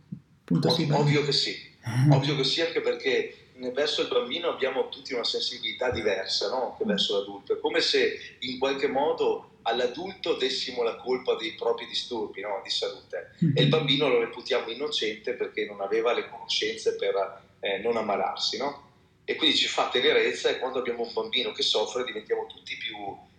Ovvio, 0.50 0.98
ovvio, 0.98 1.24
che 1.24 1.32
sì, 1.32 1.56
ovvio 2.12 2.36
che 2.36 2.44
sì 2.44 2.62
anche 2.62 2.82
perché 2.82 3.38
verso 3.74 4.02
il 4.02 4.10
bambino 4.10 4.50
abbiamo 4.50 4.90
tutti 4.90 5.14
una 5.14 5.24
sensibilità 5.24 5.90
diversa 5.90 6.50
no? 6.50 6.76
che 6.78 6.84
verso 6.86 7.18
l'adulto. 7.18 7.54
È 7.54 7.60
come 7.60 7.80
se 7.80 8.18
in 8.40 8.60
qualche 8.60 8.88
modo 8.88 9.52
all'adulto 9.64 10.36
dessimo 10.36 10.84
la 10.84 10.98
colpa 10.98 11.36
dei 11.36 11.54
propri 11.54 11.86
disturbi 11.88 12.42
no? 12.42 12.60
di 12.62 12.70
salute 12.70 13.36
e 13.56 13.64
il 13.64 13.70
bambino 13.70 14.10
lo 14.10 14.20
reputiamo 14.20 14.70
innocente 14.70 15.34
perché 15.34 15.66
non 15.66 15.80
aveva 15.80 16.12
le 16.12 16.28
conoscenze 16.30 16.96
per 16.96 17.16
eh, 17.64 17.78
non 17.78 17.96
ammalarsi, 17.96 18.58
no? 18.58 18.92
E 19.24 19.36
quindi 19.36 19.56
ci 19.56 19.68
fa 19.68 19.88
tenerezza 19.88 20.50
e 20.50 20.60
quando 20.60 20.80
abbiamo 20.80 21.04
un 21.04 21.14
bambino 21.14 21.54
che 21.54 21.64
soffre 21.64 22.04
diventiamo 22.04 22.46
tutti 22.46 22.76
più, 22.76 22.98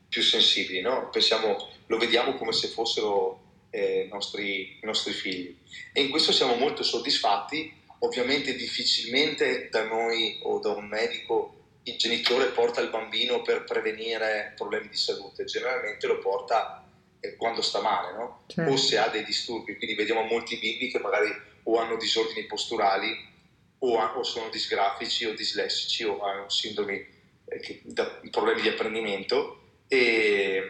più 0.08 0.22
sensibili, 0.22 0.80
no? 0.80 1.10
Pensiamo, 1.10 1.68
lo 1.86 1.98
vediamo 1.98 2.34
come 2.36 2.52
se 2.52 2.68
fossero 2.68 3.40
eh, 3.68 4.08
nostri, 4.10 4.78
nostri 4.82 5.12
figli. 5.12 5.54
E 5.92 6.00
in 6.00 6.10
questo 6.10 6.32
siamo 6.32 6.54
molto 6.54 6.82
soddisfatti. 6.82 7.82
Ovviamente 7.98 8.54
difficilmente 8.54 9.68
da 9.70 9.84
noi 9.84 10.38
o 10.42 10.58
da 10.58 10.70
un 10.70 10.86
medico 10.86 11.60
il 11.84 11.96
genitore 11.96 12.46
porta 12.46 12.80
il 12.80 12.88
bambino 12.88 13.42
per 13.42 13.64
prevenire 13.64 14.54
problemi 14.56 14.88
di 14.88 14.96
salute, 14.96 15.44
generalmente 15.44 16.06
lo 16.06 16.18
porta 16.18 16.82
eh, 17.20 17.36
quando 17.36 17.60
sta 17.60 17.82
male, 17.82 18.16
no? 18.16 18.44
certo. 18.46 18.72
o 18.72 18.76
se 18.76 18.96
ha 18.96 19.08
dei 19.08 19.24
disturbi. 19.24 19.76
Quindi 19.76 19.94
vediamo 19.94 20.22
molti 20.22 20.56
bimbi 20.56 20.90
che 20.90 20.98
magari 20.98 21.30
o 21.64 21.78
hanno 21.78 21.96
disordini 21.96 22.46
posturali 22.46 23.32
o, 23.84 23.98
o 23.98 24.22
sono 24.22 24.48
disgrafici 24.48 25.26
o 25.26 25.34
dislessici 25.34 26.04
o 26.04 26.22
hanno 26.22 26.48
sindromi, 26.48 27.06
eh, 27.44 27.60
che, 27.60 27.80
da, 27.84 28.20
problemi 28.30 28.62
di 28.62 28.68
apprendimento 28.68 29.60
e, 29.88 30.62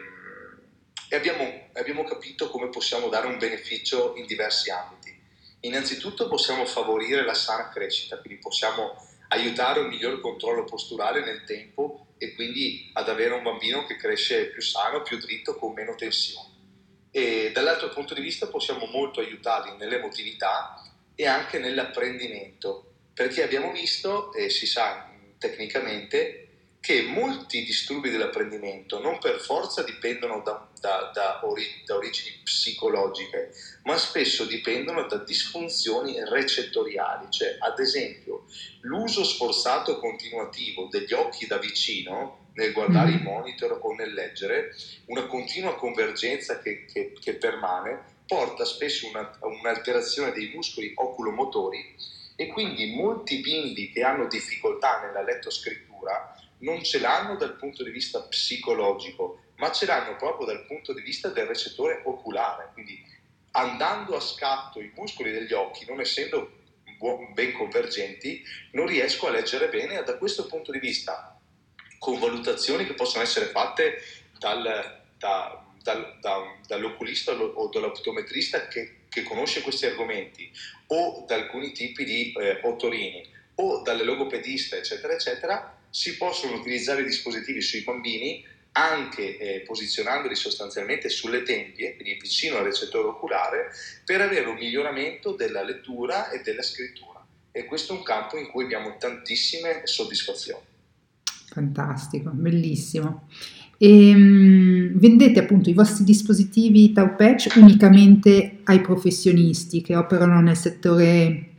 e 1.09 1.15
abbiamo, 1.15 1.69
abbiamo, 1.73 2.03
capito 2.03 2.49
come 2.49 2.69
possiamo 2.69 3.07
dare 3.07 3.27
un 3.27 3.37
beneficio 3.37 4.15
in 4.17 4.25
diversi 4.25 4.69
ambiti. 4.69 5.13
Innanzitutto 5.61 6.27
possiamo 6.27 6.65
favorire 6.65 7.23
la 7.23 7.33
sana 7.33 7.69
crescita, 7.69 8.19
quindi 8.19 8.39
possiamo 8.39 8.95
aiutare 9.29 9.79
un 9.79 9.87
miglior 9.87 10.19
controllo 10.19 10.65
posturale 10.65 11.23
nel 11.23 11.43
tempo 11.45 12.07
e 12.17 12.35
quindi 12.35 12.89
ad 12.93 13.09
avere 13.09 13.33
un 13.33 13.43
bambino 13.43 13.85
che 13.85 13.95
cresce 13.95 14.47
più 14.47 14.61
sano, 14.61 15.01
più 15.01 15.17
dritto, 15.17 15.55
con 15.55 15.73
meno 15.73 15.95
tensione. 15.95 16.53
E 17.11 17.51
dall'altro 17.53 17.89
punto 17.89 18.13
di 18.13 18.21
vista 18.21 18.47
possiamo 18.47 18.85
molto 18.85 19.21
aiutarli 19.21 19.77
nell'emotività 19.77 20.81
e 21.15 21.25
anche 21.25 21.59
nell'apprendimento, 21.59 22.94
perché 23.15 23.43
abbiamo 23.43 23.71
visto, 23.71 24.33
e 24.33 24.49
si 24.49 24.65
sa 24.65 25.09
tecnicamente, 25.39 26.41
che 26.81 27.01
molti 27.01 27.63
disturbi 27.63 28.11
dell'apprendimento 28.11 28.99
non 28.99 29.17
per 29.17 29.39
forza 29.39 29.81
dipendono 29.81 30.43
da, 30.43 30.69
da, 30.79 31.09
da, 31.11 31.39
ori- 31.43 31.81
da, 31.83 31.95
origini 31.95 32.41
psicologiche, 32.43 33.51
ma 33.85 33.97
spesso 33.97 34.45
dipendono 34.45 35.07
da 35.07 35.17
disfunzioni 35.23 36.13
recettoriali, 36.23 37.31
cioè 37.31 37.55
ad 37.57 37.79
esempio 37.79 38.45
l'uso 38.81 39.23
sforzato 39.23 39.97
continuativo 39.97 40.87
degli 40.91 41.13
occhi 41.13 41.47
da 41.47 41.57
vicino 41.57 42.49
nel 42.53 42.73
guardare 42.73 43.11
mm. 43.11 43.17
i 43.17 43.21
monitor 43.23 43.79
o 43.81 43.93
nel 43.93 44.13
leggere, 44.13 44.75
una 45.05 45.25
continua 45.25 45.75
convergenza 45.75 46.59
che, 46.59 46.85
che, 46.85 47.13
che 47.19 47.33
permane, 47.35 48.13
porta 48.27 48.65
spesso 48.65 49.09
a 49.13 49.47
un'alterazione 49.47 50.33
dei 50.33 50.51
muscoli 50.53 50.91
oculomotori 50.95 51.95
e 52.35 52.47
quindi 52.47 52.93
molti 52.93 53.39
bimbi 53.39 53.91
che 53.91 54.03
hanno 54.03 54.27
difficoltà 54.27 55.01
nella 55.01 55.21
lettoscrittura 55.21 56.35
non 56.59 56.83
ce 56.83 56.99
l'hanno 56.99 57.35
dal 57.35 57.55
punto 57.55 57.83
di 57.83 57.91
vista 57.91 58.21
psicologico, 58.21 59.39
ma 59.57 59.71
ce 59.71 59.85
l'hanno 59.85 60.15
proprio 60.15 60.45
dal 60.45 60.65
punto 60.65 60.93
di 60.93 61.01
vista 61.01 61.29
del 61.29 61.45
recettore 61.45 62.01
oculare. 62.05 62.69
Quindi 62.73 63.01
andando 63.51 64.15
a 64.15 64.19
scatto 64.19 64.79
i 64.81 64.91
muscoli 64.95 65.31
degli 65.31 65.53
occhi, 65.53 65.85
non 65.85 65.99
essendo 65.99 66.63
ben 67.33 67.53
convergenti, 67.53 68.43
non 68.71 68.87
riesco 68.87 69.27
a 69.27 69.31
leggere 69.31 69.69
bene 69.69 70.01
da 70.03 70.17
questo 70.17 70.45
punto 70.47 70.71
di 70.71 70.79
vista, 70.79 71.37
con 71.99 72.19
valutazioni 72.19 72.85
che 72.85 72.93
possono 72.93 73.23
essere 73.23 73.47
fatte 73.47 74.01
dal, 74.39 75.03
da, 75.17 75.65
dal, 75.81 76.17
da, 76.19 76.57
dall'oculista 76.67 77.33
o 77.33 77.67
dall'optometrista 77.67 78.67
che, 78.67 79.04
che, 79.15 79.23
conosce 79.23 79.61
questi 79.61 79.85
argomenti, 79.85 80.51
o 80.87 81.23
da 81.25 81.35
alcuni 81.35 81.71
tipi 81.71 82.03
di 82.03 82.33
eh, 82.33 82.59
otorini, 82.63 83.25
o 83.55 83.81
dalle 83.81 84.03
logopediste, 84.03 84.77
eccetera, 84.77 85.13
eccetera, 85.13 85.77
si 85.89 86.17
possono 86.17 86.57
utilizzare 86.57 87.01
i 87.01 87.05
dispositivi 87.05 87.61
sui 87.61 87.81
bambini 87.81 88.45
anche 88.73 89.37
eh, 89.37 89.61
posizionandoli 89.61 90.35
sostanzialmente 90.35 91.07
sulle 91.07 91.43
tempie, 91.43 91.95
quindi 91.95 92.19
vicino 92.19 92.57
al 92.57 92.65
recettore 92.65 93.07
oculare, 93.07 93.71
per 94.03 94.19
avere 94.19 94.49
un 94.49 94.57
miglioramento 94.57 95.31
della 95.31 95.63
lettura 95.63 96.29
e 96.29 96.41
della 96.41 96.61
scrittura. 96.61 97.25
E 97.53 97.63
questo 97.63 97.93
è 97.93 97.97
un 97.97 98.03
campo 98.03 98.37
in 98.37 98.47
cui 98.47 98.65
abbiamo 98.65 98.97
tantissime 98.97 99.83
soddisfazioni. 99.85 100.65
Fantastico, 101.47 102.31
bellissimo. 102.31 103.29
E, 103.77 104.13
um, 104.13 104.97
vendete 104.97 105.39
appunto 105.39 105.69
i 105.69 105.73
vostri 105.73 106.03
dispositivi 106.03 106.93
Tau 106.93 107.15
Patch 107.15 107.55
unicamente 107.55 108.59
ai 108.63 108.81
professionisti 108.81 109.81
che 109.81 109.95
operano 109.95 110.39
nel 110.41 110.55
settore 110.55 111.49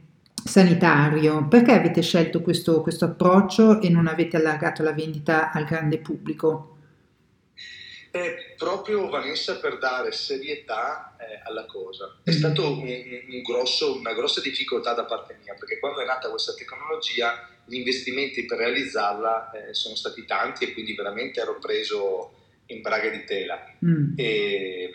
sanitario, 0.47 1.47
perché 1.49 1.73
avete 1.73 2.01
scelto 2.03 2.41
questo, 2.41 2.81
questo 2.81 3.05
approccio 3.07 3.81
e 3.81 3.89
non 3.89 4.07
avete 4.07 4.37
allargato 4.37 4.83
la 4.83 4.93
vendita 4.93 5.51
al 5.51 5.65
grande 5.65 5.99
pubblico? 5.99 6.77
È 8.11 8.55
proprio 8.57 9.11
Vanessa 9.11 9.57
per 9.57 9.79
dare 9.79 10.11
serietà 10.13 11.17
eh, 11.19 11.43
alla 11.47 11.67
cosa. 11.67 12.17
È 12.23 12.31
mm. 12.31 12.35
stata 12.35 12.63
un, 12.63 12.79
un 12.79 13.43
una 13.99 14.15
grossa 14.15 14.41
difficoltà 14.41 14.95
da 14.95 15.05
parte 15.05 15.37
mia, 15.43 15.55
perché 15.59 15.79
quando 15.79 16.01
è 16.01 16.07
nata 16.07 16.31
questa 16.31 16.55
tecnologia 16.55 17.47
gli 17.67 17.77
investimenti 17.77 18.45
per 18.45 18.59
realizzarla 18.59 19.51
eh, 19.51 19.75
sono 19.75 19.95
stati 19.95 20.25
tanti 20.25 20.65
e 20.65 20.73
quindi 20.73 20.95
veramente 20.95 21.41
ero 21.41 21.59
preso 21.59 22.33
in 22.67 22.81
braghe 22.81 23.11
di 23.11 23.25
tela. 23.25 23.65
Mm. 23.85 24.13
E, 24.17 24.91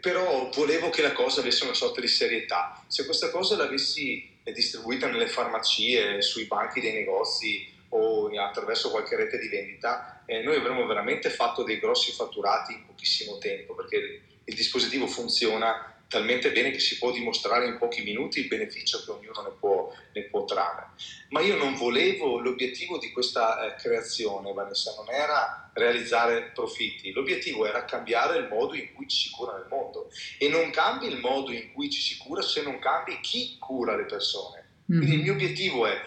però 0.00 0.50
volevo 0.54 0.90
che 0.90 1.02
la 1.02 1.12
cosa 1.12 1.40
avesse 1.40 1.64
una 1.64 1.74
sorta 1.74 2.00
di 2.00 2.08
serietà. 2.08 2.84
Se 2.88 3.04
questa 3.04 3.30
cosa 3.30 3.56
l'avessi 3.56 4.28
distribuita 4.42 5.08
nelle 5.08 5.28
farmacie, 5.28 6.20
sui 6.22 6.46
banchi 6.46 6.80
dei 6.80 6.92
negozi 6.92 7.70
o 7.90 8.28
attraverso 8.40 8.90
qualche 8.90 9.16
rete 9.16 9.38
di 9.38 9.48
vendita, 9.48 10.24
eh, 10.26 10.42
noi 10.42 10.56
avremmo 10.56 10.86
veramente 10.86 11.28
fatto 11.30 11.62
dei 11.62 11.78
grossi 11.78 12.10
fatturati 12.12 12.72
in 12.72 12.86
pochissimo 12.86 13.38
tempo, 13.38 13.74
perché 13.74 14.22
il 14.44 14.54
dispositivo 14.54 15.06
funziona 15.06 15.91
talmente 16.12 16.52
bene 16.52 16.70
che 16.70 16.78
si 16.78 16.98
può 16.98 17.10
dimostrare 17.10 17.66
in 17.66 17.78
pochi 17.78 18.02
minuti 18.02 18.40
il 18.40 18.46
beneficio 18.46 19.02
che 19.02 19.10
ognuno 19.10 19.40
ne 19.40 19.56
può, 19.58 19.90
ne 20.12 20.24
può 20.24 20.44
trarre. 20.44 20.90
Ma 21.30 21.40
io 21.40 21.56
non 21.56 21.74
volevo, 21.74 22.38
l'obiettivo 22.38 22.98
di 22.98 23.10
questa 23.10 23.64
eh, 23.64 23.76
creazione, 23.76 24.52
Vanessa, 24.52 24.92
non 24.94 25.10
era 25.10 25.70
realizzare 25.72 26.50
profitti, 26.52 27.12
l'obiettivo 27.12 27.64
era 27.64 27.86
cambiare 27.86 28.36
il 28.36 28.48
modo 28.48 28.74
in 28.74 28.92
cui 28.92 29.08
ci 29.08 29.28
si 29.28 29.30
cura 29.30 29.54
nel 29.54 29.68
mondo 29.70 30.10
e 30.36 30.48
non 30.50 30.68
cambi 30.68 31.06
il 31.06 31.18
modo 31.18 31.50
in 31.50 31.72
cui 31.72 31.88
ci 31.88 32.02
si 32.02 32.18
cura 32.18 32.42
se 32.42 32.62
non 32.62 32.78
cambi 32.78 33.18
chi 33.20 33.56
cura 33.58 33.96
le 33.96 34.04
persone. 34.04 34.82
Quindi 34.84 35.06
mm-hmm. 35.06 35.16
il 35.16 35.22
mio 35.22 35.32
obiettivo 35.32 35.86
è 35.86 35.98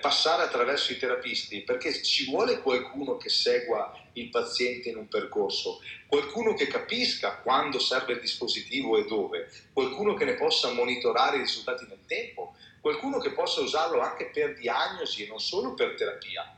passare 0.00 0.44
attraverso 0.44 0.92
i 0.92 0.96
terapisti 0.96 1.60
perché 1.62 2.02
ci 2.02 2.30
vuole 2.30 2.62
qualcuno 2.62 3.18
che 3.18 3.28
segua 3.28 3.92
il 4.14 4.28
paziente 4.28 4.88
in 4.88 4.96
un 4.96 5.08
percorso, 5.08 5.80
qualcuno 6.06 6.54
che 6.54 6.66
capisca 6.66 7.36
quando 7.36 7.78
serve 7.78 8.14
il 8.14 8.20
dispositivo 8.20 8.96
e 8.96 9.04
dove, 9.06 9.50
qualcuno 9.72 10.14
che 10.14 10.24
ne 10.24 10.34
possa 10.34 10.72
monitorare 10.72 11.36
i 11.36 11.40
risultati 11.40 11.86
nel 11.88 12.04
tempo, 12.06 12.54
qualcuno 12.80 13.18
che 13.18 13.30
possa 13.30 13.60
usarlo 13.60 14.00
anche 14.00 14.26
per 14.26 14.54
diagnosi 14.54 15.24
e 15.24 15.28
non 15.28 15.40
solo 15.40 15.74
per 15.74 15.94
terapia. 15.94 16.56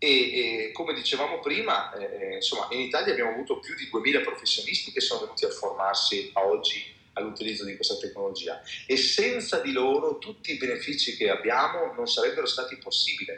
E, 0.00 0.08
e 0.08 0.72
come 0.72 0.94
dicevamo 0.94 1.40
prima, 1.40 1.92
eh, 1.94 2.04
eh 2.04 2.34
insomma, 2.36 2.68
in 2.70 2.80
Italia 2.80 3.12
abbiamo 3.12 3.32
avuto 3.32 3.58
più 3.58 3.74
di 3.74 3.88
2000 3.88 4.20
professionisti 4.20 4.92
che 4.92 5.00
sono 5.00 5.22
venuti 5.22 5.44
a 5.44 5.50
formarsi 5.50 6.30
a 6.34 6.46
oggi 6.46 6.96
all'utilizzo 7.14 7.64
di 7.64 7.74
questa 7.74 7.96
tecnologia. 7.96 8.62
E 8.86 8.96
senza 8.96 9.60
di 9.60 9.72
loro 9.72 10.18
tutti 10.18 10.52
i 10.52 10.56
benefici 10.56 11.16
che 11.16 11.30
abbiamo 11.30 11.92
non 11.94 12.06
sarebbero 12.06 12.46
stati 12.46 12.76
possibili 12.76 13.32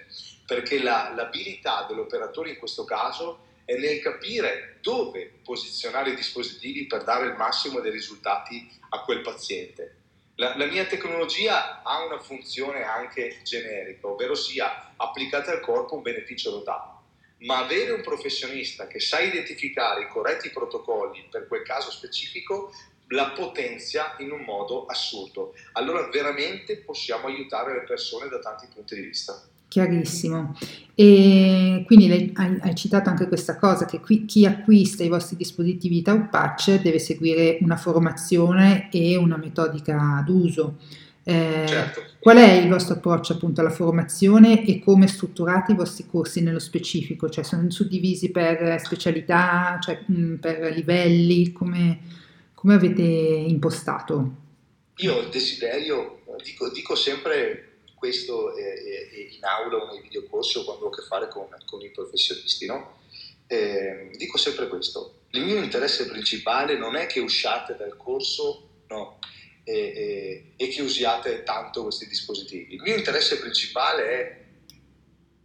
perché 0.47 0.83
la, 0.83 1.13
l'abilità 1.15 1.87
dell'operatore 1.89 2.51
in 2.51 2.59
questo 2.59 2.85
caso 2.85 3.47
è 3.71 3.79
nel 3.79 4.01
capire 4.01 4.79
dove 4.81 5.31
posizionare 5.45 6.11
i 6.11 6.17
dispositivi 6.17 6.89
per 6.89 7.05
dare 7.05 7.27
il 7.27 7.35
massimo 7.35 7.79
dei 7.79 7.93
risultati 7.93 8.69
a 8.89 9.03
quel 9.03 9.21
paziente. 9.21 9.99
La, 10.35 10.57
la 10.57 10.67
mia 10.67 10.87
tecnologia 10.87 11.81
ha 11.83 12.05
una 12.05 12.19
funzione 12.19 12.83
anche 12.83 13.39
generica, 13.45 14.09
ovvero 14.09 14.35
sia 14.35 14.93
applicata 14.97 15.53
al 15.53 15.61
corpo 15.61 15.95
un 15.95 16.03
beneficio 16.03 16.51
lo 16.51 16.63
dà, 16.65 17.01
ma 17.41 17.59
avere 17.59 17.93
un 17.93 18.03
professionista 18.03 18.89
che 18.89 18.99
sa 18.99 19.21
identificare 19.21 20.03
i 20.03 20.09
corretti 20.09 20.51
protocolli 20.51 21.29
per 21.31 21.47
quel 21.47 21.63
caso 21.63 21.93
specifico 21.93 22.73
la 23.09 23.31
potenzia 23.31 24.17
in 24.19 24.33
un 24.33 24.41
modo 24.41 24.87
assurdo. 24.87 25.55
Allora 25.73 26.09
veramente 26.09 26.79
possiamo 26.79 27.29
aiutare 27.29 27.75
le 27.75 27.85
persone 27.85 28.29
da 28.29 28.41
tanti 28.41 28.67
punti 28.73 28.97
di 28.97 29.03
vista. 29.03 29.49
Chiarissimo. 29.71 30.57
E 30.97 31.85
quindi 31.87 32.33
hai, 32.35 32.59
hai 32.61 32.75
citato 32.75 33.09
anche 33.09 33.29
questa 33.29 33.57
cosa, 33.57 33.87
che 33.87 34.01
qui, 34.01 34.25
chi 34.25 34.45
acquista 34.45 35.05
i 35.05 35.09
vostri 35.09 35.37
dispositivi 35.37 36.03
Taupatch 36.03 36.81
deve 36.83 36.99
seguire 36.99 37.59
una 37.61 37.77
formazione 37.77 38.91
e 38.91 39.17
una 39.17 39.37
metodica 39.37 40.25
d'uso. 40.27 40.79
Eh, 41.23 41.67
certo. 41.69 42.03
Qual 42.19 42.37
è 42.37 42.53
il 42.55 42.69
vostro 42.69 42.95
approccio 42.95 43.35
appunto 43.35 43.61
alla 43.61 43.71
formazione 43.71 44.67
e 44.67 44.81
come 44.81 45.07
strutturate 45.07 45.71
i 45.71 45.77
vostri 45.77 46.05
corsi 46.11 46.43
nello 46.43 46.59
specifico? 46.59 47.31
Cioè 47.31 47.45
sono 47.45 47.71
suddivisi 47.71 48.33
per 48.33 48.81
specialità, 48.81 49.79
cioè 49.81 50.03
mh, 50.05 50.35
per 50.35 50.73
livelli, 50.75 51.53
come, 51.53 52.01
come 52.55 52.75
avete 52.75 53.03
impostato? 53.03 54.35
Io 54.97 55.21
il 55.21 55.29
desiderio, 55.29 56.23
dico, 56.43 56.69
dico 56.73 56.97
sempre 56.97 57.70
questo 58.01 58.55
in 58.57 59.45
aula 59.45 59.77
o 59.77 59.93
nei 59.93 60.01
videocorsi 60.01 60.57
o 60.57 60.65
quando 60.65 60.87
ho 60.87 60.89
a 60.89 60.97
che 60.97 61.03
fare 61.03 61.29
con, 61.29 61.47
con 61.67 61.83
i 61.83 61.91
professionisti, 61.91 62.65
no? 62.65 62.99
eh, 63.47 64.11
dico 64.17 64.39
sempre 64.39 64.69
questo, 64.69 65.25
il 65.33 65.45
mio 65.45 65.63
interesse 65.63 66.09
principale 66.09 66.79
non 66.79 66.97
è 66.97 67.07
che 67.07 67.21
usciate 67.21 67.77
dal 67.77 67.97
corso 67.97 68.85
no, 68.89 69.19
e, 69.65 69.75
e, 69.75 70.53
e 70.57 70.69
che 70.69 70.81
usiate 70.81 71.43
tanto 71.43 71.83
questi 71.83 72.07
dispositivi, 72.07 72.75
il 72.75 72.81
mio 72.81 72.97
interesse 72.97 73.39
principale 73.39 74.09
è 74.09 74.45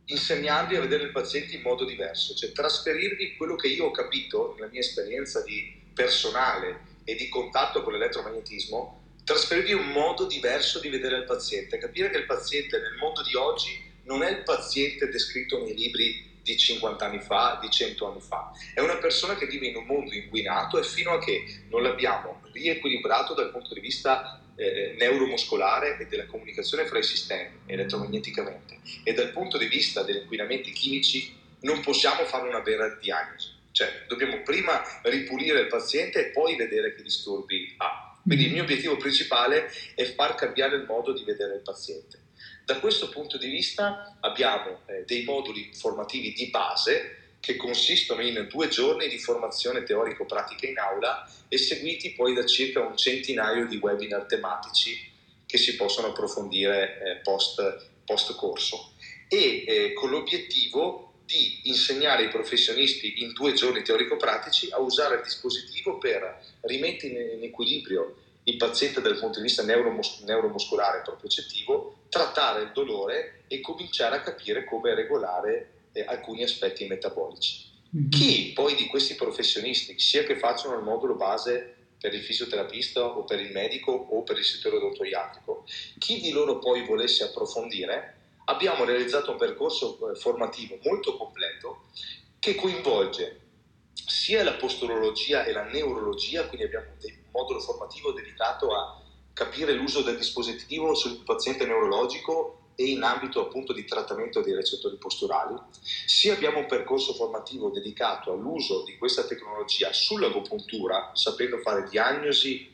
insegnarvi 0.06 0.76
a 0.76 0.82
vedere 0.82 1.04
il 1.04 1.12
paziente 1.12 1.56
in 1.56 1.62
modo 1.62 1.84
diverso, 1.84 2.36
cioè 2.36 2.54
trasferirvi 2.54 3.36
quello 3.36 3.56
che 3.56 3.68
io 3.68 3.88
ho 3.88 3.92
capito 3.92 4.54
nella 4.56 4.70
mia 4.70 4.80
esperienza 4.80 5.42
di 5.42 5.82
personale 5.94 6.94
e 7.04 7.16
di 7.16 7.28
contatto 7.28 7.84
con 7.84 7.94
l'elettromagnetismo, 7.94 9.02
trasferirgli 9.26 9.74
un 9.74 9.90
modo 9.90 10.26
diverso 10.26 10.80
di 10.80 10.88
vedere 10.88 11.18
il 11.18 11.24
paziente, 11.26 11.80
capire 11.80 12.10
che 12.10 12.18
il 12.20 12.26
paziente 12.26 12.80
nel 12.80 12.94
mondo 12.94 13.24
di 13.24 13.36
oggi 13.36 13.84
non 14.04 14.22
è 14.22 14.30
il 14.30 14.44
paziente 14.44 15.10
descritto 15.10 15.62
nei 15.64 15.74
libri 15.74 16.34
di 16.44 16.56
50 16.56 17.04
anni 17.04 17.20
fa, 17.20 17.58
di 17.60 17.72
100 17.72 18.08
anni 18.08 18.22
fa, 18.22 18.52
è 18.76 18.80
una 18.80 18.98
persona 18.98 19.36
che 19.36 19.48
vive 19.48 19.66
in 19.66 19.78
un 19.78 19.86
mondo 19.86 20.14
inquinato 20.14 20.78
e 20.78 20.84
fino 20.84 21.12
a 21.12 21.20
che 21.20 21.64
non 21.70 21.82
l'abbiamo 21.82 22.40
riequilibrato 22.54 23.34
dal 23.34 23.50
punto 23.50 23.74
di 23.74 23.80
vista 23.80 24.40
eh, 24.56 24.94
neuromuscolare 25.00 25.98
e 25.98 26.06
della 26.06 26.28
comunicazione 26.28 26.86
fra 26.86 27.00
i 27.00 27.04
sistemi 27.04 27.62
elettromagneticamente 27.66 28.78
e 29.04 29.14
dal 29.14 29.32
punto 29.32 29.58
di 29.58 29.66
vista 29.66 30.04
degli 30.04 30.18
inquinamenti 30.18 30.72
chimici 30.72 31.36
non 31.62 31.82
possiamo 31.82 32.26
fare 32.26 32.48
una 32.48 32.60
vera 32.60 32.96
diagnosi. 33.02 33.54
Cioè, 33.72 34.06
dobbiamo 34.08 34.42
prima 34.44 34.82
ripulire 35.02 35.62
il 35.62 35.68
paziente 35.68 36.28
e 36.28 36.32
poi 36.32 36.56
vedere 36.56 36.94
che 36.94 37.02
disturbi 37.02 37.74
ha. 37.78 38.05
Quindi 38.26 38.46
il 38.46 38.54
mio 38.54 38.64
obiettivo 38.64 38.98
principale 38.98 39.72
è 39.94 40.04
far 40.16 40.34
cambiare 40.34 40.76
il 40.78 40.86
modo 40.86 41.14
di 41.14 41.24
vedere 41.24 41.56
il 41.56 41.62
paziente. 41.62 42.24
Da 42.66 42.80
questo 42.80 43.10
punto 43.10 43.38
di 43.38 43.48
vista 43.48 44.18
abbiamo 44.20 44.80
eh, 44.88 45.04
dei 45.06 45.24
moduli 45.24 45.70
formativi 45.76 46.34
di 46.34 46.48
base 46.50 47.36
che 47.40 47.56
consistono 47.56 48.24
in 48.24 48.48
due 48.50 48.68
giorni 48.70 49.08
di 49.08 49.20
formazione 49.20 49.84
teorico-pratica 49.84 50.66
in 50.66 50.80
aula 50.80 51.30
e 51.48 51.60
seguiti 51.60 52.14
poi 52.14 52.34
da 52.34 52.44
circa 52.44 52.80
un 52.80 52.98
centinaio 52.98 53.68
di 53.68 53.78
webinar 53.78 54.26
tematici 54.26 54.98
che 55.46 55.60
si 55.60 55.76
possono 55.76 56.08
approfondire 56.08 57.00
eh, 57.00 57.16
post, 57.22 57.92
post, 58.04 58.36
corso 58.36 58.94
e 59.28 59.64
eh, 59.68 59.94
con 59.94 60.10
l'obiettivo 60.10 61.05
di 61.26 61.62
insegnare 61.64 62.24
ai 62.24 62.30
professionisti 62.30 63.24
in 63.24 63.34
due 63.34 63.54
giorni 63.54 63.82
teorico-pratici 63.82 64.70
a 64.72 64.80
usare 64.80 65.16
il 65.16 65.22
dispositivo 65.24 65.98
per 65.98 66.56
rimettere 66.62 67.34
in, 67.34 67.44
equilibrio 67.44 68.18
il 68.44 68.58
paziente 68.58 69.02
dal 69.02 69.18
punto 69.18 69.40
di 69.40 69.46
vista 69.46 69.64
neuromus- 69.64 70.22
neuromuscolare 70.22 71.02
propriocettivo, 71.02 72.04
trattare 72.10 72.62
il 72.62 72.72
dolore 72.74 73.44
e 73.48 73.60
cominciare 73.60 74.18
a 74.18 74.22
capire 74.22 74.66
come 74.66 74.94
regolare 74.94 75.70
eh, 75.94 76.06
alcuni 76.08 76.44
aspetti 76.44 76.86
metabolici. 76.86 77.74
Mm-hmm. 77.96 78.10
Chi 78.10 78.52
poi 78.54 78.76
di 78.76 78.86
questi 78.86 79.16
professionisti, 79.16 80.00
sia 80.00 80.24
che 80.24 80.38
facciano 80.38 80.78
il 80.78 80.84
modulo 80.84 81.16
base 81.16 81.76
per 82.00 82.14
il 82.14 82.22
fisioterapista 82.22 83.04
o 83.04 83.24
per 83.24 83.40
il 83.40 83.52
medico 83.52 83.92
o 83.92 84.22
per 84.22 84.38
il 84.38 84.44
settore 84.46 84.76
odontoiatrico, 84.76 85.66
chi 85.98 86.22
di 86.22 86.30
loro 86.30 86.60
poi 86.60 86.86
volesse 86.86 87.24
approfondire, 87.24 88.15
abbiamo 88.46 88.84
realizzato 88.84 89.32
un 89.32 89.38
percorso 89.38 90.12
eh, 90.12 90.16
formativo 90.16 90.78
molto 90.84 91.18
completo 91.18 91.86
che 92.40 92.56
coinvolge 92.56 93.42
sia 93.94 94.44
la 94.44 94.54
posturologia 94.54 95.46
e 95.46 95.52
la 95.52 95.64
neurologia, 95.64 96.46
quindi 96.48 96.66
abbiamo 96.66 96.88
un 96.90 97.14
modulo 97.32 97.60
formativo 97.60 98.12
dedicato 98.12 98.76
a 98.76 99.02
capire 99.34 99.74
l'uso 99.74 100.02
del 100.02 100.18
dispositivo 100.18 100.94
sul 100.94 101.24
paziente 101.24 101.66
neurologico 101.66 102.60
e 102.76 102.86
in 102.86 103.04
ambito 103.04 103.42
appunto 103.42 103.74
di 103.74 103.86
trattamento 103.86 104.42
dei 104.42 104.54
recettori 104.54 104.98
posturali, 104.98 105.56
sia 106.06 106.34
abbiamo 106.34 106.60
un 106.60 106.66
percorso 106.66 107.14
formativo 107.14 107.70
dedicato 107.70 108.34
all'uso 108.34 108.84
di 108.84 108.98
questa 108.98 109.26
tecnologia 109.26 109.92
sull'agopuntura, 109.94 111.12
sapendo 111.14 111.58
fare 111.60 111.88
diagnosi, 111.90 112.72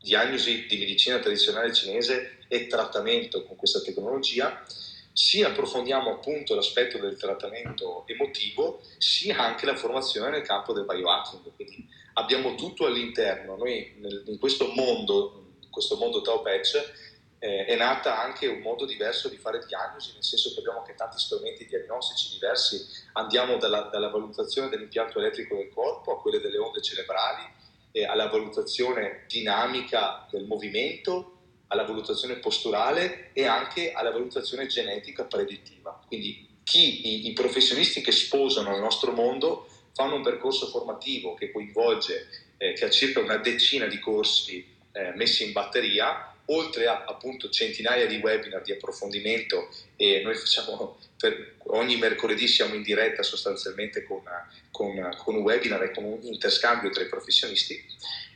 diagnosi 0.00 0.66
di 0.66 0.78
medicina 0.78 1.18
tradizionale 1.18 1.74
cinese 1.74 2.38
e 2.48 2.68
trattamento 2.68 3.44
con 3.44 3.56
questa 3.56 3.80
tecnologia, 3.80 4.64
sia 5.12 5.48
approfondiamo 5.48 6.10
appunto 6.10 6.54
l'aspetto 6.54 6.98
del 6.98 7.16
trattamento 7.16 8.04
emotivo, 8.06 8.80
sia 8.98 9.38
anche 9.38 9.66
la 9.66 9.76
formazione 9.76 10.30
nel 10.30 10.42
campo 10.42 10.72
del 10.72 10.84
biohacking. 10.84 11.54
Quindi 11.54 11.88
abbiamo 12.14 12.54
tutto 12.54 12.86
all'interno. 12.86 13.56
Noi 13.56 13.96
in 14.26 14.38
questo 14.38 14.72
mondo, 14.74 15.46
in 15.62 15.70
questo 15.70 15.96
mondo 15.96 16.22
Tao 16.22 16.42
Patch, 16.42 17.08
eh, 17.42 17.64
è 17.64 17.74
nata 17.76 18.20
anche 18.20 18.46
un 18.46 18.60
modo 18.60 18.84
diverso 18.84 19.28
di 19.28 19.36
fare 19.36 19.64
diagnosi, 19.66 20.12
nel 20.12 20.24
senso 20.24 20.52
che 20.52 20.60
abbiamo 20.60 20.80
anche 20.80 20.94
tanti 20.94 21.18
strumenti 21.18 21.66
diagnostici 21.66 22.34
diversi, 22.34 22.86
andiamo 23.14 23.56
dalla, 23.56 23.88
dalla 23.90 24.10
valutazione 24.10 24.68
dell'impianto 24.68 25.18
elettrico 25.18 25.56
del 25.56 25.70
corpo 25.70 26.12
a 26.12 26.20
quelle 26.20 26.40
delle 26.40 26.58
onde 26.58 26.82
cerebrali, 26.82 27.42
eh, 27.92 28.04
alla 28.04 28.28
valutazione 28.28 29.24
dinamica 29.26 30.26
del 30.30 30.44
movimento, 30.44 31.39
alla 31.70 31.84
valutazione 31.84 32.36
posturale 32.36 33.30
e 33.32 33.46
anche 33.46 33.92
alla 33.92 34.10
valutazione 34.10 34.66
genetica 34.66 35.24
predittiva. 35.24 36.02
Quindi 36.06 36.48
chi, 36.62 37.26
i, 37.26 37.28
i 37.28 37.32
professionisti 37.32 38.00
che 38.00 38.12
sposano 38.12 38.74
il 38.74 38.80
nostro 38.80 39.12
mondo 39.12 39.68
fanno 39.92 40.16
un 40.16 40.22
percorso 40.22 40.66
formativo 40.66 41.34
che 41.34 41.50
coinvolge, 41.50 42.28
eh, 42.56 42.72
che 42.74 42.84
ha 42.84 42.90
circa 42.90 43.20
una 43.20 43.36
decina 43.36 43.86
di 43.86 43.98
corsi 43.98 44.64
eh, 44.92 45.12
messi 45.14 45.44
in 45.44 45.52
batteria 45.52 46.34
oltre 46.46 46.86
a 46.86 47.04
appunto 47.06 47.48
centinaia 47.48 48.06
di 48.06 48.16
webinar 48.16 48.62
di 48.62 48.72
approfondimento 48.72 49.68
e 49.96 50.20
noi 50.22 50.34
facciamo 50.34 50.98
per 51.16 51.56
ogni 51.66 51.96
mercoledì 51.96 52.48
siamo 52.48 52.74
in 52.74 52.82
diretta 52.82 53.22
sostanzialmente 53.22 54.02
con, 54.02 54.22
con, 54.70 55.16
con 55.18 55.36
un 55.36 55.42
webinar 55.42 55.82
e 55.84 55.90
con 55.92 56.04
un 56.04 56.18
interscambio 56.22 56.90
tra 56.90 57.04
i 57.04 57.08
professionisti 57.08 57.84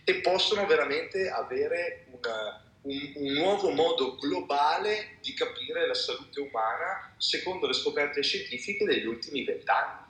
e 0.05 0.15
possono 0.17 0.65
veramente 0.67 1.29
avere 1.29 2.05
una, 2.11 2.64
un, 2.85 3.13
un, 3.15 3.33
nuovo 3.33 3.71
modo 3.71 4.17
globale 4.21 5.19
di 5.23 5.33
capire 5.35 5.87
la 5.87 5.95
salute 5.95 6.41
umana 6.41 7.13
secondo 7.17 7.67
le 7.67 7.73
scoperte 7.73 8.23
scientifiche 8.23 8.85
degli 8.85 9.07
ultimi 9.07 9.45
vent'anni. 9.45 10.03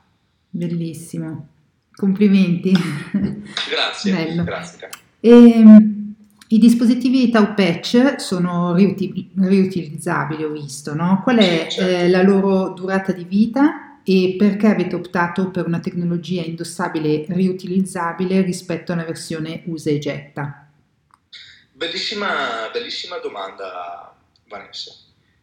Bellissimo, 0.50 1.48
complimenti. 1.94 2.72
Grazie, 3.70 4.12
Bello. 4.12 4.44
grazie. 4.44 4.88
E, 5.20 5.30
ehm, 5.30 6.14
i 6.48 6.58
dispositivi 6.58 7.30
Tau 7.30 7.54
Patch 7.54 8.16
sono 8.18 8.74
riuti- 8.74 9.30
riutilizzabili, 9.36 10.44
ho 10.44 10.50
visto, 10.50 10.94
no? 10.94 11.20
Qual 11.22 11.38
è 11.38 11.66
certo. 11.68 11.80
eh, 11.80 12.08
la 12.08 12.22
loro 12.22 12.70
durata 12.70 13.12
di 13.12 13.24
vita 13.24 14.00
e 14.04 14.34
perché 14.36 14.66
avete 14.66 14.94
optato 14.94 15.50
per 15.50 15.66
una 15.66 15.80
tecnologia 15.80 16.42
indossabile 16.42 17.24
riutilizzabile 17.28 18.42
rispetto 18.42 18.92
a 18.92 18.96
una 18.96 19.04
versione 19.04 19.62
usa 19.66 19.90
e 19.90 19.98
getta? 19.98 20.63
Bellissima, 21.84 22.70
bellissima 22.72 23.18
domanda, 23.18 24.16
Vanessa. 24.48 24.90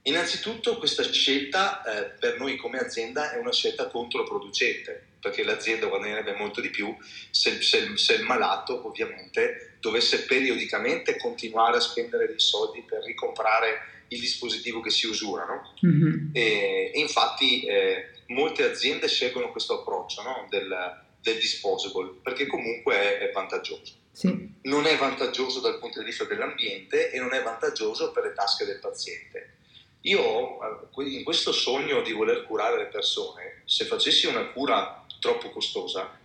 Innanzitutto 0.04 0.80
questa 0.80 1.04
scelta 1.04 1.84
eh, 1.84 2.18
per 2.20 2.40
noi 2.40 2.56
come 2.56 2.80
azienda 2.80 3.32
è 3.32 3.38
una 3.38 3.54
scelta 3.54 3.86
controproducente, 3.86 5.10
perché 5.20 5.44
l'azienda 5.44 5.86
guadagnerebbe 5.86 6.34
molto 6.34 6.60
di 6.60 6.72
più 6.72 6.98
se, 7.30 7.62
se, 7.62 7.96
se, 7.96 8.16
il 8.16 8.24
malato 8.24 8.88
ovviamente 8.88 9.76
dovesse 9.80 10.24
periodicamente 10.24 11.16
continuare 11.18 11.78
a 11.78 11.80
spendere 11.80 12.26
dei 12.26 12.40
soldi 12.40 12.82
per 12.82 13.04
ricomprare 13.04 14.06
il 14.08 14.20
dispositivo 14.20 14.82
che 14.82 14.90
si 14.90 15.06
usura. 15.06 15.46
No? 15.46 15.76
Mm-hmm. 15.86 16.30
E, 16.34 16.92
e, 16.92 17.00
infatti 17.00 17.66
eh, 17.66 18.10
molte 18.30 18.64
aziende 18.64 19.08
scelgono 19.08 19.52
questo 19.52 19.82
approccio 19.82 20.24
no? 20.24 20.48
del, 20.50 20.76
del, 21.22 21.36
disposable, 21.36 22.20
perché 22.24 22.48
comunque 22.48 22.96
è, 22.96 23.30
è 23.30 23.32
vantaggioso. 23.32 24.00
Sì. 24.12 24.50
Non 24.64 24.86
è 24.86 24.98
vantaggioso 24.98 25.60
dal 25.60 25.80
punto 25.80 26.00
di 26.00 26.06
vista 26.06 26.26
dell'ambiente 26.26 27.12
e 27.12 27.20
non 27.20 27.34
è 27.34 27.42
vantaggioso 27.42 28.12
per 28.12 28.24
le 28.24 28.34
tasche 28.34 28.66
del 28.66 28.80
paziente 28.80 29.56
io 30.02 30.90
in 30.98 31.24
questo 31.24 31.52
sogno 31.52 32.02
di 32.02 32.12
voler 32.12 32.44
curare 32.46 32.78
le 32.78 32.88
persone, 32.88 33.62
se 33.66 33.86
facessi 33.86 34.26
una 34.26 34.46
cura 34.48 35.06
troppo 35.20 35.52
costosa, 35.52 36.18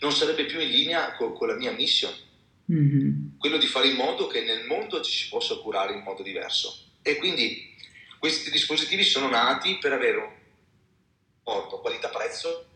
non 0.00 0.12
sarebbe 0.12 0.44
più 0.46 0.60
in 0.60 0.68
linea 0.68 1.16
con, 1.16 1.32
con 1.34 1.48
la 1.48 1.54
mia 1.54 1.72
mission, 1.72 2.12
mm-hmm. 2.70 3.38
quello 3.38 3.56
di 3.56 3.66
fare 3.66 3.88
in 3.88 3.96
modo 3.96 4.26
che 4.28 4.42
nel 4.42 4.66
mondo 4.66 5.00
ci 5.00 5.10
si 5.10 5.28
possa 5.28 5.56
curare 5.56 5.94
in 5.94 6.02
modo 6.02 6.22
diverso. 6.22 6.90
E 7.02 7.16
quindi 7.16 7.74
questi 8.18 8.50
dispositivi 8.50 9.02
sono 9.02 9.28
nati 9.28 9.78
per 9.78 9.92
avere 9.92 10.16
un 10.18 10.30
rapporto 11.42 11.80
qualità-prezzo 11.80 12.66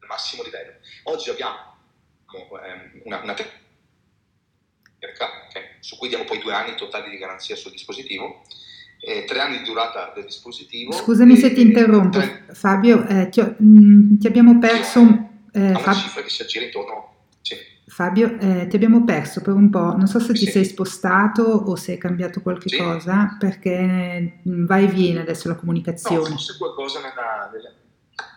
al 0.00 0.08
massimo 0.08 0.42
livello. 0.42 0.78
Oggi 1.04 1.30
abbiamo 1.30 1.75
una, 3.04 3.20
una 3.22 3.34
tecnica 3.34 3.64
okay, 5.48 5.62
su 5.80 5.96
cui 5.96 6.08
diamo 6.08 6.24
poi 6.24 6.38
due 6.38 6.52
anni 6.52 6.74
totali 6.74 7.10
di 7.10 7.18
garanzia 7.18 7.56
sul 7.56 7.72
dispositivo 7.72 8.42
eh, 9.00 9.24
tre 9.24 9.40
anni 9.40 9.58
di 9.58 9.64
durata 9.64 10.12
del 10.14 10.24
dispositivo. 10.24 10.92
Scusami 10.92 11.34
e, 11.34 11.36
se 11.36 11.52
ti 11.52 11.60
interrompo, 11.60 12.18
tre... 12.18 12.46
Fabio, 12.52 13.06
eh, 13.06 13.28
ti, 13.28 13.40
mh, 13.40 13.54
mm, 13.62 14.18
ti, 14.18 14.26
abbiamo 14.26 14.58
perso 14.58 15.00
un... 15.00 15.28
Eh, 15.52 15.60
una 15.60 15.78
Fab... 15.78 15.94
cifra 15.94 16.22
che 16.22 16.30
si 16.30 16.42
aggira 16.42 16.64
intorno... 16.64 17.14
Sì. 17.40 17.56
Fabio, 17.86 18.36
eh, 18.40 18.66
ti 18.66 18.74
abbiamo 18.74 19.04
perso 19.04 19.40
per 19.40 19.54
un 19.54 19.70
po', 19.70 19.96
non 19.96 20.08
so 20.08 20.18
se 20.18 20.32
ti 20.32 20.46
sì. 20.46 20.50
sei 20.50 20.64
spostato 20.64 21.42
o 21.42 21.76
se 21.76 21.92
hai 21.92 21.98
cambiato 21.98 22.42
qualche 22.42 22.68
sì. 22.68 22.78
cosa, 22.78 23.36
perché 23.38 24.40
mm, 24.48 24.66
va 24.66 24.78
e 24.78 24.86
viene 24.88 25.20
adesso 25.20 25.46
la 25.46 25.54
comunicazione. 25.54 26.30
No, 26.30 26.34
forse 26.34 26.56
qualcosa 26.58 26.98
nella, 27.00 27.48
nella, 27.52 27.72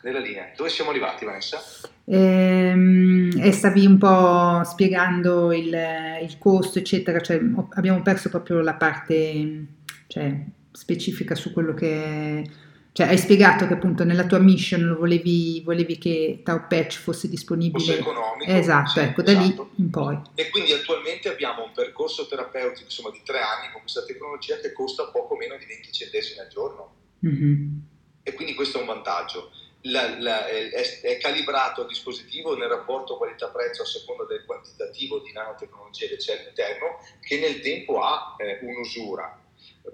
nella 0.04 0.20
linea. 0.20 0.52
Dove 0.56 0.70
siamo 0.70 0.90
arrivati 0.90 1.26
Vanessa? 1.26 1.62
Ehm, 2.06 3.32
e 3.40 3.52
stavi 3.52 3.86
un 3.86 3.98
po' 3.98 4.64
spiegando 4.64 5.52
il, 5.54 5.76
il 6.22 6.38
costo, 6.38 6.80
eccetera, 6.80 7.20
cioè 7.20 7.40
abbiamo 7.74 8.02
perso 8.02 8.30
proprio 8.30 8.62
la 8.62 8.74
parte 8.74 9.66
cioè, 10.08 10.34
specifica 10.72 11.36
su 11.36 11.54
quello 11.54 11.74
che... 11.74 12.68
Cioè, 12.92 13.08
hai 13.08 13.18
spiegato 13.18 13.68
che 13.68 13.76
appunto 13.76 14.04
nella 14.04 14.26
tua 14.26 14.40
mission 14.40 14.98
volevi, 14.98 15.62
volevi 15.64 15.98
che 16.00 16.42
Tau 16.44 16.66
Patch 16.68 16.98
fosse 16.98 17.30
disponibile. 17.30 17.84
Fosse 17.84 18.00
economico. 18.00 18.52
Esatto, 18.52 18.90
sì, 18.90 19.00
ecco, 19.00 19.22
esatto. 19.22 19.32
da 19.32 19.40
lì 19.40 19.46
esatto. 19.46 19.70
in 19.76 19.90
poi. 19.90 20.20
E 20.34 20.50
quindi 20.50 20.74
attualmente 20.74 21.30
abbiamo 21.30 21.64
un 21.64 21.72
percorso 21.72 22.28
terapeutico 22.28 22.86
insomma, 22.86 23.12
di 23.12 23.22
tre 23.24 23.40
anni 23.40 23.72
con 23.72 23.82
questa 23.82 24.04
tecnologia 24.04 24.58
che 24.60 24.74
costa 24.74 25.06
poco 25.06 25.38
meno 25.38 25.56
di 25.58 25.66
20 25.66 25.92
centesimi 25.92 26.40
al 26.40 26.48
giorno. 26.48 26.96
Mm-hmm. 27.26 27.78
E 28.24 28.34
quindi 28.34 28.56
questo 28.56 28.80
è 28.80 28.82
un 28.82 28.88
vantaggio. 28.88 29.52
La, 29.84 30.20
la, 30.20 30.46
è, 30.48 30.70
è, 31.02 31.18
calibrato 31.18 31.82
il 31.82 31.88
dispositivo 31.88 32.56
nel 32.56 32.68
rapporto 32.68 33.18
qualità-prezzo 33.18 33.84
a 33.84 33.86
seconda 33.86 34.26
del 34.26 34.44
quantitativo 34.46 35.20
di 35.20 35.32
nanotecnologia 35.32 36.08
che 36.08 36.18
c'è 36.18 36.40
all'interno, 36.40 36.98
che 37.22 37.40
nel 37.40 37.62
tempo 37.62 38.02
ha 38.02 38.36
eh, 38.38 38.60
un'usura. 38.62 39.42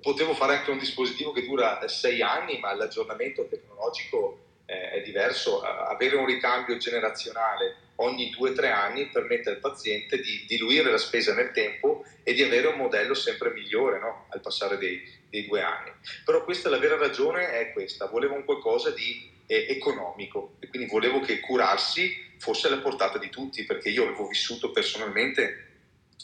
Potevo 0.01 0.33
fare 0.33 0.57
anche 0.57 0.71
un 0.71 0.79
dispositivo 0.79 1.31
che 1.31 1.45
dura 1.45 1.87
sei 1.87 2.21
anni, 2.21 2.59
ma 2.59 2.73
l'aggiornamento 2.73 3.47
tecnologico 3.47 4.39
eh, 4.65 4.91
è 4.91 5.01
diverso. 5.01 5.61
Avere 5.61 6.15
un 6.15 6.25
ricambio 6.25 6.77
generazionale 6.77 7.83
ogni 7.97 8.29
due 8.29 8.49
o 8.49 8.53
tre 8.53 8.71
anni 8.71 9.07
permette 9.07 9.51
al 9.51 9.59
paziente 9.59 10.19
di 10.19 10.45
diluire 10.47 10.91
la 10.91 10.97
spesa 10.97 11.33
nel 11.33 11.51
tempo 11.51 12.03
e 12.23 12.33
di 12.33 12.41
avere 12.41 12.67
un 12.67 12.77
modello 12.77 13.13
sempre 13.13 13.51
migliore 13.51 13.99
no? 13.99 14.25
al 14.29 14.41
passare 14.41 14.77
dei, 14.77 15.01
dei, 15.29 15.45
due 15.47 15.61
anni. 15.61 15.91
Però 16.25 16.43
questa 16.43 16.69
la 16.69 16.79
vera 16.79 16.97
ragione 16.97 17.51
è 17.51 17.71
questa, 17.71 18.07
volevo 18.07 18.33
un 18.33 18.43
qualcosa 18.43 18.89
di 18.89 19.31
eh, 19.45 19.67
economico 19.69 20.55
e 20.59 20.67
quindi 20.67 20.87
volevo 20.87 21.19
che 21.19 21.39
curarsi 21.39 22.33
fosse 22.37 22.67
alla 22.67 22.79
portata 22.79 23.17
di 23.17 23.29
tutti 23.29 23.63
perché 23.63 23.89
io 23.89 24.03
avevo 24.03 24.27
vissuto 24.27 24.71
personalmente 24.71 25.63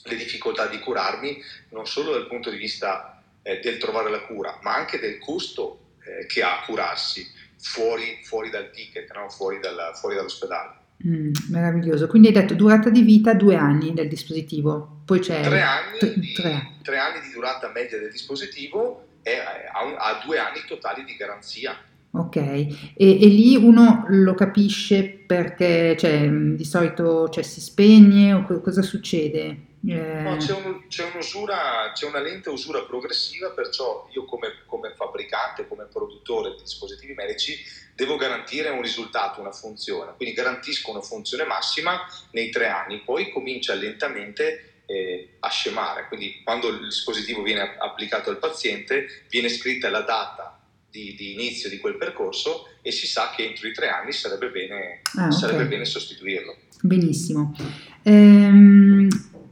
le 0.03 0.15
difficoltà 0.15 0.67
di 0.67 0.79
curarmi 0.79 1.41
non 1.69 1.85
solo 1.85 2.11
dal 2.11 2.27
punto 2.27 2.49
di 2.49 2.57
vista 2.57 3.23
eh, 3.43 3.59
del 3.59 3.77
trovare 3.77 4.09
la 4.09 4.21
cura 4.21 4.59
ma 4.61 4.75
anche 4.75 4.99
del 4.99 5.19
costo 5.19 5.95
eh, 6.03 6.25
che 6.25 6.41
ha 6.41 6.63
curarsi 6.65 7.39
fuori, 7.61 8.19
fuori 8.23 8.49
dal 8.49 8.71
ticket, 8.71 9.13
no? 9.13 9.29
fuori, 9.29 9.59
dalla, 9.59 9.93
fuori 9.93 10.15
dall'ospedale. 10.15 10.79
Mm, 11.05 11.31
meraviglioso, 11.49 12.07
quindi 12.07 12.27
hai 12.27 12.33
detto 12.33 12.53
durata 12.53 12.89
di 12.89 13.01
vita 13.01 13.33
due 13.33 13.55
anni 13.55 13.93
del 13.93 14.07
dispositivo, 14.07 15.01
poi 15.05 15.19
c'è... 15.19 15.41
Tre 15.41 15.61
anni, 15.61 15.97
t- 15.97 16.13
di, 16.15 16.33
tre. 16.33 16.73
tre 16.83 16.97
anni 16.97 17.21
di 17.21 17.31
durata 17.31 17.71
media 17.73 17.99
del 17.99 18.11
dispositivo 18.11 19.07
e 19.23 19.37
ha, 19.37 19.95
ha 19.97 20.21
due 20.23 20.37
anni 20.37 20.61
totali 20.67 21.03
di 21.03 21.15
garanzia. 21.15 21.77
Ok, 22.13 22.35
e, 22.35 22.75
e, 22.97 23.27
lì 23.27 23.55
uno 23.55 24.03
lo 24.09 24.33
capisce 24.33 25.03
perché 25.05 25.95
cioè, 25.97 26.27
di 26.29 26.65
solito 26.65 27.29
cioè, 27.29 27.41
si 27.41 27.61
spegne 27.61 28.33
o 28.33 28.59
cosa 28.59 28.81
succede? 28.81 29.69
Eh... 29.87 30.21
No, 30.21 30.35
c'è, 30.35 30.53
un, 30.53 30.87
c'è, 30.89 31.09
un'usura, 31.09 31.91
c'è 31.93 32.05
una 32.05 32.19
lente 32.19 32.49
usura 32.49 32.83
progressiva, 32.83 33.51
perciò 33.51 34.09
io 34.11 34.25
come, 34.25 34.63
come, 34.65 34.93
fabbricante, 34.93 35.67
come 35.69 35.85
produttore 35.85 36.51
di 36.51 36.61
dispositivi 36.61 37.13
medici 37.13 37.57
devo 37.95 38.17
garantire 38.17 38.69
un 38.69 38.81
risultato, 38.81 39.39
una 39.39 39.53
funzione, 39.53 40.13
quindi 40.17 40.35
garantisco 40.35 40.91
una 40.91 41.01
funzione 41.01 41.45
massima 41.45 42.05
nei 42.31 42.49
tre 42.49 42.67
anni, 42.67 42.99
poi 43.03 43.31
comincia 43.31 43.73
lentamente 43.73 44.81
eh, 44.85 45.37
a 45.39 45.49
scemare, 45.49 46.07
quindi 46.09 46.41
quando 46.43 46.67
il 46.67 46.79
dispositivo 46.79 47.41
viene 47.41 47.77
applicato 47.77 48.29
al 48.29 48.37
paziente 48.37 49.25
viene 49.29 49.47
scritta 49.47 49.89
la 49.89 50.01
data 50.01 50.60
di, 50.91 51.15
di, 51.15 51.33
inizio 51.33 51.69
di 51.69 51.79
quel 51.79 51.97
percorso 51.97 52.67
e 52.81 52.91
si 52.91 53.07
sa 53.07 53.31
che 53.35 53.45
entro 53.45 53.67
i 53.67 53.73
tre 53.73 53.89
anni 53.89 54.11
sarebbe 54.11 54.49
bene, 54.49 55.01
ah, 55.15 55.25
okay. 55.25 55.31
sarebbe 55.31 55.65
bene 55.65 55.85
sostituirlo. 55.85 56.57
Benissimo. 56.81 57.55
Ehm, 58.03 58.90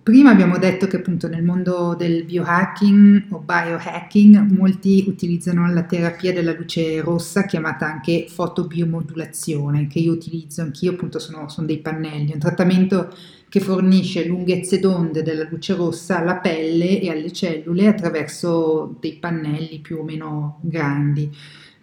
prima 0.10 0.32
abbiamo 0.32 0.58
detto 0.58 0.88
che 0.88 0.98
appunto 0.98 1.28
nel 1.28 1.44
mondo 1.44 1.94
del 1.94 2.24
biohacking 2.24 3.26
o 3.30 3.38
biohacking 3.38 4.50
molti 4.50 5.06
utilizzano 5.08 5.72
la 5.72 5.84
terapia 5.84 6.34
della 6.34 6.52
luce 6.52 7.00
rossa 7.02 7.46
chiamata 7.46 7.86
anche 7.86 8.26
fotobiomodulazione 8.28 9.86
che 9.86 10.00
io 10.00 10.12
utilizzo 10.12 10.64
anch'io 10.64 10.94
appunto 10.94 11.20
sono, 11.20 11.48
sono 11.48 11.68
dei 11.68 11.78
pannelli, 11.78 12.32
un 12.34 12.40
trattamento 12.40 13.16
che 13.50 13.60
fornisce 13.60 14.26
lunghezze 14.26 14.80
d'onde 14.80 15.22
della 15.22 15.48
luce 15.48 15.76
rossa 15.76 16.18
alla 16.18 16.38
pelle 16.38 17.00
e 17.00 17.12
alle 17.12 17.32
cellule 17.32 17.86
attraverso 17.86 18.96
dei 19.00 19.14
pannelli 19.14 19.78
più 19.78 20.00
o 20.00 20.04
meno 20.04 20.58
grandi. 20.62 21.32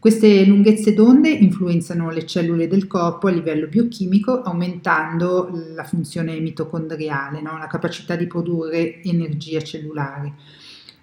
Queste 0.07 0.45
lunghezze 0.45 0.95
d'onde 0.95 1.31
influenzano 1.31 2.11
le 2.11 2.25
cellule 2.25 2.69
del 2.69 2.87
corpo 2.87 3.27
a 3.27 3.33
livello 3.33 3.67
biochimico 3.67 4.41
aumentando 4.41 5.51
la 5.75 5.83
funzione 5.83 6.39
mitocondriale, 6.39 7.41
no? 7.43 7.59
la 7.59 7.67
capacità 7.67 8.15
di 8.15 8.29
produrre 8.29 9.03
energia 9.03 9.61
cellulare. 9.63 10.35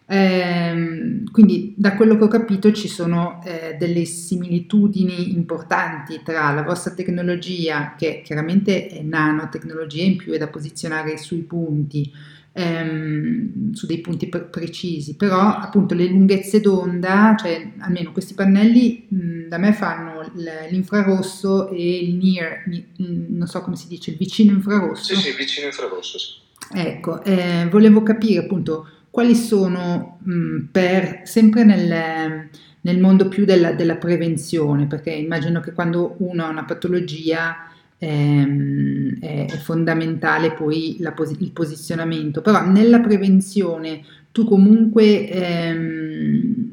Eh, 0.06 1.22
quindi 1.34 1.74
da 1.76 1.98
quello 1.98 2.16
che 2.16 2.24
ho 2.24 2.30
capito 2.30 2.72
ci 2.72 2.88
sono 2.88 3.42
eh, 3.44 3.76
delle 3.78 4.06
similitudini 4.06 5.34
importanti 5.34 6.22
tra 6.24 6.54
la 6.54 6.64
vostra 6.64 6.94
tecnologia, 6.94 7.96
che 7.98 8.22
chiaramente 8.24 8.88
è 8.88 9.02
nanotecnologia, 9.02 10.04
in 10.04 10.16
più 10.16 10.32
è 10.32 10.38
da 10.38 10.48
posizionare 10.48 11.18
sui 11.18 11.42
punti, 11.42 12.10
ehm, 12.54 13.74
su 13.74 13.86
dei 13.86 14.00
punti 14.00 14.28
pre- 14.30 14.44
precisi, 14.44 15.16
però 15.16 15.40
appunto 15.40 15.94
le 15.96 16.06
lunghezze 16.06 16.62
d'onda, 16.62 17.36
cioè 17.38 17.74
almeno 17.80 18.12
questi 18.12 18.34
pannelli 18.36 19.08
mh, 19.10 19.48
da 19.50 19.58
me 19.58 19.74
fanno 19.74 20.32
l'infrarosso 20.70 21.70
e 21.70 22.00
il 22.00 22.16
near, 22.16 22.64
non 22.98 23.48
so 23.48 23.62
come 23.62 23.76
si 23.76 23.88
dice, 23.88 24.12
il 24.12 24.18
vicino 24.18 24.54
infrarosso. 24.54 25.16
Sì, 25.16 25.22
sì, 25.22 25.36
vicino 25.36 25.68
infrarosso. 25.68 26.18
Sì. 26.18 26.42
Ecco, 26.76 27.24
eh, 27.24 27.68
volevo 27.70 28.02
capire 28.04 28.44
appunto 28.44 28.88
quali 29.10 29.36
sono 29.36 30.20
mh, 30.24 30.70
per, 30.72 31.22
sempre 31.26 31.64
nel, 31.64 32.50
nel 32.82 33.00
mondo 33.00 33.28
più 33.28 33.46
della, 33.46 33.74
della, 33.74 33.98
prevenzione, 33.98 34.88
perché 34.88 35.12
immagino 35.12 35.60
che 35.60 35.74
quando 35.74 36.16
uno 36.20 36.46
ha 36.46 36.50
una 36.50 36.64
patologia 36.64 37.72
ehm, 38.04 39.20
è, 39.20 39.48
fondamentale 39.58 40.54
poi 40.54 40.98
la, 41.00 41.14
il 41.40 41.52
posizionamento, 41.52 42.42
però 42.42 42.66
nella 42.66 43.00
prevenzione 43.00 44.02
tu 44.32 44.46
comunque 44.46 45.30
ehm, 45.30 46.72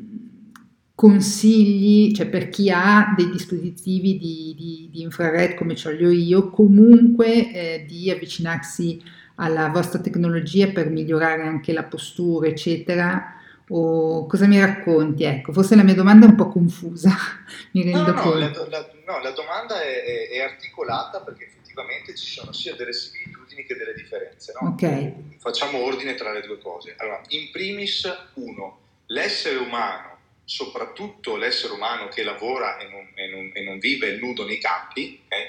consigli, 0.95 2.13
cioè 2.13 2.29
per 2.29 2.49
chi 2.49 2.71
ha 2.71 3.15
dei 3.17 3.31
dispositivi 3.31 4.19
di, 4.19 4.55
di, 4.57 4.89
di 4.93 5.03
infrared 5.03 5.55
come 5.55 5.75
ce 5.75 5.95
li 5.95 6.05
ho 6.05 6.11
io, 6.11 6.51
comunque 6.51 7.53
eh, 7.53 7.85
di 7.87 8.11
avvicinarsi 8.11 9.01
alla 9.37 9.69
vostra 9.69 10.01
tecnologia 10.01 10.69
per 10.69 10.91
migliorare 10.91 11.43
anche 11.43 11.73
la 11.73 11.85
postura, 11.85 12.49
eccetera? 12.49 13.40
O 13.73 14.27
cosa 14.27 14.47
mi 14.47 14.59
racconti? 14.59 15.23
Ecco, 15.23 15.53
forse 15.53 15.77
la 15.77 15.85
mia 15.85 15.95
domanda 15.95 16.27
è 16.27 16.29
un 16.29 16.35
po' 16.35 16.49
confusa, 16.49 17.17
mi 17.73 17.85
rendo 17.85 18.13
no, 18.13 18.21
conto. 18.21 18.65
No, 18.65 18.69
la, 18.69 18.79
la, 18.79 18.91
no, 19.07 19.21
la 19.21 19.31
domanda 19.31 19.81
è, 19.81 20.03
è, 20.03 20.29
è, 20.31 20.41
articolata 20.41 21.21
perché 21.21 21.45
effettivamente 21.45 22.17
ci 22.17 22.27
sono 22.27 22.53
sia 22.53 22.75
delle 22.75 22.93
similitudini 22.93 23.65
che 23.65 23.77
delle 23.77 23.95
differenze. 23.95 24.53
No? 24.61 24.71
Ok. 24.71 25.39
Facciamo 25.39 25.79
ordine 25.85 26.15
tra 26.15 26.33
le 26.33 26.41
due 26.41 26.59
cose. 26.59 26.95
Allora, 26.99 27.21
in 27.29 27.51
primis, 27.53 28.13
uno, 28.35 28.81
l'essere 29.07 29.57
umano, 29.57 30.19
soprattutto 30.45 31.37
l'essere 31.37 31.73
umano 31.73 32.09
che 32.09 32.25
lavora 32.25 32.77
e 32.79 32.89
non, 32.89 33.09
e 33.15 33.29
non, 33.29 33.51
e 33.55 33.63
non 33.63 33.79
vive 33.79 34.17
nudo 34.17 34.45
nei 34.45 34.59
campi, 34.59 35.23
okay? 35.27 35.45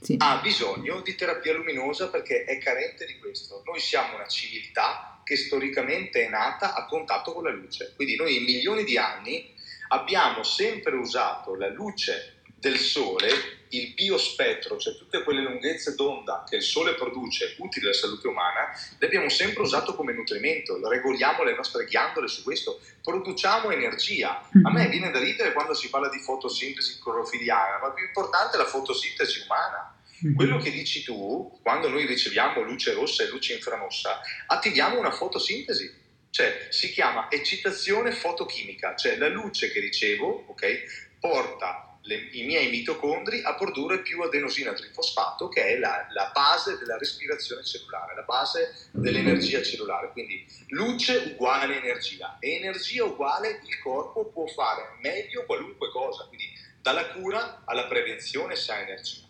sì. 0.00 0.14
ha 0.18 0.38
bisogno 0.40 1.00
di 1.00 1.16
terapia 1.16 1.54
luminosa 1.54 2.08
perché 2.08 2.44
è 2.44 2.58
carente 2.58 3.04
di 3.04 3.18
questo. 3.18 3.62
Noi 3.66 3.80
siamo 3.80 4.14
una 4.14 4.28
civiltà 4.28 5.13
che 5.24 5.36
storicamente 5.36 6.24
è 6.24 6.28
nata 6.28 6.74
a 6.74 6.86
contatto 6.86 7.32
con 7.32 7.44
la 7.44 7.50
luce, 7.50 7.92
quindi 7.96 8.16
noi 8.16 8.36
in 8.36 8.44
milioni 8.44 8.84
di 8.84 8.96
anni 8.96 9.52
abbiamo 9.88 10.42
sempre 10.42 10.94
usato 10.94 11.54
la 11.54 11.68
luce 11.68 12.34
del 12.64 12.78
sole, 12.78 13.28
il 13.70 13.92
biospettro, 13.92 14.78
cioè 14.78 14.96
tutte 14.96 15.22
quelle 15.22 15.42
lunghezze 15.42 15.94
d'onda 15.94 16.44
che 16.48 16.56
il 16.56 16.62
sole 16.62 16.94
produce 16.94 17.56
utili 17.58 17.84
alla 17.84 17.94
salute 17.94 18.26
umana, 18.26 18.72
le 18.98 19.06
abbiamo 19.06 19.28
sempre 19.28 19.62
usato 19.62 19.94
come 19.94 20.14
nutrimento, 20.14 20.80
regoliamo 20.88 21.42
le 21.42 21.54
nostre 21.54 21.84
ghiandole 21.84 22.26
su 22.26 22.42
questo, 22.42 22.80
produciamo 23.02 23.70
energia. 23.70 24.48
A 24.62 24.70
me 24.70 24.80
mm-hmm. 24.80 24.90
viene 24.90 25.10
da 25.10 25.18
ridere 25.18 25.52
quando 25.52 25.74
si 25.74 25.90
parla 25.90 26.08
di 26.08 26.18
fotosintesi 26.18 26.98
clorofiliana, 27.02 27.80
ma 27.82 27.90
più 27.90 28.06
importante 28.06 28.54
è 28.54 28.58
la 28.58 28.66
fotosintesi 28.66 29.42
umana. 29.44 29.93
Mm-hmm. 30.24 30.36
Quello 30.36 30.58
che 30.58 30.70
dici 30.70 31.02
tu, 31.02 31.58
quando 31.62 31.88
noi 31.88 32.06
riceviamo 32.06 32.62
luce 32.62 32.94
rossa 32.94 33.22
e 33.24 33.28
luce 33.28 33.54
infrarossa, 33.54 34.20
attiviamo 34.46 34.98
una 34.98 35.10
fotosintesi, 35.10 36.02
cioè 36.30 36.68
si 36.70 36.90
chiama 36.90 37.30
eccitazione 37.30 38.10
fotochimica, 38.10 38.96
cioè 38.96 39.16
la 39.16 39.28
luce 39.28 39.70
che 39.70 39.80
ricevo, 39.80 40.44
ok, 40.48 41.18
porta 41.20 41.98
le, 42.04 42.28
i 42.32 42.44
miei 42.44 42.70
mitocondri 42.70 43.42
a 43.42 43.54
produrre 43.54 44.00
più 44.00 44.22
adenosina 44.22 44.72
trifosfato, 44.72 45.48
che 45.48 45.64
è 45.64 45.78
la, 45.78 46.06
la, 46.10 46.30
base 46.34 46.78
della 46.78 46.96
respirazione 46.96 47.62
cellulare, 47.64 48.14
la 48.14 48.22
base 48.22 48.88
dell'energia 48.92 49.62
cellulare. 49.62 50.10
Quindi 50.12 50.44
luce 50.68 51.16
uguale 51.32 51.76
energia 51.76 52.36
e 52.40 52.56
energia 52.56 53.04
uguale 53.04 53.60
il 53.66 53.78
corpo 53.80 54.26
può 54.26 54.46
fare 54.46 54.96
meglio 55.00 55.44
qualunque 55.44 55.90
cosa, 55.90 56.24
quindi 56.24 56.50
dalla 56.80 57.08
cura 57.08 57.62
alla 57.64 57.86
prevenzione 57.86 58.56
se 58.56 58.72
ha 58.72 58.78
energia. 58.80 59.23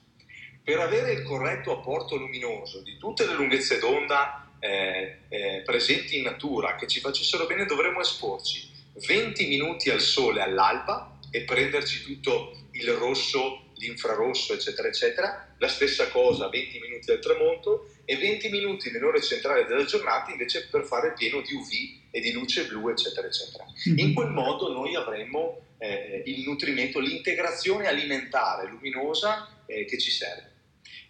Per 0.64 0.80
avere 0.80 1.12
il 1.12 1.22
corretto 1.22 1.72
apporto 1.72 2.16
luminoso 2.16 2.80
di 2.80 2.96
tutte 2.96 3.26
le 3.26 3.34
lunghezze 3.34 3.78
d'onda 3.78 4.50
eh, 4.58 5.18
eh, 5.28 5.62
presenti 5.62 6.16
in 6.16 6.22
natura 6.22 6.74
che 6.76 6.86
ci 6.86 7.00
facessero 7.00 7.44
bene 7.44 7.66
dovremmo 7.66 8.00
esporci 8.00 8.70
20 8.94 9.46
minuti 9.46 9.90
al 9.90 10.00
sole 10.00 10.40
all'alba 10.40 11.18
e 11.30 11.42
prenderci 11.42 12.02
tutto 12.02 12.68
il 12.70 12.90
rosso, 12.92 13.72
l'infrarosso, 13.74 14.54
eccetera, 14.54 14.88
eccetera. 14.88 15.54
La 15.58 15.68
stessa 15.68 16.08
cosa 16.08 16.48
20 16.48 16.80
minuti 16.80 17.10
al 17.10 17.18
tramonto 17.18 17.90
e 18.06 18.16
20 18.16 18.48
minuti 18.48 18.90
nelle 18.90 19.04
ore 19.04 19.20
centrali 19.20 19.66
della 19.66 19.84
giornata 19.84 20.30
invece 20.30 20.68
per 20.68 20.84
fare 20.84 21.12
pieno 21.12 21.42
di 21.42 21.52
UV 21.52 22.08
e 22.10 22.20
di 22.20 22.32
luce 22.32 22.64
blu, 22.64 22.88
eccetera, 22.88 23.26
eccetera. 23.26 23.64
Mm-hmm. 23.66 23.98
In 23.98 24.14
quel 24.14 24.30
modo 24.30 24.72
noi 24.72 24.94
avremmo 24.94 25.60
eh, 25.76 26.22
il 26.24 26.42
nutrimento, 26.44 27.00
l'integrazione 27.00 27.86
alimentare 27.86 28.68
luminosa 28.68 29.62
eh, 29.66 29.84
che 29.84 29.98
ci 29.98 30.10
serve. 30.10 30.52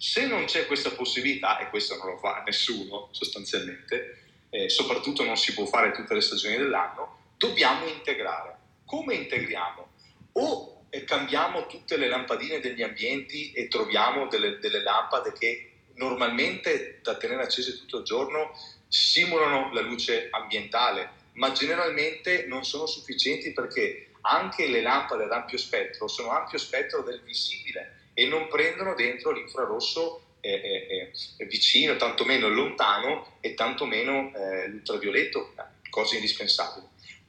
Se 0.07 0.27
non 0.27 0.45
c'è 0.45 0.67
questa 0.67 0.91
possibilità, 0.91 1.59
e 1.59 1.71
questo 1.71 1.97
non 1.97 2.09
lo 2.09 2.19
fa 2.19 2.43
nessuno 2.45 3.09
sostanzialmente, 3.13 4.19
eh, 4.51 4.69
soprattutto 4.69 5.25
non 5.25 5.39
si 5.39 5.55
può 5.55 5.65
fare 5.65 5.93
tutte 5.93 6.13
le 6.13 6.21
stagioni 6.21 6.59
dell'anno, 6.59 7.33
dobbiamo 7.39 7.87
integrare. 7.87 8.55
Come 8.85 9.15
integriamo? 9.15 9.93
O 10.33 10.83
eh, 10.91 11.05
cambiamo 11.05 11.65
tutte 11.65 11.97
le 11.97 12.09
lampadine 12.09 12.61
degli 12.61 12.83
ambienti 12.83 13.53
e 13.53 13.67
troviamo 13.69 14.27
delle, 14.27 14.59
delle 14.59 14.83
lampade 14.83 15.33
che 15.33 15.73
normalmente 15.95 17.01
da 17.03 17.17
tenere 17.17 17.45
accese 17.45 17.79
tutto 17.79 18.01
il 18.01 18.05
giorno 18.05 18.51
simulano 18.87 19.73
la 19.73 19.81
luce 19.81 20.29
ambientale, 20.33 21.13
ma 21.33 21.51
generalmente 21.53 22.45
non 22.47 22.63
sono 22.67 22.85
sufficienti 22.85 23.55
perché 23.55 24.11
anche 24.21 24.69
le 24.69 24.83
lampade 24.83 25.25
ad 25.25 25.33
ampio 25.33 25.57
spettro 25.57 26.09
sono 26.09 26.31
ampio 26.31 26.59
spettro 26.59 27.01
del 27.01 27.23
visibile 27.23 27.94
e 28.15 28.27
non 28.27 28.49
prendono 28.49 28.95
dentro 28.95 29.33
l'infrarosso 29.33 30.25
eh, 30.41 30.53
eh, 30.53 31.11
eh, 31.39 31.47
vicino, 31.47 31.97
tantomeno 31.97 32.49
lontano 32.49 33.39
e 33.41 33.55
tantomeno 33.55 34.31
eh, 34.35 34.69
l'ultravioletto, 34.69 35.55
cose 35.89 36.17
indispensabili. 36.17 36.87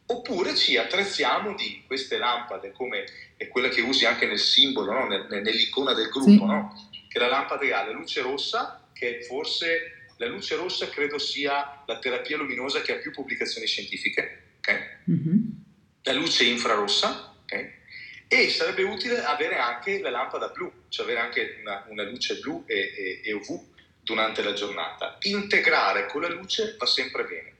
Oppure 0.08 0.54
ci 0.54 0.78
attrezziamo 0.78 1.56
di 1.56 1.84
queste 1.88 2.18
lampade 2.18 2.72
come 2.72 3.06
quella 3.50 3.70
che 3.70 3.82
usi 3.82 4.06
anche 4.06 4.28
nel 4.28 4.38
simbolo, 4.38 4.92
no? 4.92 5.08
nell'icona 5.08 5.94
del 5.94 6.10
gruppo, 6.10 6.30
sì. 6.30 6.46
no? 6.46 6.90
che 7.08 7.18
la 7.18 7.28
lampada 7.28 7.80
ha 7.80 7.86
la 7.86 7.92
luce 7.92 8.22
rossa, 8.22 8.86
che 8.94 9.24
forse 9.24 10.10
la 10.18 10.28
luce 10.28 10.56
rossa 10.56 10.90
credo 10.90 11.18
sia 11.18 11.84
la 11.86 11.98
terapia 12.00 12.36
luminosa 12.36 12.82
che 12.82 12.94
ha 12.94 12.98
più 12.98 13.12
pubblicazioni 13.12 13.66
scientifiche, 13.66 14.58
okay? 14.58 14.80
mm-hmm. 15.10 15.38
la 16.04 16.14
luce 16.14 16.44
infrarossa, 16.44 17.34
okay? 17.44 17.72
E 18.28 18.50
sarebbe 18.50 18.84
utile 18.84 19.24
avere 19.24 19.58
anche 19.58 20.00
la 20.00 20.10
lampada 20.10 20.50
blu, 20.50 20.72
cioè 20.90 21.06
avere 21.06 21.22
anche 21.22 21.58
una, 21.62 21.86
una 21.90 22.04
luce 22.04 22.36
blu 22.40 22.64
e, 22.66 22.94
e, 22.96 23.22
e 23.24 23.34
UV 23.34 23.64
durante 24.02 24.44
la 24.44 24.54
giornata. 24.54 25.18
Integrare 25.22 26.08
con 26.08 26.22
la 26.22 26.30
luce 26.30 26.76
va 26.78 26.86
sempre 26.86 27.24
bene. 27.26 27.54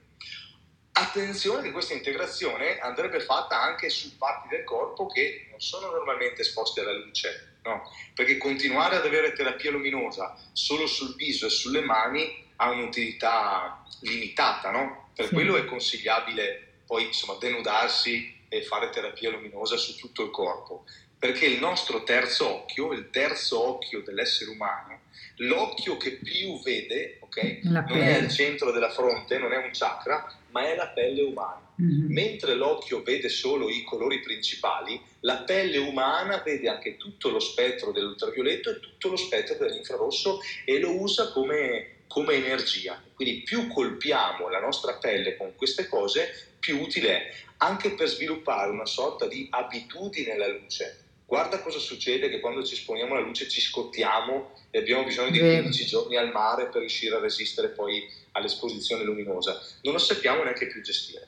Attenzione 0.92 1.62
che 1.62 1.72
questa 1.72 1.92
integrazione 1.92 2.78
andrebbe 2.78 3.20
fatta 3.20 3.60
anche 3.60 3.90
su 3.90 4.16
parti 4.16 4.48
del 4.48 4.64
corpo 4.64 5.06
che 5.06 5.48
non 5.50 5.60
sono 5.60 5.90
normalmente 5.90 6.40
esposte 6.40 6.80
alla 6.80 6.94
luce, 6.94 7.58
no? 7.64 7.82
perché 8.14 8.38
continuare 8.38 8.96
ad 8.96 9.04
avere 9.04 9.34
terapia 9.34 9.70
luminosa 9.70 10.34
solo 10.52 10.86
sul 10.86 11.14
viso 11.14 11.46
e 11.46 11.50
sulle 11.50 11.82
mani 11.82 12.44
ha 12.56 12.70
un'utilità 12.70 13.84
limitata, 14.00 14.70
no? 14.70 15.10
per 15.14 15.26
sì. 15.26 15.34
quello 15.34 15.56
è 15.56 15.66
consigliabile 15.66 16.66
poi 16.86 17.04
insomma, 17.04 17.36
denudarsi 17.38 18.35
e 18.48 18.62
fare 18.62 18.90
terapia 18.90 19.30
luminosa 19.30 19.76
su 19.76 19.96
tutto 19.96 20.24
il 20.24 20.30
corpo, 20.30 20.84
perché 21.18 21.46
il 21.46 21.58
nostro 21.58 22.02
terzo 22.04 22.48
occhio, 22.48 22.92
il 22.92 23.10
terzo 23.10 23.66
occhio 23.66 24.02
dell'essere 24.02 24.50
umano, 24.50 25.00
l'occhio 25.36 25.96
che 25.96 26.12
più 26.12 26.60
vede, 26.62 27.18
okay, 27.20 27.60
non 27.62 28.02
è 28.02 28.14
al 28.14 28.30
centro 28.30 28.70
della 28.70 28.90
fronte, 28.90 29.38
non 29.38 29.52
è 29.52 29.56
un 29.56 29.70
chakra, 29.72 30.26
ma 30.50 30.66
è 30.66 30.76
la 30.76 30.88
pelle 30.88 31.22
umana. 31.22 31.64
Mm-hmm. 31.80 32.10
Mentre 32.10 32.54
l'occhio 32.54 33.02
vede 33.02 33.28
solo 33.28 33.68
i 33.68 33.82
colori 33.82 34.20
principali, 34.20 35.00
la 35.20 35.38
pelle 35.38 35.76
umana 35.76 36.38
vede 36.38 36.68
anche 36.68 36.96
tutto 36.96 37.28
lo 37.28 37.40
spettro 37.40 37.92
dell'ultravioletto 37.92 38.70
e 38.70 38.80
tutto 38.80 39.08
lo 39.08 39.16
spettro 39.16 39.56
dell'infrarosso 39.56 40.40
e 40.64 40.78
lo 40.78 40.98
usa 40.98 41.32
come, 41.32 42.04
come 42.06 42.34
energia. 42.34 43.02
Quindi 43.14 43.42
più 43.42 43.68
colpiamo 43.68 44.48
la 44.48 44.60
nostra 44.60 44.94
pelle 44.94 45.36
con 45.36 45.54
queste 45.54 45.86
cose, 45.86 46.54
più 46.58 46.80
utile 46.80 47.08
è, 47.10 47.34
anche 47.58 47.90
per 47.90 48.08
sviluppare 48.08 48.70
una 48.70 48.86
sorta 48.86 49.26
di 49.26 49.46
abitudine 49.50 50.32
alla 50.32 50.48
luce 50.48 51.04
Guarda 51.26 51.58
cosa 51.58 51.80
succede 51.80 52.28
che 52.28 52.38
quando 52.38 52.62
ci 52.62 52.74
esponiamo 52.74 53.14
alla 53.14 53.26
luce 53.26 53.48
ci 53.48 53.60
scottiamo 53.60 54.52
e 54.70 54.78
abbiamo 54.78 55.02
bisogno 55.02 55.30
di 55.30 55.40
15 55.40 55.84
giorni 55.84 56.16
al 56.16 56.30
mare 56.30 56.68
per 56.68 56.78
riuscire 56.78 57.16
a 57.16 57.18
resistere 57.18 57.70
poi 57.70 58.08
all'esposizione 58.32 59.02
luminosa. 59.02 59.60
Non 59.82 59.94
lo 59.94 59.98
sappiamo 59.98 60.44
neanche 60.44 60.68
più 60.68 60.80
gestire. 60.82 61.26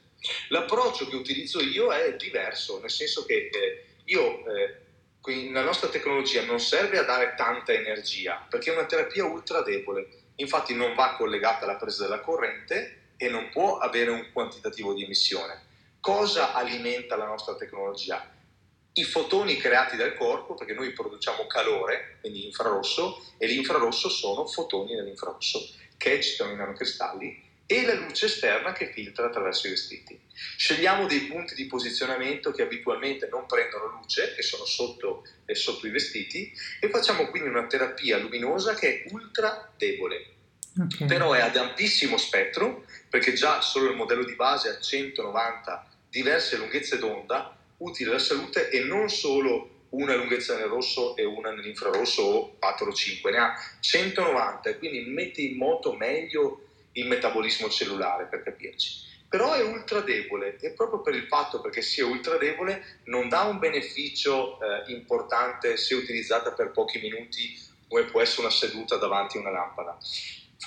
L'approccio 0.51 1.09
che 1.09 1.17
utilizzo 1.17 1.61
io 1.61 1.91
è 1.91 2.15
diverso, 2.15 2.81
nel 2.81 2.91
senso 2.91 3.25
che 3.25 3.51
eh, 3.53 3.85
io 4.05 4.45
eh, 4.47 5.51
la 5.51 5.65
nostra 5.65 5.89
tecnologia 5.89 6.45
non 6.45 6.61
serve 6.61 6.99
a 6.99 7.03
dare 7.03 7.35
tanta 7.37 7.73
energia 7.73 8.47
perché 8.49 8.71
è 8.71 8.77
una 8.77 8.87
terapia 8.87 9.25
ultra 9.25 9.63
debole, 9.63 10.07
infatti 10.37 10.75
non 10.75 10.95
va 10.95 11.17
collegata 11.17 11.65
alla 11.65 11.75
presa 11.75 12.05
della 12.05 12.21
corrente 12.21 13.15
e 13.17 13.29
non 13.29 13.49
può 13.51 13.79
avere 13.79 14.11
un 14.11 14.31
quantitativo 14.33 14.95
di 14.95 15.03
emissione. 15.03 15.67
Cosa 16.09 16.55
alimenta 16.55 17.17
la 17.17 17.27
nostra 17.27 17.55
tecnologia? 17.55 18.35
i 18.95 19.05
fotoni 19.05 19.59
creati 19.59 19.97
dal 19.97 20.17
corpo, 20.17 20.55
perché 20.55 20.73
noi 20.73 20.93
produciamo 20.93 21.47
calore, 21.47 22.17
quindi 22.21 22.47
infrarosso, 22.47 23.23
e 23.37 23.47
l'infrarosso 23.47 24.09
sono 24.09 24.47
fotoni 24.47 24.95
nell'infrarosso 24.95 25.69
che 25.99 26.15
eccitano 26.15 26.53
i 26.53 26.57
nanocristalli 26.57 27.43
e 27.67 27.85
la 27.85 27.95
luce 27.95 28.25
esterna 28.25 28.73
che 28.73 28.91
filtra 28.91 29.27
attraverso 29.27 29.67
i 29.67 29.71
vestiti. 29.71 30.19
Scegliamo 30.57 31.07
dei 31.07 31.27
punti 31.27 31.55
di 31.55 31.67
posizionamento 31.67 32.53
che 32.53 32.63
abitualmente 32.63 33.29
non 33.31 33.45
prendono 33.45 34.01
luce, 34.01 34.35
che 34.35 34.43
sono 34.43 34.65
sotto, 34.65 35.25
eh, 35.45 35.55
sotto 35.55 35.87
i 35.87 35.91
vestiti, 35.91 36.51
e 36.81 36.89
facciamo 36.89 37.29
quindi 37.29 37.51
una 37.51 37.67
terapia 37.67 38.17
luminosa 38.17 38.75
che 38.75 39.05
è 39.05 39.13
ultra 39.13 39.71
debole. 39.77 40.37
Okay. 40.81 41.07
Però 41.07 41.35
è 41.35 41.41
ad 41.41 41.57
ampissimo 41.57 42.17
spettro, 42.17 42.87
perché 43.11 43.35
già 43.35 43.61
solo 43.61 43.91
il 43.91 43.97
modello 43.97 44.25
di 44.25 44.35
base 44.35 44.71
ha 44.71 44.81
190 44.81 45.88
diverse 46.11 46.57
lunghezze 46.57 46.99
d'onda, 46.99 47.57
utile 47.79 48.11
alla 48.11 48.19
salute 48.19 48.71
e 48.71 48.81
non 48.81 49.09
solo 49.09 49.77
una 49.91 50.15
lunghezza 50.15 50.57
nel 50.57 50.67
rosso 50.67 51.17
e 51.17 51.25
una 51.25 51.51
nell'infrarosso 51.51 52.23
o 52.23 52.57
4 52.59 52.87
o 52.87 52.93
5, 52.93 53.31
ne 53.31 53.39
ha 53.39 53.55
190 53.81 54.69
e 54.69 54.79
quindi 54.79 55.01
mette 55.11 55.41
in 55.43 55.57
moto 55.57 55.95
meglio 55.95 56.65
il 56.93 57.07
metabolismo 57.07 57.69
cellulare 57.69 58.27
per 58.27 58.43
capirci. 58.43 59.07
Però 59.29 59.53
è 59.53 59.63
ultra 59.63 60.01
debole 60.01 60.57
e 60.59 60.73
proprio 60.73 61.01
per 61.03 61.15
il 61.15 61.27
fatto 61.27 61.61
che 61.61 61.83
sia 61.83 62.07
ultra 62.07 62.39
debole 62.39 63.01
non 63.05 63.29
dà 63.29 63.43
un 63.43 63.59
beneficio 63.59 64.59
eh, 64.61 64.91
importante 64.93 65.77
se 65.77 65.95
utilizzata 65.95 66.53
per 66.53 66.71
pochi 66.71 66.99
minuti 66.99 67.67
come 67.89 68.05
può 68.05 68.21
essere 68.21 68.43
una 68.43 68.51
seduta 68.51 68.97
davanti 68.97 69.37
a 69.37 69.41
una 69.41 69.51
lampada. 69.51 69.99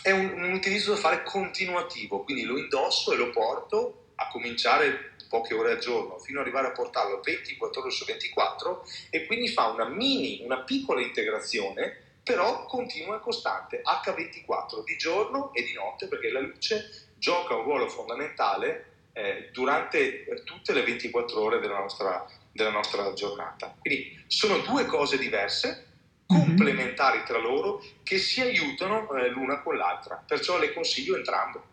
È 0.03 0.11
un, 0.11 0.31
un 0.43 0.53
utilizzo 0.53 0.93
da 0.93 0.99
fare 0.99 1.23
continuativo, 1.23 2.23
quindi 2.23 2.43
lo 2.43 2.57
indosso 2.57 3.13
e 3.13 3.17
lo 3.17 3.29
porto 3.31 4.13
a 4.15 4.27
cominciare 4.27 5.10
poche 5.31 5.53
ore 5.53 5.71
al 5.71 5.79
giorno, 5.79 6.19
fino 6.19 6.39
ad 6.39 6.45
arrivare 6.45 6.67
a 6.67 6.71
portarlo 6.71 7.21
24 7.23 7.81
ore 7.81 7.89
su 7.89 8.03
24 8.03 8.85
e 9.09 9.25
quindi 9.25 9.47
fa 9.47 9.67
una 9.67 9.87
mini, 9.87 10.41
una 10.43 10.59
piccola 10.63 10.99
integrazione, 10.99 12.09
però 12.21 12.65
continua 12.65 13.15
e 13.15 13.21
costante, 13.21 13.81
H24 13.81 14.83
di 14.83 14.97
giorno 14.97 15.53
e 15.53 15.63
di 15.63 15.71
notte, 15.71 16.07
perché 16.07 16.29
la 16.31 16.41
luce 16.41 17.07
gioca 17.17 17.55
un 17.55 17.63
ruolo 17.63 17.87
fondamentale 17.87 18.87
eh, 19.13 19.49
durante 19.53 20.25
tutte 20.43 20.73
le 20.73 20.83
24 20.83 21.41
ore 21.41 21.59
della 21.59 21.79
nostra, 21.79 22.25
della 22.51 22.69
nostra 22.69 23.13
giornata. 23.13 23.73
Quindi 23.79 24.23
sono 24.27 24.57
due 24.57 24.85
cose 24.85 25.17
diverse, 25.17 25.87
mhm. 26.27 26.39
complementari 26.39 27.23
tra 27.23 27.37
loro, 27.37 27.81
che 28.03 28.17
si 28.17 28.41
aiutano 28.41 29.09
eh, 29.13 29.29
l'una 29.29 29.61
con 29.61 29.77
l'altra, 29.77 30.21
perciò 30.27 30.59
le 30.59 30.73
consiglio 30.73 31.15
entrambe. 31.15 31.69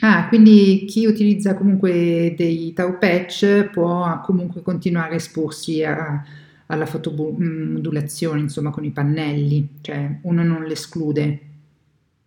Ah, 0.00 0.28
quindi 0.28 0.84
chi 0.86 1.06
utilizza 1.06 1.54
comunque 1.54 2.34
dei 2.36 2.72
tau 2.72 2.98
patch 2.98 3.70
può 3.72 4.20
comunque 4.20 4.62
continuare 4.62 5.14
a 5.14 5.16
esporsi 5.16 5.82
a, 5.82 6.24
alla 6.66 6.86
fotomodulazione, 6.86 8.40
insomma, 8.40 8.70
con 8.70 8.84
i 8.84 8.90
pannelli, 8.90 9.78
cioè 9.80 10.18
uno 10.22 10.42
non 10.42 10.64
l'esclude. 10.64 11.40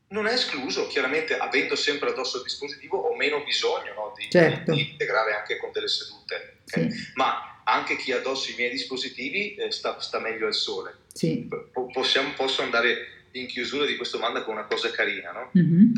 Non 0.09 0.25
è 0.25 0.33
escluso, 0.33 0.87
chiaramente 0.87 1.37
avendo 1.37 1.75
sempre 1.75 2.09
addosso 2.09 2.37
il 2.37 2.43
dispositivo 2.43 2.97
ho 2.97 3.15
meno 3.15 3.43
bisogno 3.43 3.93
no, 3.93 4.13
di, 4.17 4.27
certo. 4.29 4.73
di, 4.73 4.89
integrare 4.91 5.35
anche 5.35 5.57
con 5.57 5.69
delle 5.71 5.87
sedute, 5.87 6.57
okay? 6.67 6.91
sì. 6.91 7.11
ma 7.13 7.61
anche 7.63 7.95
chi 7.97 8.11
addossa 8.11 8.51
i 8.51 8.55
miei 8.57 8.71
dispositivi 8.71 9.53
eh, 9.53 9.71
sta, 9.71 9.99
sta, 9.99 10.19
meglio 10.19 10.47
al 10.47 10.55
sole. 10.55 10.95
Sì. 11.13 11.47
Possiamo, 11.93 12.33
posso 12.35 12.63
andare 12.63 13.27
in 13.33 13.45
chiusura 13.45 13.85
di 13.85 13.95
questa 13.95 14.17
domanda 14.17 14.41
con 14.43 14.55
una 14.55 14.65
cosa 14.65 14.89
carina, 14.89 15.31
no? 15.31 15.51
Mm-hmm 15.55 15.91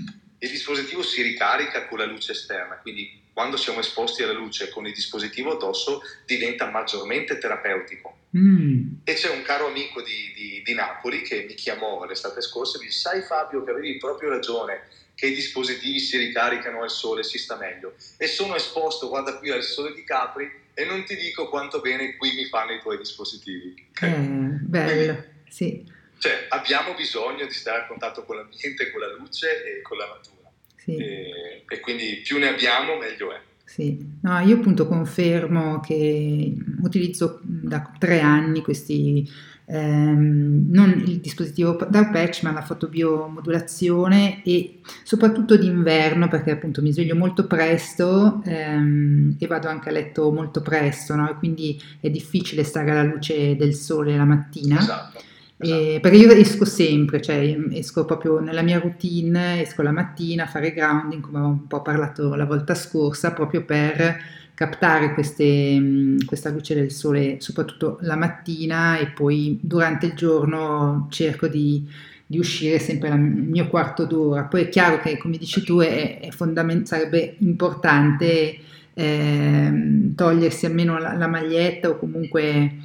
il 0.44 0.50
dispositivo 0.50 1.04
si 1.04 1.22
ricarica 1.22 1.88
con 1.88 2.00
la 2.00 2.06
luce 2.06 2.32
esterna, 2.32 2.76
quindi 2.78 3.20
quando 3.32 3.58
siamo 3.58 3.80
esposti 3.80 4.24
alla 4.24 4.34
luce 4.34 4.70
con 4.70 4.88
il 4.88 4.94
dispositivo 4.94 5.54
addosso 5.54 6.02
diventa 6.26 6.70
maggiormente 6.70 7.38
terapeutico. 7.38 8.18
Mm. 8.36 8.94
E 9.04 9.14
c'è 9.14 9.30
un 9.30 9.44
caro 9.44 9.68
amico 9.68 10.02
di, 10.02 10.34
di, 10.36 10.62
di, 10.64 10.74
Napoli 10.74 11.22
che 11.22 11.46
mi 11.48 11.54
chiamò 11.54 12.06
l'estate 12.06 12.42
scorsa 12.42 12.78
e 12.78 12.80
mi 12.82 12.88
disse, 12.88 13.02
sai 13.02 13.22
Fabio 13.22 13.64
che 13.64 13.70
avevi 13.70 13.98
proprio 13.98 14.30
ragione, 14.30 14.88
che 15.14 15.28
i 15.28 15.36
dispositivi 15.36 16.00
si 16.00 16.18
ricaricano 16.18 16.82
al 16.82 16.89
sole, 16.89 17.24
si 17.24 17.38
sta 17.38 17.56
meglio. 17.56 17.94
E 18.18 18.26
sono 18.26 18.56
esposto, 18.56 19.10
guarda 19.10 19.38
qui, 19.38 19.52
al 19.52 19.64
sole 19.64 19.94
di 19.94 20.04
Capri 20.04 20.50
e 20.74 20.86
non 20.86 21.04
ti 21.04 21.16
dico 21.16 21.50
quanto 21.50 21.82
bene 21.82 22.16
qui 22.16 22.34
mi 22.34 22.46
fanno 22.46 22.72
i 22.72 22.80
tuoi 22.80 22.98
dispositivi. 22.98 23.76
Eh, 24.02 24.10
bello, 24.10 25.14
Quindi, 25.14 25.24
sì. 25.50 26.00
Cioè, 26.22 26.45
abbiamo 26.49 26.93
bisogno 26.93 27.47
di 27.47 27.51
stare 27.51 27.82
a 27.82 27.88
contatto 27.88 28.24
con 28.24 28.36
l'ambiente, 28.36 28.91
con 28.91 29.01
la 29.01 29.11
luce 29.17 29.47
e 29.65 29.82
con 29.82 29.97
la 29.97 30.05
natura. 30.05 30.51
Sì. 30.76 30.95
E, 30.95 31.63
e, 31.67 31.80
quindi 31.80 32.22
più 32.24 32.38
ne 32.38 32.49
abbiamo, 32.49 32.95
meglio 32.95 33.34
è. 33.34 33.41
Sì, 33.65 33.97
no, 34.22 34.38
io 34.41 34.57
appunto 34.57 34.86
confermo 34.86 35.80
che 35.80 36.53
utilizzo 36.84 37.39
da 37.41 37.91
tre 37.97 38.19
anni 38.19 38.61
questi, 38.61 39.28
ehm, 39.65 40.67
non 40.69 41.03
il 41.07 41.19
dispositivo 41.22 41.76
da 41.89 42.09
patch, 42.09 42.43
ma 42.43 42.51
la 42.51 42.61
fotobiomodulazione 42.61 44.43
e 44.43 44.82
soprattutto 45.01 45.57
d'inverno 45.57 46.28
perché 46.28 46.51
appunto 46.51 46.84
mi 46.84 46.91
sveglio 46.91 47.15
molto 47.15 47.47
presto 47.47 48.43
ehm, 48.45 49.38
e 49.39 49.47
vado 49.47 49.69
anche 49.69 49.89
a 49.89 49.93
letto 49.93 50.32
molto 50.32 50.61
presto, 50.61 51.15
no? 51.15 51.36
Quindi 51.39 51.82
è 51.99 52.11
difficile 52.11 52.63
stare 52.63 52.91
alla 52.91 53.03
luce 53.11 53.55
del 53.55 53.74
sole 53.74 54.15
la 54.15 54.26
mattina. 54.26 54.78
Esatto. 54.78 55.30
Eh, 55.64 55.99
perché 56.01 56.18
io 56.18 56.32
esco 56.32 56.66
sempre, 56.66 57.22
cioè 57.22 57.55
esco 57.72 58.03
proprio 58.05 58.39
nella 58.39 58.64
mia 58.64 58.80
routine, 58.80 59.62
esco 59.62 59.84
la 59.84 59.91
mattina 59.91 60.43
a 60.43 60.47
fare 60.47 60.74
grounding, 60.74 61.22
come 61.22 61.39
ho 61.39 61.47
un 61.47 61.68
po' 61.68 61.82
parlato 61.84 62.34
la 62.34 62.45
volta 62.45 62.74
scorsa, 62.74 63.32
proprio 63.32 63.64
per 63.64 64.18
captare 64.55 65.14
queste, 65.14 66.18
questa 66.26 66.49
luce 66.49 66.74
del 66.74 66.91
sole, 66.91 67.38
soprattutto 67.39 67.97
la 68.01 68.16
mattina 68.16 68.97
e 68.97 69.07
poi 69.07 69.59
durante 69.62 70.07
il 70.07 70.14
giorno 70.14 71.07
cerco 71.12 71.47
di, 71.47 71.88
di 72.26 72.39
uscire 72.39 72.80
sempre 72.80 73.09
il 73.09 73.20
mio 73.20 73.68
quarto 73.68 74.05
d'ora. 74.05 74.43
Poi 74.43 74.64
è 74.64 74.70
chiaro 74.70 74.99
che, 74.99 75.18
come 75.18 75.38
dici 75.38 75.64
tu, 75.64 75.80
è, 75.80 76.20
è 76.22 76.30
fondament- 76.32 76.88
sarebbe 76.88 77.36
importante 77.39 78.57
eh, 78.93 80.12
togliersi 80.16 80.66
almeno 80.66 80.97
la, 80.97 81.14
la, 81.14 81.28
maglietta 81.28 81.89
o 81.89 81.97
comunque... 81.97 82.78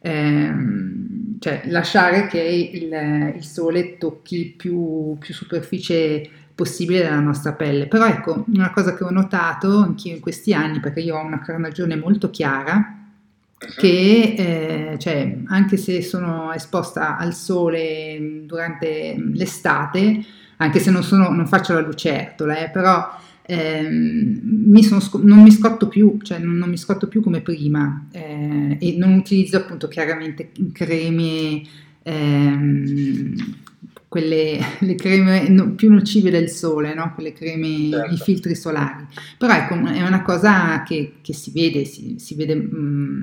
Eh, 0.00 0.54
cioè 1.42 1.62
lasciare 1.64 2.28
che 2.28 2.40
il, 2.40 3.34
il 3.34 3.44
sole 3.44 3.98
tocchi 3.98 4.54
più, 4.56 5.16
più, 5.18 5.34
superficie 5.34 6.30
possibile 6.54 7.02
della 7.02 7.18
nostra 7.18 7.52
pelle. 7.52 7.88
Però 7.88 8.06
ecco, 8.06 8.44
una 8.54 8.70
cosa 8.70 8.94
che 8.94 9.02
ho 9.02 9.10
notato 9.10 9.78
anch'io 9.78 10.14
in 10.14 10.20
questi 10.20 10.54
anni, 10.54 10.78
perché 10.78 11.00
io 11.00 11.16
ho 11.16 11.24
una 11.24 11.40
carnagione 11.40 11.96
molto 11.96 12.30
chiara, 12.30 12.76
mhm. 12.76 13.72
che 13.76 14.34
eh, 14.38 14.98
cioè, 15.00 15.36
anche 15.46 15.76
se 15.76 16.00
sono 16.00 16.52
esposta 16.52 17.16
al 17.16 17.34
sole 17.34 18.44
durante 18.44 19.16
l'estate, 19.32 20.24
anche 20.58 20.78
se 20.78 20.92
non, 20.92 21.02
sono, 21.02 21.28
non 21.28 21.48
faccio 21.48 21.74
la 21.74 21.80
lucertola, 21.80 22.56
eh, 22.58 22.70
però 22.70 23.18
Ehm, 23.46 24.40
mi 24.42 24.82
sc- 25.00 25.22
non 25.22 25.42
mi 25.42 25.50
scotto 25.50 25.88
più, 25.88 26.18
cioè 26.22 26.38
non, 26.38 26.56
non 26.56 26.70
mi 26.70 26.76
scotto 26.76 27.08
più 27.08 27.20
come 27.20 27.40
prima 27.40 28.06
eh, 28.12 28.76
e 28.80 28.94
non 28.96 29.14
utilizzo 29.14 29.56
appunto 29.56 29.88
chiaramente 29.88 30.52
creme, 30.72 31.62
ehm, 32.02 33.34
quelle 34.12 34.58
le 34.80 34.94
creme 34.94 35.48
no, 35.48 35.70
più 35.70 35.90
nocive 35.90 36.30
del 36.30 36.50
sole, 36.50 36.92
no? 36.92 37.14
quelle 37.14 37.32
creme, 37.32 37.88
certo. 37.88 38.12
i 38.12 38.18
filtri 38.18 38.54
solari. 38.54 39.06
Però 39.38 39.54
ecco, 39.54 39.74
è 39.86 40.06
una 40.06 40.20
cosa 40.20 40.82
che, 40.82 41.14
che 41.22 41.32
si 41.32 41.50
vede, 41.50 41.86
si, 41.86 42.16
si, 42.18 42.34
vede, 42.34 42.54
mh, 42.54 42.76
mm, 42.76 43.20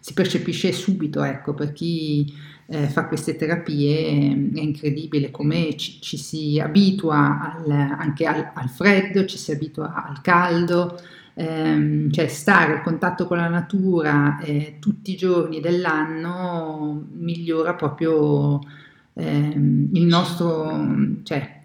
si 0.00 0.14
percepisce 0.14 0.72
subito, 0.72 1.22
ecco, 1.22 1.52
per 1.52 1.74
chi 1.74 2.32
eh, 2.66 2.88
fa 2.88 3.08
queste 3.08 3.36
terapie 3.36 4.50
è 4.54 4.58
incredibile 4.58 5.30
come 5.30 5.76
ci, 5.76 6.00
ci 6.00 6.16
si 6.16 6.58
abitua 6.58 7.54
al, 7.54 7.70
anche 7.70 8.24
al, 8.24 8.52
al, 8.54 8.70
freddo, 8.70 9.26
ci 9.26 9.36
si 9.36 9.52
abitua 9.52 9.92
al 9.92 10.22
caldo, 10.22 10.98
ehm, 11.34 12.10
cioè 12.10 12.26
stare 12.28 12.76
a 12.76 12.80
contatto 12.80 13.26
con 13.26 13.36
la 13.36 13.48
natura 13.48 14.38
eh, 14.40 14.76
tutti 14.80 15.12
i 15.12 15.16
giorni 15.16 15.60
dell'anno 15.60 17.06
migliora 17.16 17.74
proprio 17.74 18.60
ehm, 19.14 19.90
il 19.92 20.04
nostro, 20.04 20.86
cioè 21.22 21.62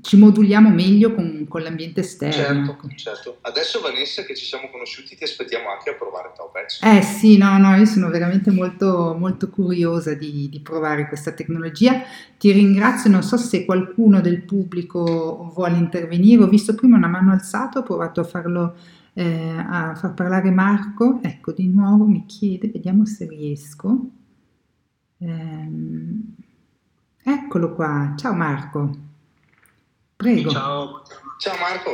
ci 0.00 0.16
moduliamo 0.16 0.70
meglio 0.70 1.14
con, 1.14 1.46
con 1.48 1.62
l'ambiente 1.62 2.00
esterno. 2.00 2.32
Certo, 2.32 2.70
ecco. 2.70 2.88
certo. 2.96 3.38
Adesso 3.42 3.80
Vanessa 3.80 4.22
che 4.22 4.34
ci 4.34 4.44
siamo 4.44 4.70
conosciuti 4.70 5.16
ti 5.16 5.24
aspettiamo 5.24 5.70
anche 5.70 5.90
a 5.90 5.94
provare 5.94 6.32
Taupec. 6.36 6.78
Eh 6.82 7.02
sì, 7.02 7.36
no, 7.36 7.58
no, 7.58 7.74
io 7.76 7.84
sono 7.84 8.08
veramente 8.08 8.50
molto, 8.50 9.16
molto 9.18 9.50
curiosa 9.50 10.14
di, 10.14 10.48
di, 10.48 10.60
provare 10.60 11.08
questa 11.08 11.32
tecnologia. 11.32 12.02
Ti 12.38 12.52
ringrazio, 12.52 13.10
non 13.10 13.22
so 13.22 13.36
se 13.36 13.64
qualcuno 13.64 14.20
del 14.20 14.42
pubblico 14.42 15.50
vuole 15.54 15.76
intervenire, 15.76 16.44
ho 16.44 16.48
visto 16.48 16.74
prima 16.74 16.96
una 16.96 17.08
mano 17.08 17.32
alzata, 17.32 17.80
ho 17.80 17.82
provato 17.82 18.20
a 18.20 18.24
farlo, 18.24 18.76
eh, 19.14 19.54
a 19.56 19.94
far 19.94 20.14
parlare 20.14 20.50
Marco, 20.50 21.20
ecco 21.22 21.52
di 21.52 21.66
nuovo 21.68 22.04
mi 22.04 22.24
chiede, 22.26 22.68
vediamo 22.68 23.04
se 23.04 23.26
riesco. 23.26 24.10
Ehm, 25.18 26.34
eccolo 27.32 27.74
qua, 27.74 28.14
ciao 28.16 28.32
Marco. 28.32 28.90
Prego. 30.16 30.50
Ciao. 30.50 31.02
Ciao 31.38 31.56
Marco. 31.58 31.90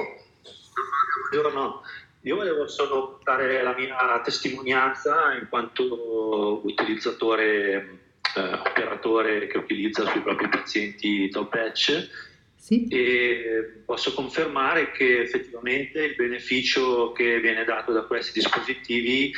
Buongiorno. 1.31 1.83
Io 2.23 2.37
volevo 2.37 2.67
solo 2.69 3.21
dare 3.23 3.63
la 3.63 3.75
mia 3.75 4.21
testimonianza 4.25 5.35
in 5.35 5.47
quanto 5.51 6.61
utilizzatore, 6.65 7.99
eh, 8.37 8.53
operatore 8.55 9.47
che 9.47 9.59
utilizza 9.59 10.07
sui 10.07 10.23
propri 10.23 10.49
pazienti 10.49 11.29
top 11.29 11.51
patch 11.51 12.09
sì. 12.57 12.87
e 12.89 13.83
posso 13.85 14.15
confermare 14.15 14.91
che 14.93 15.21
effettivamente 15.21 16.03
il 16.03 16.15
beneficio 16.15 17.13
che 17.13 17.41
viene 17.41 17.65
dato 17.65 17.93
da 17.93 18.05
questi 18.05 18.41
dispositivi 18.41 19.31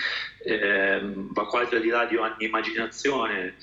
eh, 0.45 1.01
va 1.03 1.47
quasi 1.47 1.75
al 1.75 1.81
di 1.81 1.89
là 1.89 2.05
di 2.05 2.15
ogni 2.15 2.45
immaginazione 2.45 3.57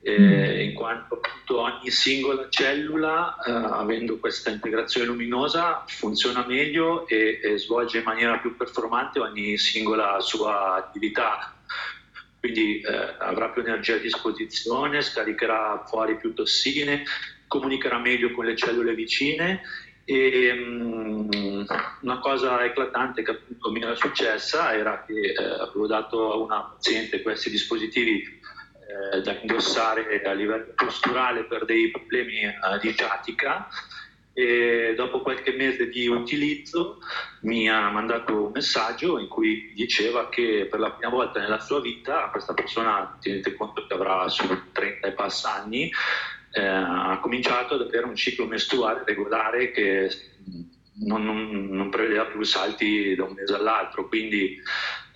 eh, 0.00 0.18
mm. 0.18 0.60
in 0.60 0.74
quanto 0.74 1.14
appunto 1.14 1.60
ogni 1.60 1.90
singola 1.90 2.48
cellula, 2.48 3.36
eh, 3.44 3.50
avendo 3.50 4.18
questa 4.18 4.50
integrazione 4.50 5.06
luminosa, 5.06 5.84
funziona 5.86 6.44
meglio 6.46 7.06
e, 7.08 7.40
e, 7.42 7.58
svolge 7.58 7.98
in 7.98 8.04
maniera 8.04 8.38
più 8.38 8.56
performante 8.56 9.18
ogni 9.20 9.56
singola 9.58 10.20
sua 10.20 10.74
attività. 10.76 11.54
Quindi 12.38 12.80
eh, 12.80 13.14
avrà 13.18 13.48
più 13.48 13.62
energia 13.62 13.96
a 13.96 13.98
disposizione, 13.98 15.02
scaricherà 15.02 15.84
fuori 15.86 16.16
più 16.16 16.34
tossine, 16.34 17.02
comunicherà 17.48 17.98
meglio 17.98 18.30
con 18.30 18.44
le 18.44 18.54
cellule 18.54 18.94
vicine 18.94 19.62
e 20.10 20.52
um, 20.52 21.66
una 22.00 22.18
cosa 22.20 22.64
eclatante 22.64 23.22
che 23.22 23.32
appunto 23.32 23.70
mi 23.70 23.82
era 23.82 23.94
successa 23.94 24.74
era 24.74 25.04
che 25.04 25.34
eh, 25.36 25.44
avevo 25.44 25.86
dato 25.86 26.32
a 26.32 26.36
una 26.36 26.62
paziente 26.62 27.20
questi 27.20 27.50
dispositivi 27.50 28.37
eh, 28.88 29.20
da 29.20 29.38
indossare 29.38 30.22
a 30.22 30.32
livello 30.32 30.72
posturale 30.74 31.44
per 31.44 31.66
dei 31.66 31.90
problemi 31.90 32.40
eh, 32.40 32.54
di 32.80 32.96
ciatica 32.96 33.68
e 34.32 34.94
dopo 34.96 35.20
qualche 35.20 35.52
mese 35.52 35.88
di 35.88 36.06
utilizzo 36.06 37.00
mi 37.40 37.68
ha 37.68 37.90
mandato 37.90 38.46
un 38.46 38.52
messaggio 38.52 39.18
in 39.18 39.28
cui 39.28 39.72
diceva 39.74 40.28
che 40.28 40.68
per 40.70 40.78
la 40.80 40.92
prima 40.92 41.10
volta 41.10 41.40
nella 41.40 41.58
sua 41.58 41.80
vita, 41.80 42.28
questa 42.30 42.54
persona, 42.54 43.18
tenete 43.20 43.54
conto 43.54 43.84
che 43.86 43.94
avrà 43.94 44.28
su 44.28 44.46
30 44.72 45.08
e 45.08 45.12
passa 45.12 45.54
anni, 45.54 45.90
eh, 46.52 46.64
ha 46.64 47.18
cominciato 47.20 47.74
ad 47.74 47.82
avere 47.82 48.06
un 48.06 48.14
ciclo 48.14 48.46
mestruale 48.46 49.02
regolare 49.04 49.70
che 49.70 50.08
non, 51.04 51.24
non, 51.24 51.66
non 51.70 51.90
prevedeva 51.90 52.26
più 52.26 52.42
salti 52.42 53.14
da 53.14 53.24
un 53.24 53.34
mese 53.34 53.54
all'altro, 53.54 54.08
quindi 54.08 54.56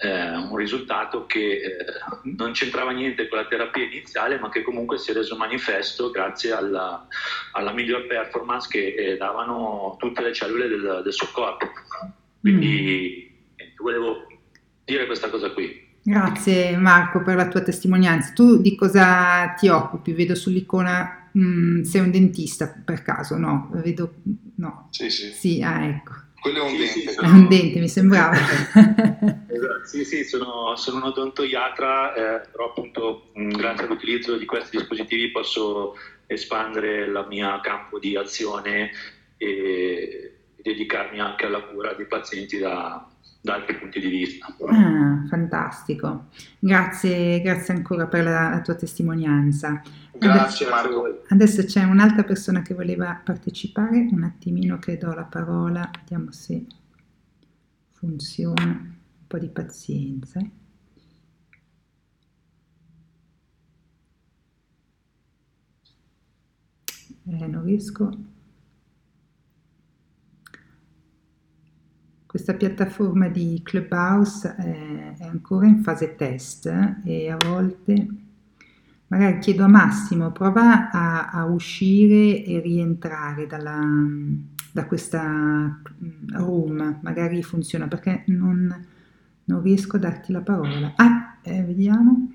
eh, 0.02 0.36
un 0.36 0.56
risultato 0.56 1.26
che 1.26 1.60
eh, 1.60 1.84
non 2.36 2.50
c'entrava 2.50 2.90
niente 2.90 3.28
con 3.28 3.38
la 3.38 3.46
terapia 3.46 3.84
iniziale, 3.84 4.38
ma 4.38 4.48
che 4.48 4.62
comunque 4.62 4.98
si 4.98 5.12
è 5.12 5.14
reso 5.14 5.36
manifesto 5.36 6.10
grazie 6.10 6.50
alla, 6.50 7.06
alla 7.52 7.72
miglior 7.72 8.08
performance 8.08 8.66
che 8.68 8.94
eh, 8.94 9.16
davano 9.16 9.94
tutte 10.00 10.20
le 10.20 10.32
cellule 10.32 10.66
del, 10.66 11.00
del 11.04 11.12
suo 11.12 11.28
corpo. 11.32 11.70
Quindi 12.40 13.32
mm. 13.62 13.76
volevo 13.76 14.26
dire 14.84 15.06
questa 15.06 15.30
cosa 15.30 15.52
qui. 15.52 15.90
Grazie 16.02 16.76
Marco 16.76 17.22
per 17.22 17.36
la 17.36 17.46
tua 17.46 17.62
testimonianza. 17.62 18.32
Tu 18.32 18.60
di 18.60 18.74
cosa 18.74 19.54
ti 19.56 19.68
occupi? 19.68 20.12
Vedo 20.12 20.34
sull'icona, 20.34 21.28
mh, 21.30 21.44
mm, 21.44 21.82
sei 21.82 22.00
un 22.00 22.10
dentista 22.10 22.66
per 22.84 23.02
caso? 23.02 23.36
No, 23.36 23.70
vedo, 23.74 24.14
no. 24.56 24.88
Sì, 24.90 25.08
sì. 25.10 25.30
Sì, 25.30 25.62
ah 25.62 25.84
ecco. 25.84 26.12
Quello 26.42 26.58
è 26.58 26.62
un 26.62 26.70
sì, 26.70 26.76
dente. 26.76 26.98
Sì, 26.98 27.08
sono... 27.08 27.26
È 27.28 27.30
un 27.30 27.48
dente, 27.48 27.78
mi 27.78 27.88
sembrava. 27.88 28.34
esatto, 29.46 29.84
sì, 29.84 30.04
sì, 30.04 30.24
sono, 30.24 30.74
sono 30.74 30.96
un 30.96 31.04
odontoiatra, 31.04 32.14
eh, 32.14 32.48
però 32.50 32.70
appunto 32.70 33.30
grazie 33.32 33.86
all'utilizzo 33.86 34.36
di 34.36 34.44
questi 34.44 34.76
dispositivi 34.76 35.30
posso 35.30 35.94
espandere 36.26 37.04
il 37.04 37.26
mio 37.28 37.60
campo 37.62 38.00
di 38.00 38.16
azione 38.16 38.90
e 39.36 40.34
dedicarmi 40.56 41.20
anche 41.20 41.46
alla 41.46 41.62
cura 41.62 41.94
dei 41.94 42.06
pazienti 42.06 42.58
da, 42.58 43.08
da 43.40 43.54
altri 43.54 43.76
punti 43.76 44.00
di 44.00 44.08
vista. 44.08 44.46
Ah, 44.66 45.24
fantastico, 45.28 46.26
grazie, 46.58 47.40
grazie 47.40 47.74
ancora 47.74 48.08
per 48.08 48.24
la, 48.24 48.50
la 48.50 48.60
tua 48.62 48.74
testimonianza. 48.74 49.80
Grazie 50.22 50.68
Marco. 50.68 51.24
Adesso 51.28 51.64
c'è 51.64 51.82
un'altra 51.82 52.22
persona 52.24 52.62
che 52.62 52.74
voleva 52.74 53.20
partecipare, 53.22 54.08
un 54.10 54.22
attimino 54.22 54.78
che 54.78 54.96
do 54.96 55.12
la 55.12 55.24
parola, 55.24 55.90
vediamo 55.98 56.30
se 56.30 56.64
funziona, 57.90 58.64
un 58.64 59.26
po' 59.26 59.38
di 59.38 59.48
pazienza. 59.48 60.40
Eh, 67.24 67.46
non 67.46 67.64
riesco 67.64 68.10
questa 72.32 72.54
piattaforma 72.54 73.28
di 73.28 73.60
Clubhouse 73.62 74.54
è, 74.56 75.16
è 75.18 75.24
ancora 75.24 75.66
in 75.66 75.82
fase 75.82 76.16
test 76.16 76.66
e 77.04 77.30
a 77.30 77.36
volte 77.36 78.08
magari 79.12 79.38
chiedo 79.40 79.64
a 79.64 79.68
Massimo, 79.68 80.32
prova 80.32 80.90
a, 80.90 81.28
a 81.28 81.44
uscire 81.44 82.42
e 82.44 82.60
rientrare 82.60 83.46
dalla, 83.46 83.78
da 84.72 84.86
questa 84.86 85.22
mm, 85.22 86.28
room, 86.32 87.00
magari 87.02 87.42
funziona 87.42 87.88
perché 87.88 88.24
non, 88.28 88.86
non 89.44 89.62
riesco 89.62 89.96
a 89.96 90.00
darti 90.00 90.32
la 90.32 90.40
parola. 90.40 90.94
Ah, 90.96 91.36
eh, 91.42 91.62
vediamo. 91.62 92.32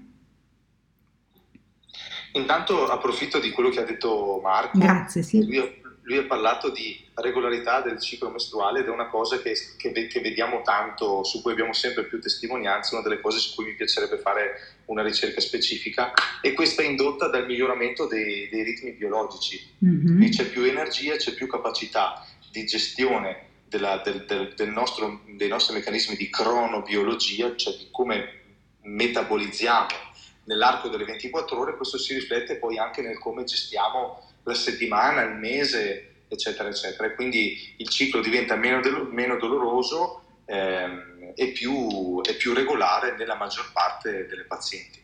Intanto 2.33 2.85
approfitto 2.85 3.39
di 3.39 3.49
quello 3.49 3.69
che 3.69 3.81
ha 3.81 3.85
detto 3.85 4.39
Marco. 4.43 4.77
Grazie, 4.77 5.23
sì. 5.23 5.43
Lui, 5.43 5.81
lui 6.07 6.17
ha 6.17 6.23
parlato 6.23 6.69
di 6.69 7.05
regolarità 7.15 7.81
del 7.81 7.99
ciclo 7.99 8.29
mestruale 8.29 8.79
ed 8.79 8.87
è 8.87 8.89
una 8.89 9.09
cosa 9.09 9.41
che, 9.41 9.53
che, 9.77 10.07
che, 10.07 10.21
vediamo 10.21 10.61
tanto, 10.61 11.23
su 11.25 11.41
cui 11.41 11.51
abbiamo 11.51 11.73
sempre 11.73 12.05
più 12.05 12.21
testimonianze, 12.21 12.95
una 12.95 13.03
delle 13.03 13.19
cose 13.19 13.39
su 13.39 13.53
cui 13.53 13.65
mi 13.65 13.75
piacerebbe 13.75 14.17
fare 14.17 14.81
una 14.85 15.03
ricerca 15.03 15.41
specifica 15.41 16.13
e 16.41 16.53
questa 16.53 16.81
è 16.81 16.85
indotta 16.85 17.27
dal 17.27 17.45
miglioramento 17.45 18.07
dei, 18.07 18.47
dei 18.49 18.63
ritmi 18.63 18.91
biologici. 18.91 19.75
Mm-hmm. 19.85 20.29
C'è 20.29 20.45
più 20.45 20.63
energia, 20.63 21.17
c'è 21.17 21.33
più 21.33 21.45
capacità 21.45 22.25
di 22.51 22.65
gestione 22.65 23.45
della, 23.67 24.01
del, 24.01 24.23
del, 24.25 24.53
del 24.55 24.69
nostro, 24.69 25.23
dei 25.35 25.49
nostri 25.49 25.75
meccanismi 25.75 26.15
di 26.15 26.29
cronobiologia, 26.29 27.53
cioè 27.57 27.75
di 27.75 27.89
come 27.91 28.45
metabolizziamo 28.83 29.87
nell'arco 30.45 30.87
delle 30.87 31.03
24 31.03 31.59
ore, 31.59 31.75
questo 31.75 31.97
si 31.97 32.13
riflette 32.13 32.55
poi 32.55 32.77
anche 32.77 33.01
nel 33.01 33.19
come 33.19 33.43
gestiamo 33.43 34.26
la 34.47 34.53
settimana, 34.53 35.21
il 35.23 35.35
mese, 35.35 36.23
eccetera, 36.27 36.69
eccetera. 36.69 37.07
E 37.07 37.15
quindi 37.15 37.75
il 37.77 37.87
ciclo 37.89 38.21
diventa 38.21 38.55
meno, 38.55 38.79
del, 38.79 39.09
meno 39.11 39.37
doloroso 39.37 40.41
ehm, 40.45 41.33
e, 41.35 41.47
più, 41.49 42.21
e, 42.23 42.33
più, 42.35 42.53
regolare 42.53 43.15
nella 43.17 43.35
maggior 43.35 43.71
parte 43.73 44.25
delle 44.27 44.43
pazienti. 44.43 44.99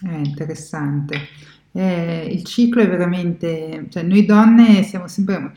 È 0.00 0.14
interessante. 0.14 1.28
Eh, 1.72 2.26
il 2.30 2.44
ciclo 2.44 2.82
è 2.82 2.88
veramente, 2.88 3.86
cioè 3.90 4.02
noi 4.02 4.24
donne 4.24 4.82
siamo 4.82 5.06
sempre, 5.06 5.52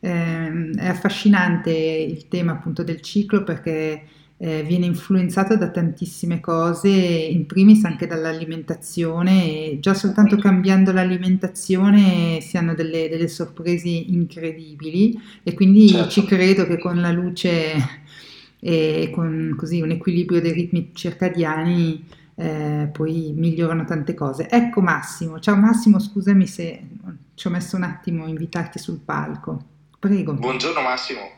eh, 0.00 0.70
è 0.76 0.88
affascinante 0.88 1.70
il 1.70 2.26
tema 2.28 2.52
appunto 2.52 2.82
del 2.82 3.00
ciclo 3.00 3.44
perché 3.44 4.06
eh, 4.44 4.64
viene 4.64 4.86
influenzato 4.86 5.56
da 5.56 5.68
tantissime 5.68 6.40
cose, 6.40 6.88
in 6.88 7.46
primis 7.46 7.84
anche 7.84 8.08
dall'alimentazione 8.08 9.44
e 9.44 9.78
già 9.80 9.94
soltanto 9.94 10.36
cambiando 10.36 10.90
l'alimentazione 10.90 12.40
si 12.40 12.56
hanno 12.56 12.74
delle, 12.74 13.08
delle 13.08 13.28
sorprese 13.28 13.86
incredibili 13.86 15.16
e 15.44 15.54
quindi 15.54 15.90
certo. 15.90 16.10
ci 16.10 16.24
credo 16.24 16.66
che 16.66 16.76
con 16.80 17.00
la 17.00 17.12
luce 17.12 18.00
e 18.58 19.10
con 19.14 19.54
così 19.56 19.80
un 19.80 19.92
equilibrio 19.92 20.40
dei 20.40 20.52
ritmi 20.52 20.90
circadiani 20.92 22.04
eh, 22.34 22.88
poi 22.92 23.32
migliorano 23.36 23.84
tante 23.84 24.14
cose. 24.14 24.48
Ecco 24.50 24.80
Massimo, 24.80 25.38
ciao 25.38 25.54
Massimo, 25.54 26.00
scusami 26.00 26.48
se 26.48 26.82
ci 27.34 27.46
ho 27.46 27.50
messo 27.50 27.76
un 27.76 27.84
attimo 27.84 28.24
a 28.24 28.28
invitarti 28.28 28.80
sul 28.80 28.98
palco. 29.04 29.66
Prego. 30.00 30.32
Buongiorno 30.32 30.80
Massimo. 30.80 31.30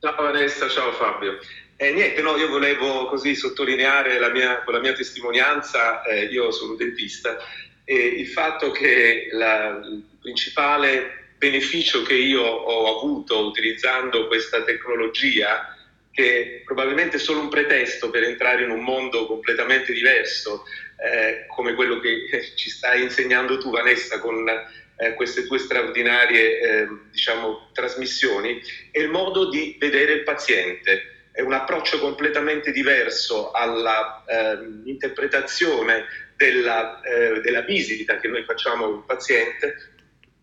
Ciao 0.00 0.22
Vanessa, 0.22 0.68
ciao 0.68 0.92
Fabio. 0.92 1.38
Eh, 1.82 1.90
niente, 1.90 2.22
no, 2.22 2.36
io 2.36 2.46
volevo 2.46 3.06
così 3.06 3.34
sottolineare 3.34 4.20
la 4.20 4.28
mia, 4.28 4.62
con 4.62 4.72
la 4.72 4.78
mia 4.78 4.92
testimonianza, 4.92 6.04
eh, 6.04 6.26
io 6.26 6.52
sono 6.52 6.76
dentista, 6.76 7.36
e 7.84 7.96
il 7.96 8.28
fatto 8.28 8.70
che 8.70 9.26
la, 9.32 9.80
il 9.82 10.04
principale 10.20 11.32
beneficio 11.38 12.02
che 12.02 12.14
io 12.14 12.40
ho 12.40 12.98
avuto 12.98 13.48
utilizzando 13.48 14.28
questa 14.28 14.62
tecnologia, 14.62 15.76
che 16.12 16.62
probabilmente 16.64 17.16
è 17.16 17.18
solo 17.18 17.40
un 17.40 17.48
pretesto 17.48 18.10
per 18.10 18.22
entrare 18.22 18.62
in 18.62 18.70
un 18.70 18.84
mondo 18.84 19.26
completamente 19.26 19.92
diverso, 19.92 20.62
eh, 21.04 21.46
come 21.48 21.74
quello 21.74 21.98
che 21.98 22.28
ci 22.54 22.70
stai 22.70 23.02
insegnando 23.02 23.58
tu 23.58 23.70
Vanessa 23.70 24.20
con 24.20 24.48
eh, 24.48 25.14
queste 25.14 25.48
tue 25.48 25.58
straordinarie 25.58 26.60
eh, 26.60 26.88
diciamo, 27.10 27.70
trasmissioni, 27.72 28.62
è 28.92 29.00
il 29.00 29.08
modo 29.08 29.48
di 29.48 29.74
vedere 29.80 30.12
il 30.12 30.22
paziente 30.22 31.12
è 31.32 31.40
un 31.40 31.54
approccio 31.54 31.98
completamente 31.98 32.70
diverso 32.72 33.50
all'interpretazione 33.52 35.96
ehm, 35.96 36.00
eh, 36.00 36.06
della, 36.36 37.00
eh, 37.00 37.40
della, 37.40 37.62
visita 37.62 38.18
che 38.18 38.28
noi 38.28 38.44
facciamo 38.44 38.84
al 38.84 39.02
paziente, 39.06 39.94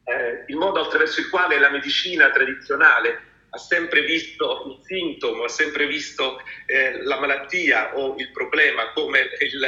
eh, 0.04 0.46
il 0.48 0.56
modo 0.56 0.82
attraverso 0.82 1.20
il 1.20 1.30
quale 1.30 1.60
la 1.60 1.70
medicina 1.70 2.32
tradizionale 2.32 3.22
ha 3.52 3.58
sempre 3.58 4.02
visto 4.02 4.66
il 4.68 4.80
sintomo, 4.86 5.44
ha 5.44 5.50
sempre 5.50 5.86
visto 5.86 6.42
eh, 6.66 7.04
la 7.04 7.20
malattia 7.20 7.96
o 7.96 8.16
il 8.18 8.32
problema 8.32 8.92
come 8.94 9.30
il, 9.40 9.60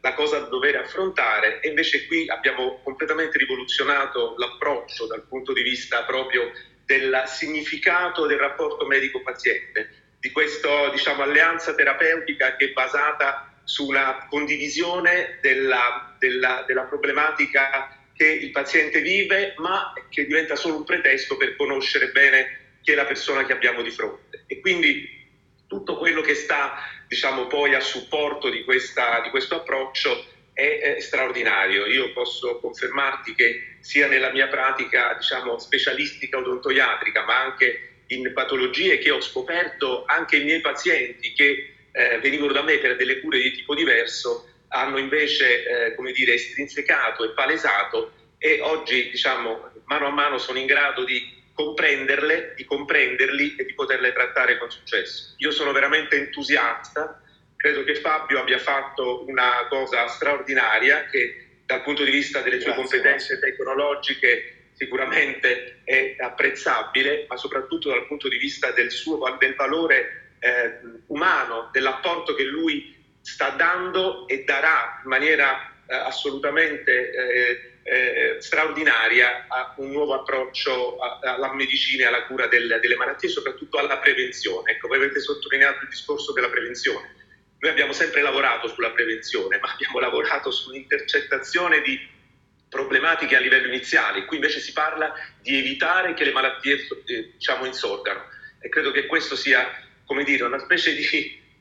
la 0.00 0.14
cosa 0.14 0.38
da 0.38 0.46
dover 0.46 0.76
affrontare 0.76 1.60
e 1.60 1.68
invece 1.68 2.06
qui 2.06 2.26
abbiamo 2.28 2.80
completamente 2.82 3.36
rivoluzionato 3.38 4.34
l'approccio 4.38 5.06
dal 5.06 5.26
punto 5.26 5.52
di 5.52 5.60
vista 5.62 6.04
proprio 6.04 6.50
del 6.86 7.22
significato 7.26 8.24
del 8.26 8.38
rapporto 8.38 8.86
medico-paziente 8.86 9.99
di 10.20 10.30
questa 10.30 10.90
diciamo, 10.90 11.22
alleanza 11.22 11.74
terapeutica 11.74 12.54
che 12.56 12.66
è 12.66 12.72
basata 12.72 13.50
su 13.64 13.86
una 13.86 14.26
condivisione 14.28 15.38
della, 15.40 16.14
della, 16.18 16.64
della 16.66 16.82
problematica 16.82 17.96
che 18.14 18.26
il 18.26 18.50
paziente 18.50 19.00
vive, 19.00 19.54
ma 19.56 19.94
che 20.10 20.26
diventa 20.26 20.54
solo 20.56 20.76
un 20.76 20.84
pretesto 20.84 21.38
per 21.38 21.56
conoscere 21.56 22.10
bene 22.10 22.58
chi 22.82 22.92
è 22.92 22.94
la 22.94 23.06
persona 23.06 23.46
che 23.46 23.54
abbiamo 23.54 23.80
di 23.80 23.90
fronte. 23.90 24.44
E 24.46 24.60
quindi 24.60 25.18
tutto 25.66 25.96
quello 25.96 26.20
che 26.20 26.34
sta 26.34 26.82
diciamo, 27.08 27.46
poi 27.46 27.74
a 27.74 27.80
supporto 27.80 28.50
di, 28.50 28.62
questa, 28.64 29.20
di 29.22 29.30
questo 29.30 29.56
approccio 29.56 30.26
è, 30.52 30.96
è, 30.96 31.00
straordinario. 31.00 31.86
Io 31.86 32.12
posso 32.12 32.58
confermarti 32.60 33.34
che 33.34 33.76
sia 33.80 34.06
nella 34.06 34.30
mia 34.30 34.48
pratica 34.48 35.14
diciamo, 35.14 35.58
specialistica 35.58 36.36
odontoiatrica, 36.38 37.24
ma 37.24 37.38
anche 37.40 37.89
in 38.10 38.32
patologie 38.32 38.98
che 38.98 39.10
ho 39.10 39.20
scoperto 39.20 40.04
anche 40.06 40.36
i 40.36 40.44
miei 40.44 40.60
pazienti 40.60 41.32
che 41.32 41.74
eh, 41.92 42.18
venivano 42.18 42.52
da 42.52 42.62
me 42.62 42.78
per 42.78 42.96
delle 42.96 43.20
cure 43.20 43.40
di 43.40 43.52
tipo 43.52 43.74
diverso 43.74 44.48
hanno 44.68 44.98
invece 44.98 45.64
eh, 45.64 45.94
come 45.94 46.12
dire, 46.12 46.34
estrinsecato 46.34 47.24
e 47.24 47.30
palesato 47.30 48.12
e 48.38 48.60
oggi 48.62 49.10
diciamo 49.10 49.70
mano 49.84 50.06
a 50.06 50.10
mano 50.10 50.38
sono 50.38 50.58
in 50.58 50.66
grado 50.66 51.04
di 51.04 51.38
comprenderle, 51.52 52.54
di 52.56 52.64
comprenderli 52.64 53.56
e 53.56 53.64
di 53.64 53.74
poterle 53.74 54.12
trattare 54.12 54.56
con 54.58 54.70
successo. 54.70 55.34
Io 55.38 55.50
sono 55.50 55.72
veramente 55.72 56.16
entusiasta, 56.16 57.20
credo 57.56 57.84
che 57.84 57.96
Fabio 57.96 58.40
abbia 58.40 58.58
fatto 58.58 59.24
una 59.26 59.66
cosa 59.68 60.06
straordinaria 60.06 61.06
che 61.10 61.58
dal 61.66 61.82
punto 61.82 62.02
di 62.02 62.10
vista 62.10 62.40
delle 62.40 62.60
sue 62.60 62.72
Grazie, 62.72 62.82
competenze 62.82 63.38
tecnologiche 63.38 64.59
sicuramente 64.80 65.82
è 65.84 66.16
apprezzabile, 66.18 67.26
ma 67.28 67.36
soprattutto 67.36 67.90
dal 67.90 68.06
punto 68.06 68.28
di 68.28 68.38
vista 68.38 68.70
del, 68.70 68.90
suo, 68.90 69.36
del 69.38 69.54
valore 69.54 70.36
eh, 70.38 70.80
umano, 71.08 71.68
dell'apporto 71.70 72.34
che 72.34 72.44
lui 72.44 72.96
sta 73.20 73.50
dando 73.50 74.26
e 74.26 74.42
darà 74.44 75.02
in 75.04 75.10
maniera 75.10 75.70
eh, 75.86 75.94
assolutamente 75.94 77.10
eh, 77.10 77.64
eh 77.82 78.36
straordinaria 78.40 79.46
a 79.48 79.74
un 79.78 79.90
nuovo 79.90 80.14
approccio 80.14 80.96
alla 80.98 81.52
medicina 81.52 82.04
e 82.04 82.06
alla 82.06 82.24
cura 82.24 82.46
del, 82.46 82.78
delle 82.80 82.96
malattie, 82.96 83.28
soprattutto 83.28 83.76
alla 83.76 83.98
prevenzione. 83.98 84.72
Ecco, 84.72 84.88
voi 84.88 84.96
avete 84.96 85.20
sottolineato 85.20 85.82
il 85.82 85.88
discorso 85.88 86.32
della 86.32 86.48
prevenzione. 86.48 87.16
Noi 87.58 87.70
abbiamo 87.70 87.92
sempre 87.92 88.22
lavorato 88.22 88.68
sulla 88.68 88.92
prevenzione, 88.92 89.58
ma 89.60 89.72
abbiamo 89.72 89.98
lavorato 89.98 90.50
sull'intercettazione 90.50 91.82
di 91.82 92.18
problematiche 92.70 93.36
a 93.36 93.40
livello 93.40 93.66
iniziale, 93.66 94.24
qui 94.24 94.36
invece 94.36 94.60
si 94.60 94.72
parla 94.72 95.12
di 95.42 95.58
evitare 95.58 96.14
che 96.14 96.24
le 96.24 96.32
malattie 96.32 96.76
eh, 97.06 97.32
diciamo, 97.32 97.66
insorgano 97.66 98.22
e 98.60 98.68
credo 98.68 98.92
che 98.92 99.06
questo 99.06 99.36
sia 99.36 99.66
come 100.10 100.24
dire, 100.24 100.42
una 100.42 100.58
specie 100.58 100.92
di, 100.94 101.06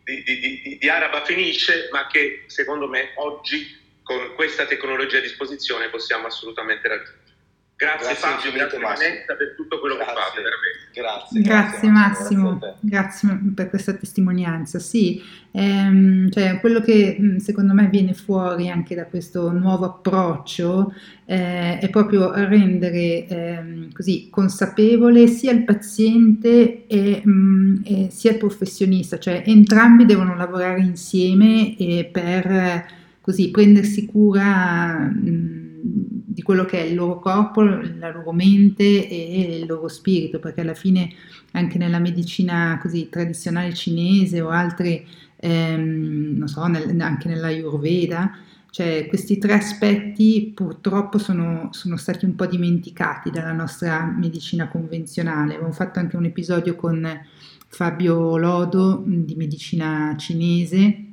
di, 0.03 0.23
di, 0.23 0.77
di, 0.79 0.89
araba 0.89 1.23
fenice, 1.23 1.87
ma 1.91 2.07
che 2.07 2.45
secondo 2.47 2.87
me 2.87 3.11
oggi 3.17 3.77
con 4.01 4.33
questa 4.33 4.65
tecnologia 4.65 5.19
a 5.19 5.21
disposizione 5.21 5.89
possiamo 5.89 6.25
assolutamente 6.25 6.87
raggiungere. 6.87 7.27
Grazie, 7.75 8.07
grazie 8.07 8.27
Fabio, 8.27 8.51
grazie 8.51 8.79
Vanessa 8.79 9.35
per 9.35 9.53
tutto 9.55 9.79
quello 9.79 9.95
grazie. 9.97 10.13
che 10.13 10.19
fate, 10.19 10.41
veramente. 10.41 10.89
Grazie, 10.91 11.41
grazie, 11.41 11.89
Massimo, 11.89 12.51
Massimo. 12.53 12.77
grazie, 12.81 13.39
per 13.55 13.69
questa 13.69 13.93
testimonianza. 13.93 14.79
Sì, 14.79 15.23
ehm, 15.51 16.29
cioè, 16.29 16.59
quello 16.59 16.81
che 16.81 17.35
secondo 17.39 17.73
me 17.73 17.87
viene 17.87 18.13
fuori 18.13 18.69
anche 18.69 18.95
da 18.95 19.05
questo 19.05 19.51
nuovo 19.51 19.85
approccio 19.85 20.93
eh, 21.25 21.79
è 21.79 21.89
proprio 21.89 22.33
rendere 22.33 23.27
eh, 23.27 23.87
così 23.93 24.27
consapevole 24.29 25.27
sia 25.27 25.51
il 25.51 25.63
paziente 25.63 26.87
e, 26.87 27.21
mh, 27.23 27.81
e, 27.83 28.07
sia 28.11 28.31
il 28.31 28.37
professionista, 28.37 29.17
cioè 29.17 29.43
entrambi 29.45 30.05
devono 30.05 30.35
lavorare 30.35 30.81
insieme 30.81 31.75
per 32.11 32.85
così 33.21 33.49
prendersi 33.51 34.05
cura. 34.05 34.97
Mh, 34.97 35.67
di 36.39 36.45
quello 36.45 36.63
che 36.63 36.79
è 36.79 36.85
il 36.85 36.95
loro 36.95 37.19
corpo, 37.19 37.61
la 37.61 38.11
loro 38.11 38.31
mente 38.31 39.07
e 39.09 39.57
il 39.59 39.65
loro 39.65 39.89
spirito, 39.89 40.39
perché 40.39 40.61
alla 40.61 40.73
fine 40.73 41.11
anche 41.51 41.77
nella 41.77 41.99
medicina 41.99 42.79
così 42.81 43.09
tradizionale 43.09 43.73
cinese 43.73 44.39
o 44.39 44.49
altre, 44.49 45.03
ehm, 45.39 46.37
non 46.37 46.47
so, 46.47 46.65
nel, 46.67 46.99
anche 46.99 47.27
nell'Ayurveda, 47.27 48.31
cioè 48.71 49.07
questi 49.07 49.37
tre 49.37 49.53
aspetti 49.53 50.51
purtroppo 50.53 51.17
sono, 51.17 51.69
sono, 51.71 51.97
stati 51.97 52.25
un 52.25 52.35
po' 52.35 52.45
dimenticati 52.45 53.31
dalla 53.31 53.51
nostra 53.51 54.03
medicina 54.05 54.67
convenzionale. 54.67 55.55
Abbiamo 55.55 55.73
fatto 55.73 55.99
anche 55.99 56.17
un 56.17 56.25
episodio 56.25 56.75
con 56.75 57.07
Fabio 57.67 58.37
Lodo 58.37 59.03
di 59.05 59.35
medicina 59.35 60.15
cinese. 60.17 61.05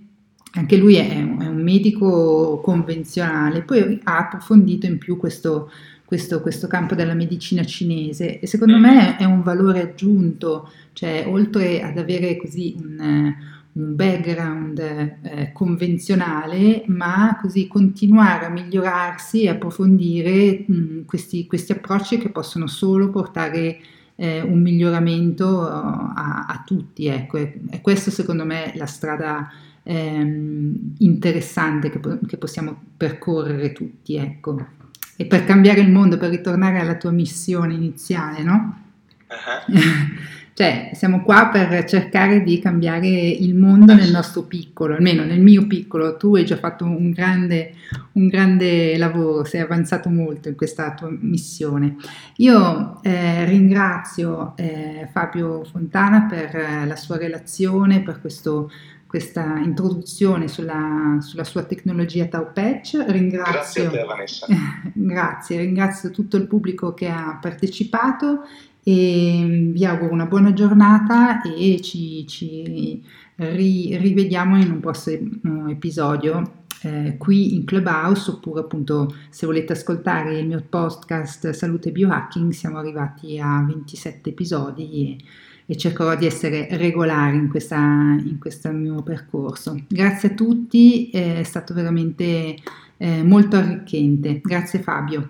Anche 0.52 0.76
lui 0.76 0.96
è, 0.96 1.08
è, 1.08 1.20
un 1.20 1.62
medico 1.62 2.60
convenzionale, 2.62 3.62
poi 3.62 4.00
ha 4.04 4.18
approfondito 4.18 4.86
in 4.86 4.96
più 4.96 5.18
questo, 5.18 5.70
questo, 6.04 6.40
questo 6.40 6.66
campo 6.66 6.94
della 6.94 7.14
medicina 7.14 7.64
cinese. 7.64 8.38
E 8.38 8.46
secondo 8.46 8.78
me 8.78 9.16
è 9.16 9.24
un 9.24 9.42
valore 9.42 9.82
aggiunto, 9.82 10.70
cioè 10.92 11.24
oltre 11.26 11.82
ad 11.82 11.98
avere 11.98 12.36
così 12.36 12.74
un, 12.78 12.98
un 12.98 13.55
background 13.78 14.78
eh, 14.78 15.52
convenzionale, 15.52 16.84
ma 16.86 17.38
così 17.40 17.66
continuare 17.66 18.46
a 18.46 18.48
migliorarsi 18.48 19.42
e 19.42 19.50
approfondire 19.50 20.64
mh, 20.66 21.04
questi, 21.04 21.46
questi 21.46 21.72
approcci 21.72 22.16
che 22.16 22.30
possono 22.30 22.66
solo 22.68 23.10
portare 23.10 23.78
eh, 24.14 24.40
un 24.40 24.62
miglioramento 24.62 25.60
a, 25.60 26.46
a 26.48 26.62
tutti. 26.64 27.06
Ecco. 27.06 27.36
E, 27.36 27.60
e 27.68 27.80
questo 27.82 28.10
secondo 28.10 28.46
me 28.46 28.72
è 28.72 28.78
la 28.78 28.86
strada 28.86 29.50
ehm, 29.82 30.94
interessante 30.98 31.90
che, 31.90 32.00
che, 32.26 32.38
possiamo 32.38 32.80
percorrere 32.96 33.72
tutti, 33.72 34.16
ecco. 34.16 34.68
E 35.16 35.26
per 35.26 35.44
cambiare 35.44 35.80
il 35.80 35.90
mondo, 35.90 36.16
per 36.16 36.30
ritornare 36.30 36.78
alla 36.78 36.96
tua 36.96 37.10
missione 37.10 37.74
iniziale, 37.74 38.42
no? 38.42 38.80
Uh-huh. 39.28 39.74
cioè, 40.56 40.92
siamo 40.94 41.22
qua 41.22 41.50
per 41.52 41.84
cercare 41.84 42.42
di 42.42 42.58
cambiare 42.58 43.08
il 43.08 43.54
mondo 43.54 43.92
nel 43.92 44.10
nostro 44.10 44.44
piccolo, 44.44 44.94
almeno 44.94 45.22
nel 45.22 45.42
mio 45.42 45.66
piccolo. 45.66 46.16
Tu 46.16 46.34
hai 46.34 46.46
già 46.46 46.56
fatto 46.56 46.86
un 46.86 47.10
grande, 47.10 47.74
un 48.12 48.26
grande 48.26 48.96
lavoro, 48.96 49.44
sei 49.44 49.60
avanzato 49.60 50.08
molto 50.08 50.48
in 50.48 50.56
questa 50.56 50.94
tua 50.94 51.10
missione. 51.10 51.96
Io 52.36 53.02
eh, 53.02 53.44
ringrazio 53.44 54.54
eh, 54.56 55.06
Fabio 55.12 55.62
Fontana 55.64 56.22
per 56.22 56.56
eh, 56.56 56.86
la 56.86 56.96
sua 56.96 57.18
relazione, 57.18 58.00
per 58.00 58.22
questo 58.22 58.70
questa 59.06 59.58
introduzione 59.58 60.48
sulla, 60.48 61.18
sulla 61.20 61.44
sua 61.44 61.62
tecnologia 61.62 62.26
Tau 62.26 62.52
Patch. 62.52 63.04
Ringrazio, 63.06 63.52
grazie 63.52 63.86
a 63.86 63.90
te 63.90 64.04
Vanessa. 64.04 64.46
grazie, 64.92 65.58
ringrazio 65.58 66.10
tutto 66.10 66.36
il 66.36 66.46
pubblico 66.46 66.92
che 66.92 67.08
ha 67.08 67.38
partecipato 67.40 68.40
e 68.88 69.68
vi 69.72 69.84
auguro 69.84 70.12
una 70.12 70.26
buona 70.26 70.52
giornata 70.52 71.42
e 71.42 71.80
ci, 71.80 72.24
ci 72.28 73.02
ri, 73.34 73.96
rivediamo 73.96 74.56
in 74.60 74.70
un 74.70 74.78
prossimo 74.78 75.68
episodio 75.68 76.62
eh, 76.82 77.16
qui 77.18 77.56
in 77.56 77.64
Clubhouse 77.64 78.30
oppure 78.30 78.60
appunto 78.60 79.12
se 79.28 79.44
volete 79.44 79.72
ascoltare 79.72 80.38
il 80.38 80.46
mio 80.46 80.62
podcast 80.68 81.50
Salute 81.50 81.90
Biohacking 81.90 82.52
siamo 82.52 82.78
arrivati 82.78 83.40
a 83.40 83.64
27 83.66 84.30
episodi 84.30 85.18
e 85.18 85.24
e 85.66 85.76
cercherò 85.76 86.14
di 86.14 86.26
essere 86.26 86.68
regolare 86.70 87.34
in, 87.34 87.48
questa, 87.48 87.76
in 87.76 88.36
questo 88.38 88.70
mio 88.70 89.02
percorso. 89.02 89.76
Grazie 89.88 90.30
a 90.30 90.34
tutti, 90.34 91.10
è 91.10 91.42
stato 91.42 91.74
veramente 91.74 92.54
eh, 92.96 93.22
molto 93.24 93.56
arricchente. 93.56 94.40
Grazie 94.44 94.78
Fabio. 94.78 95.28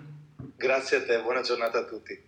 Grazie 0.55 0.97
a 0.97 1.03
te, 1.03 1.21
buona 1.23 1.41
giornata 1.41 1.79
a 1.79 1.85
tutti. 1.85 2.26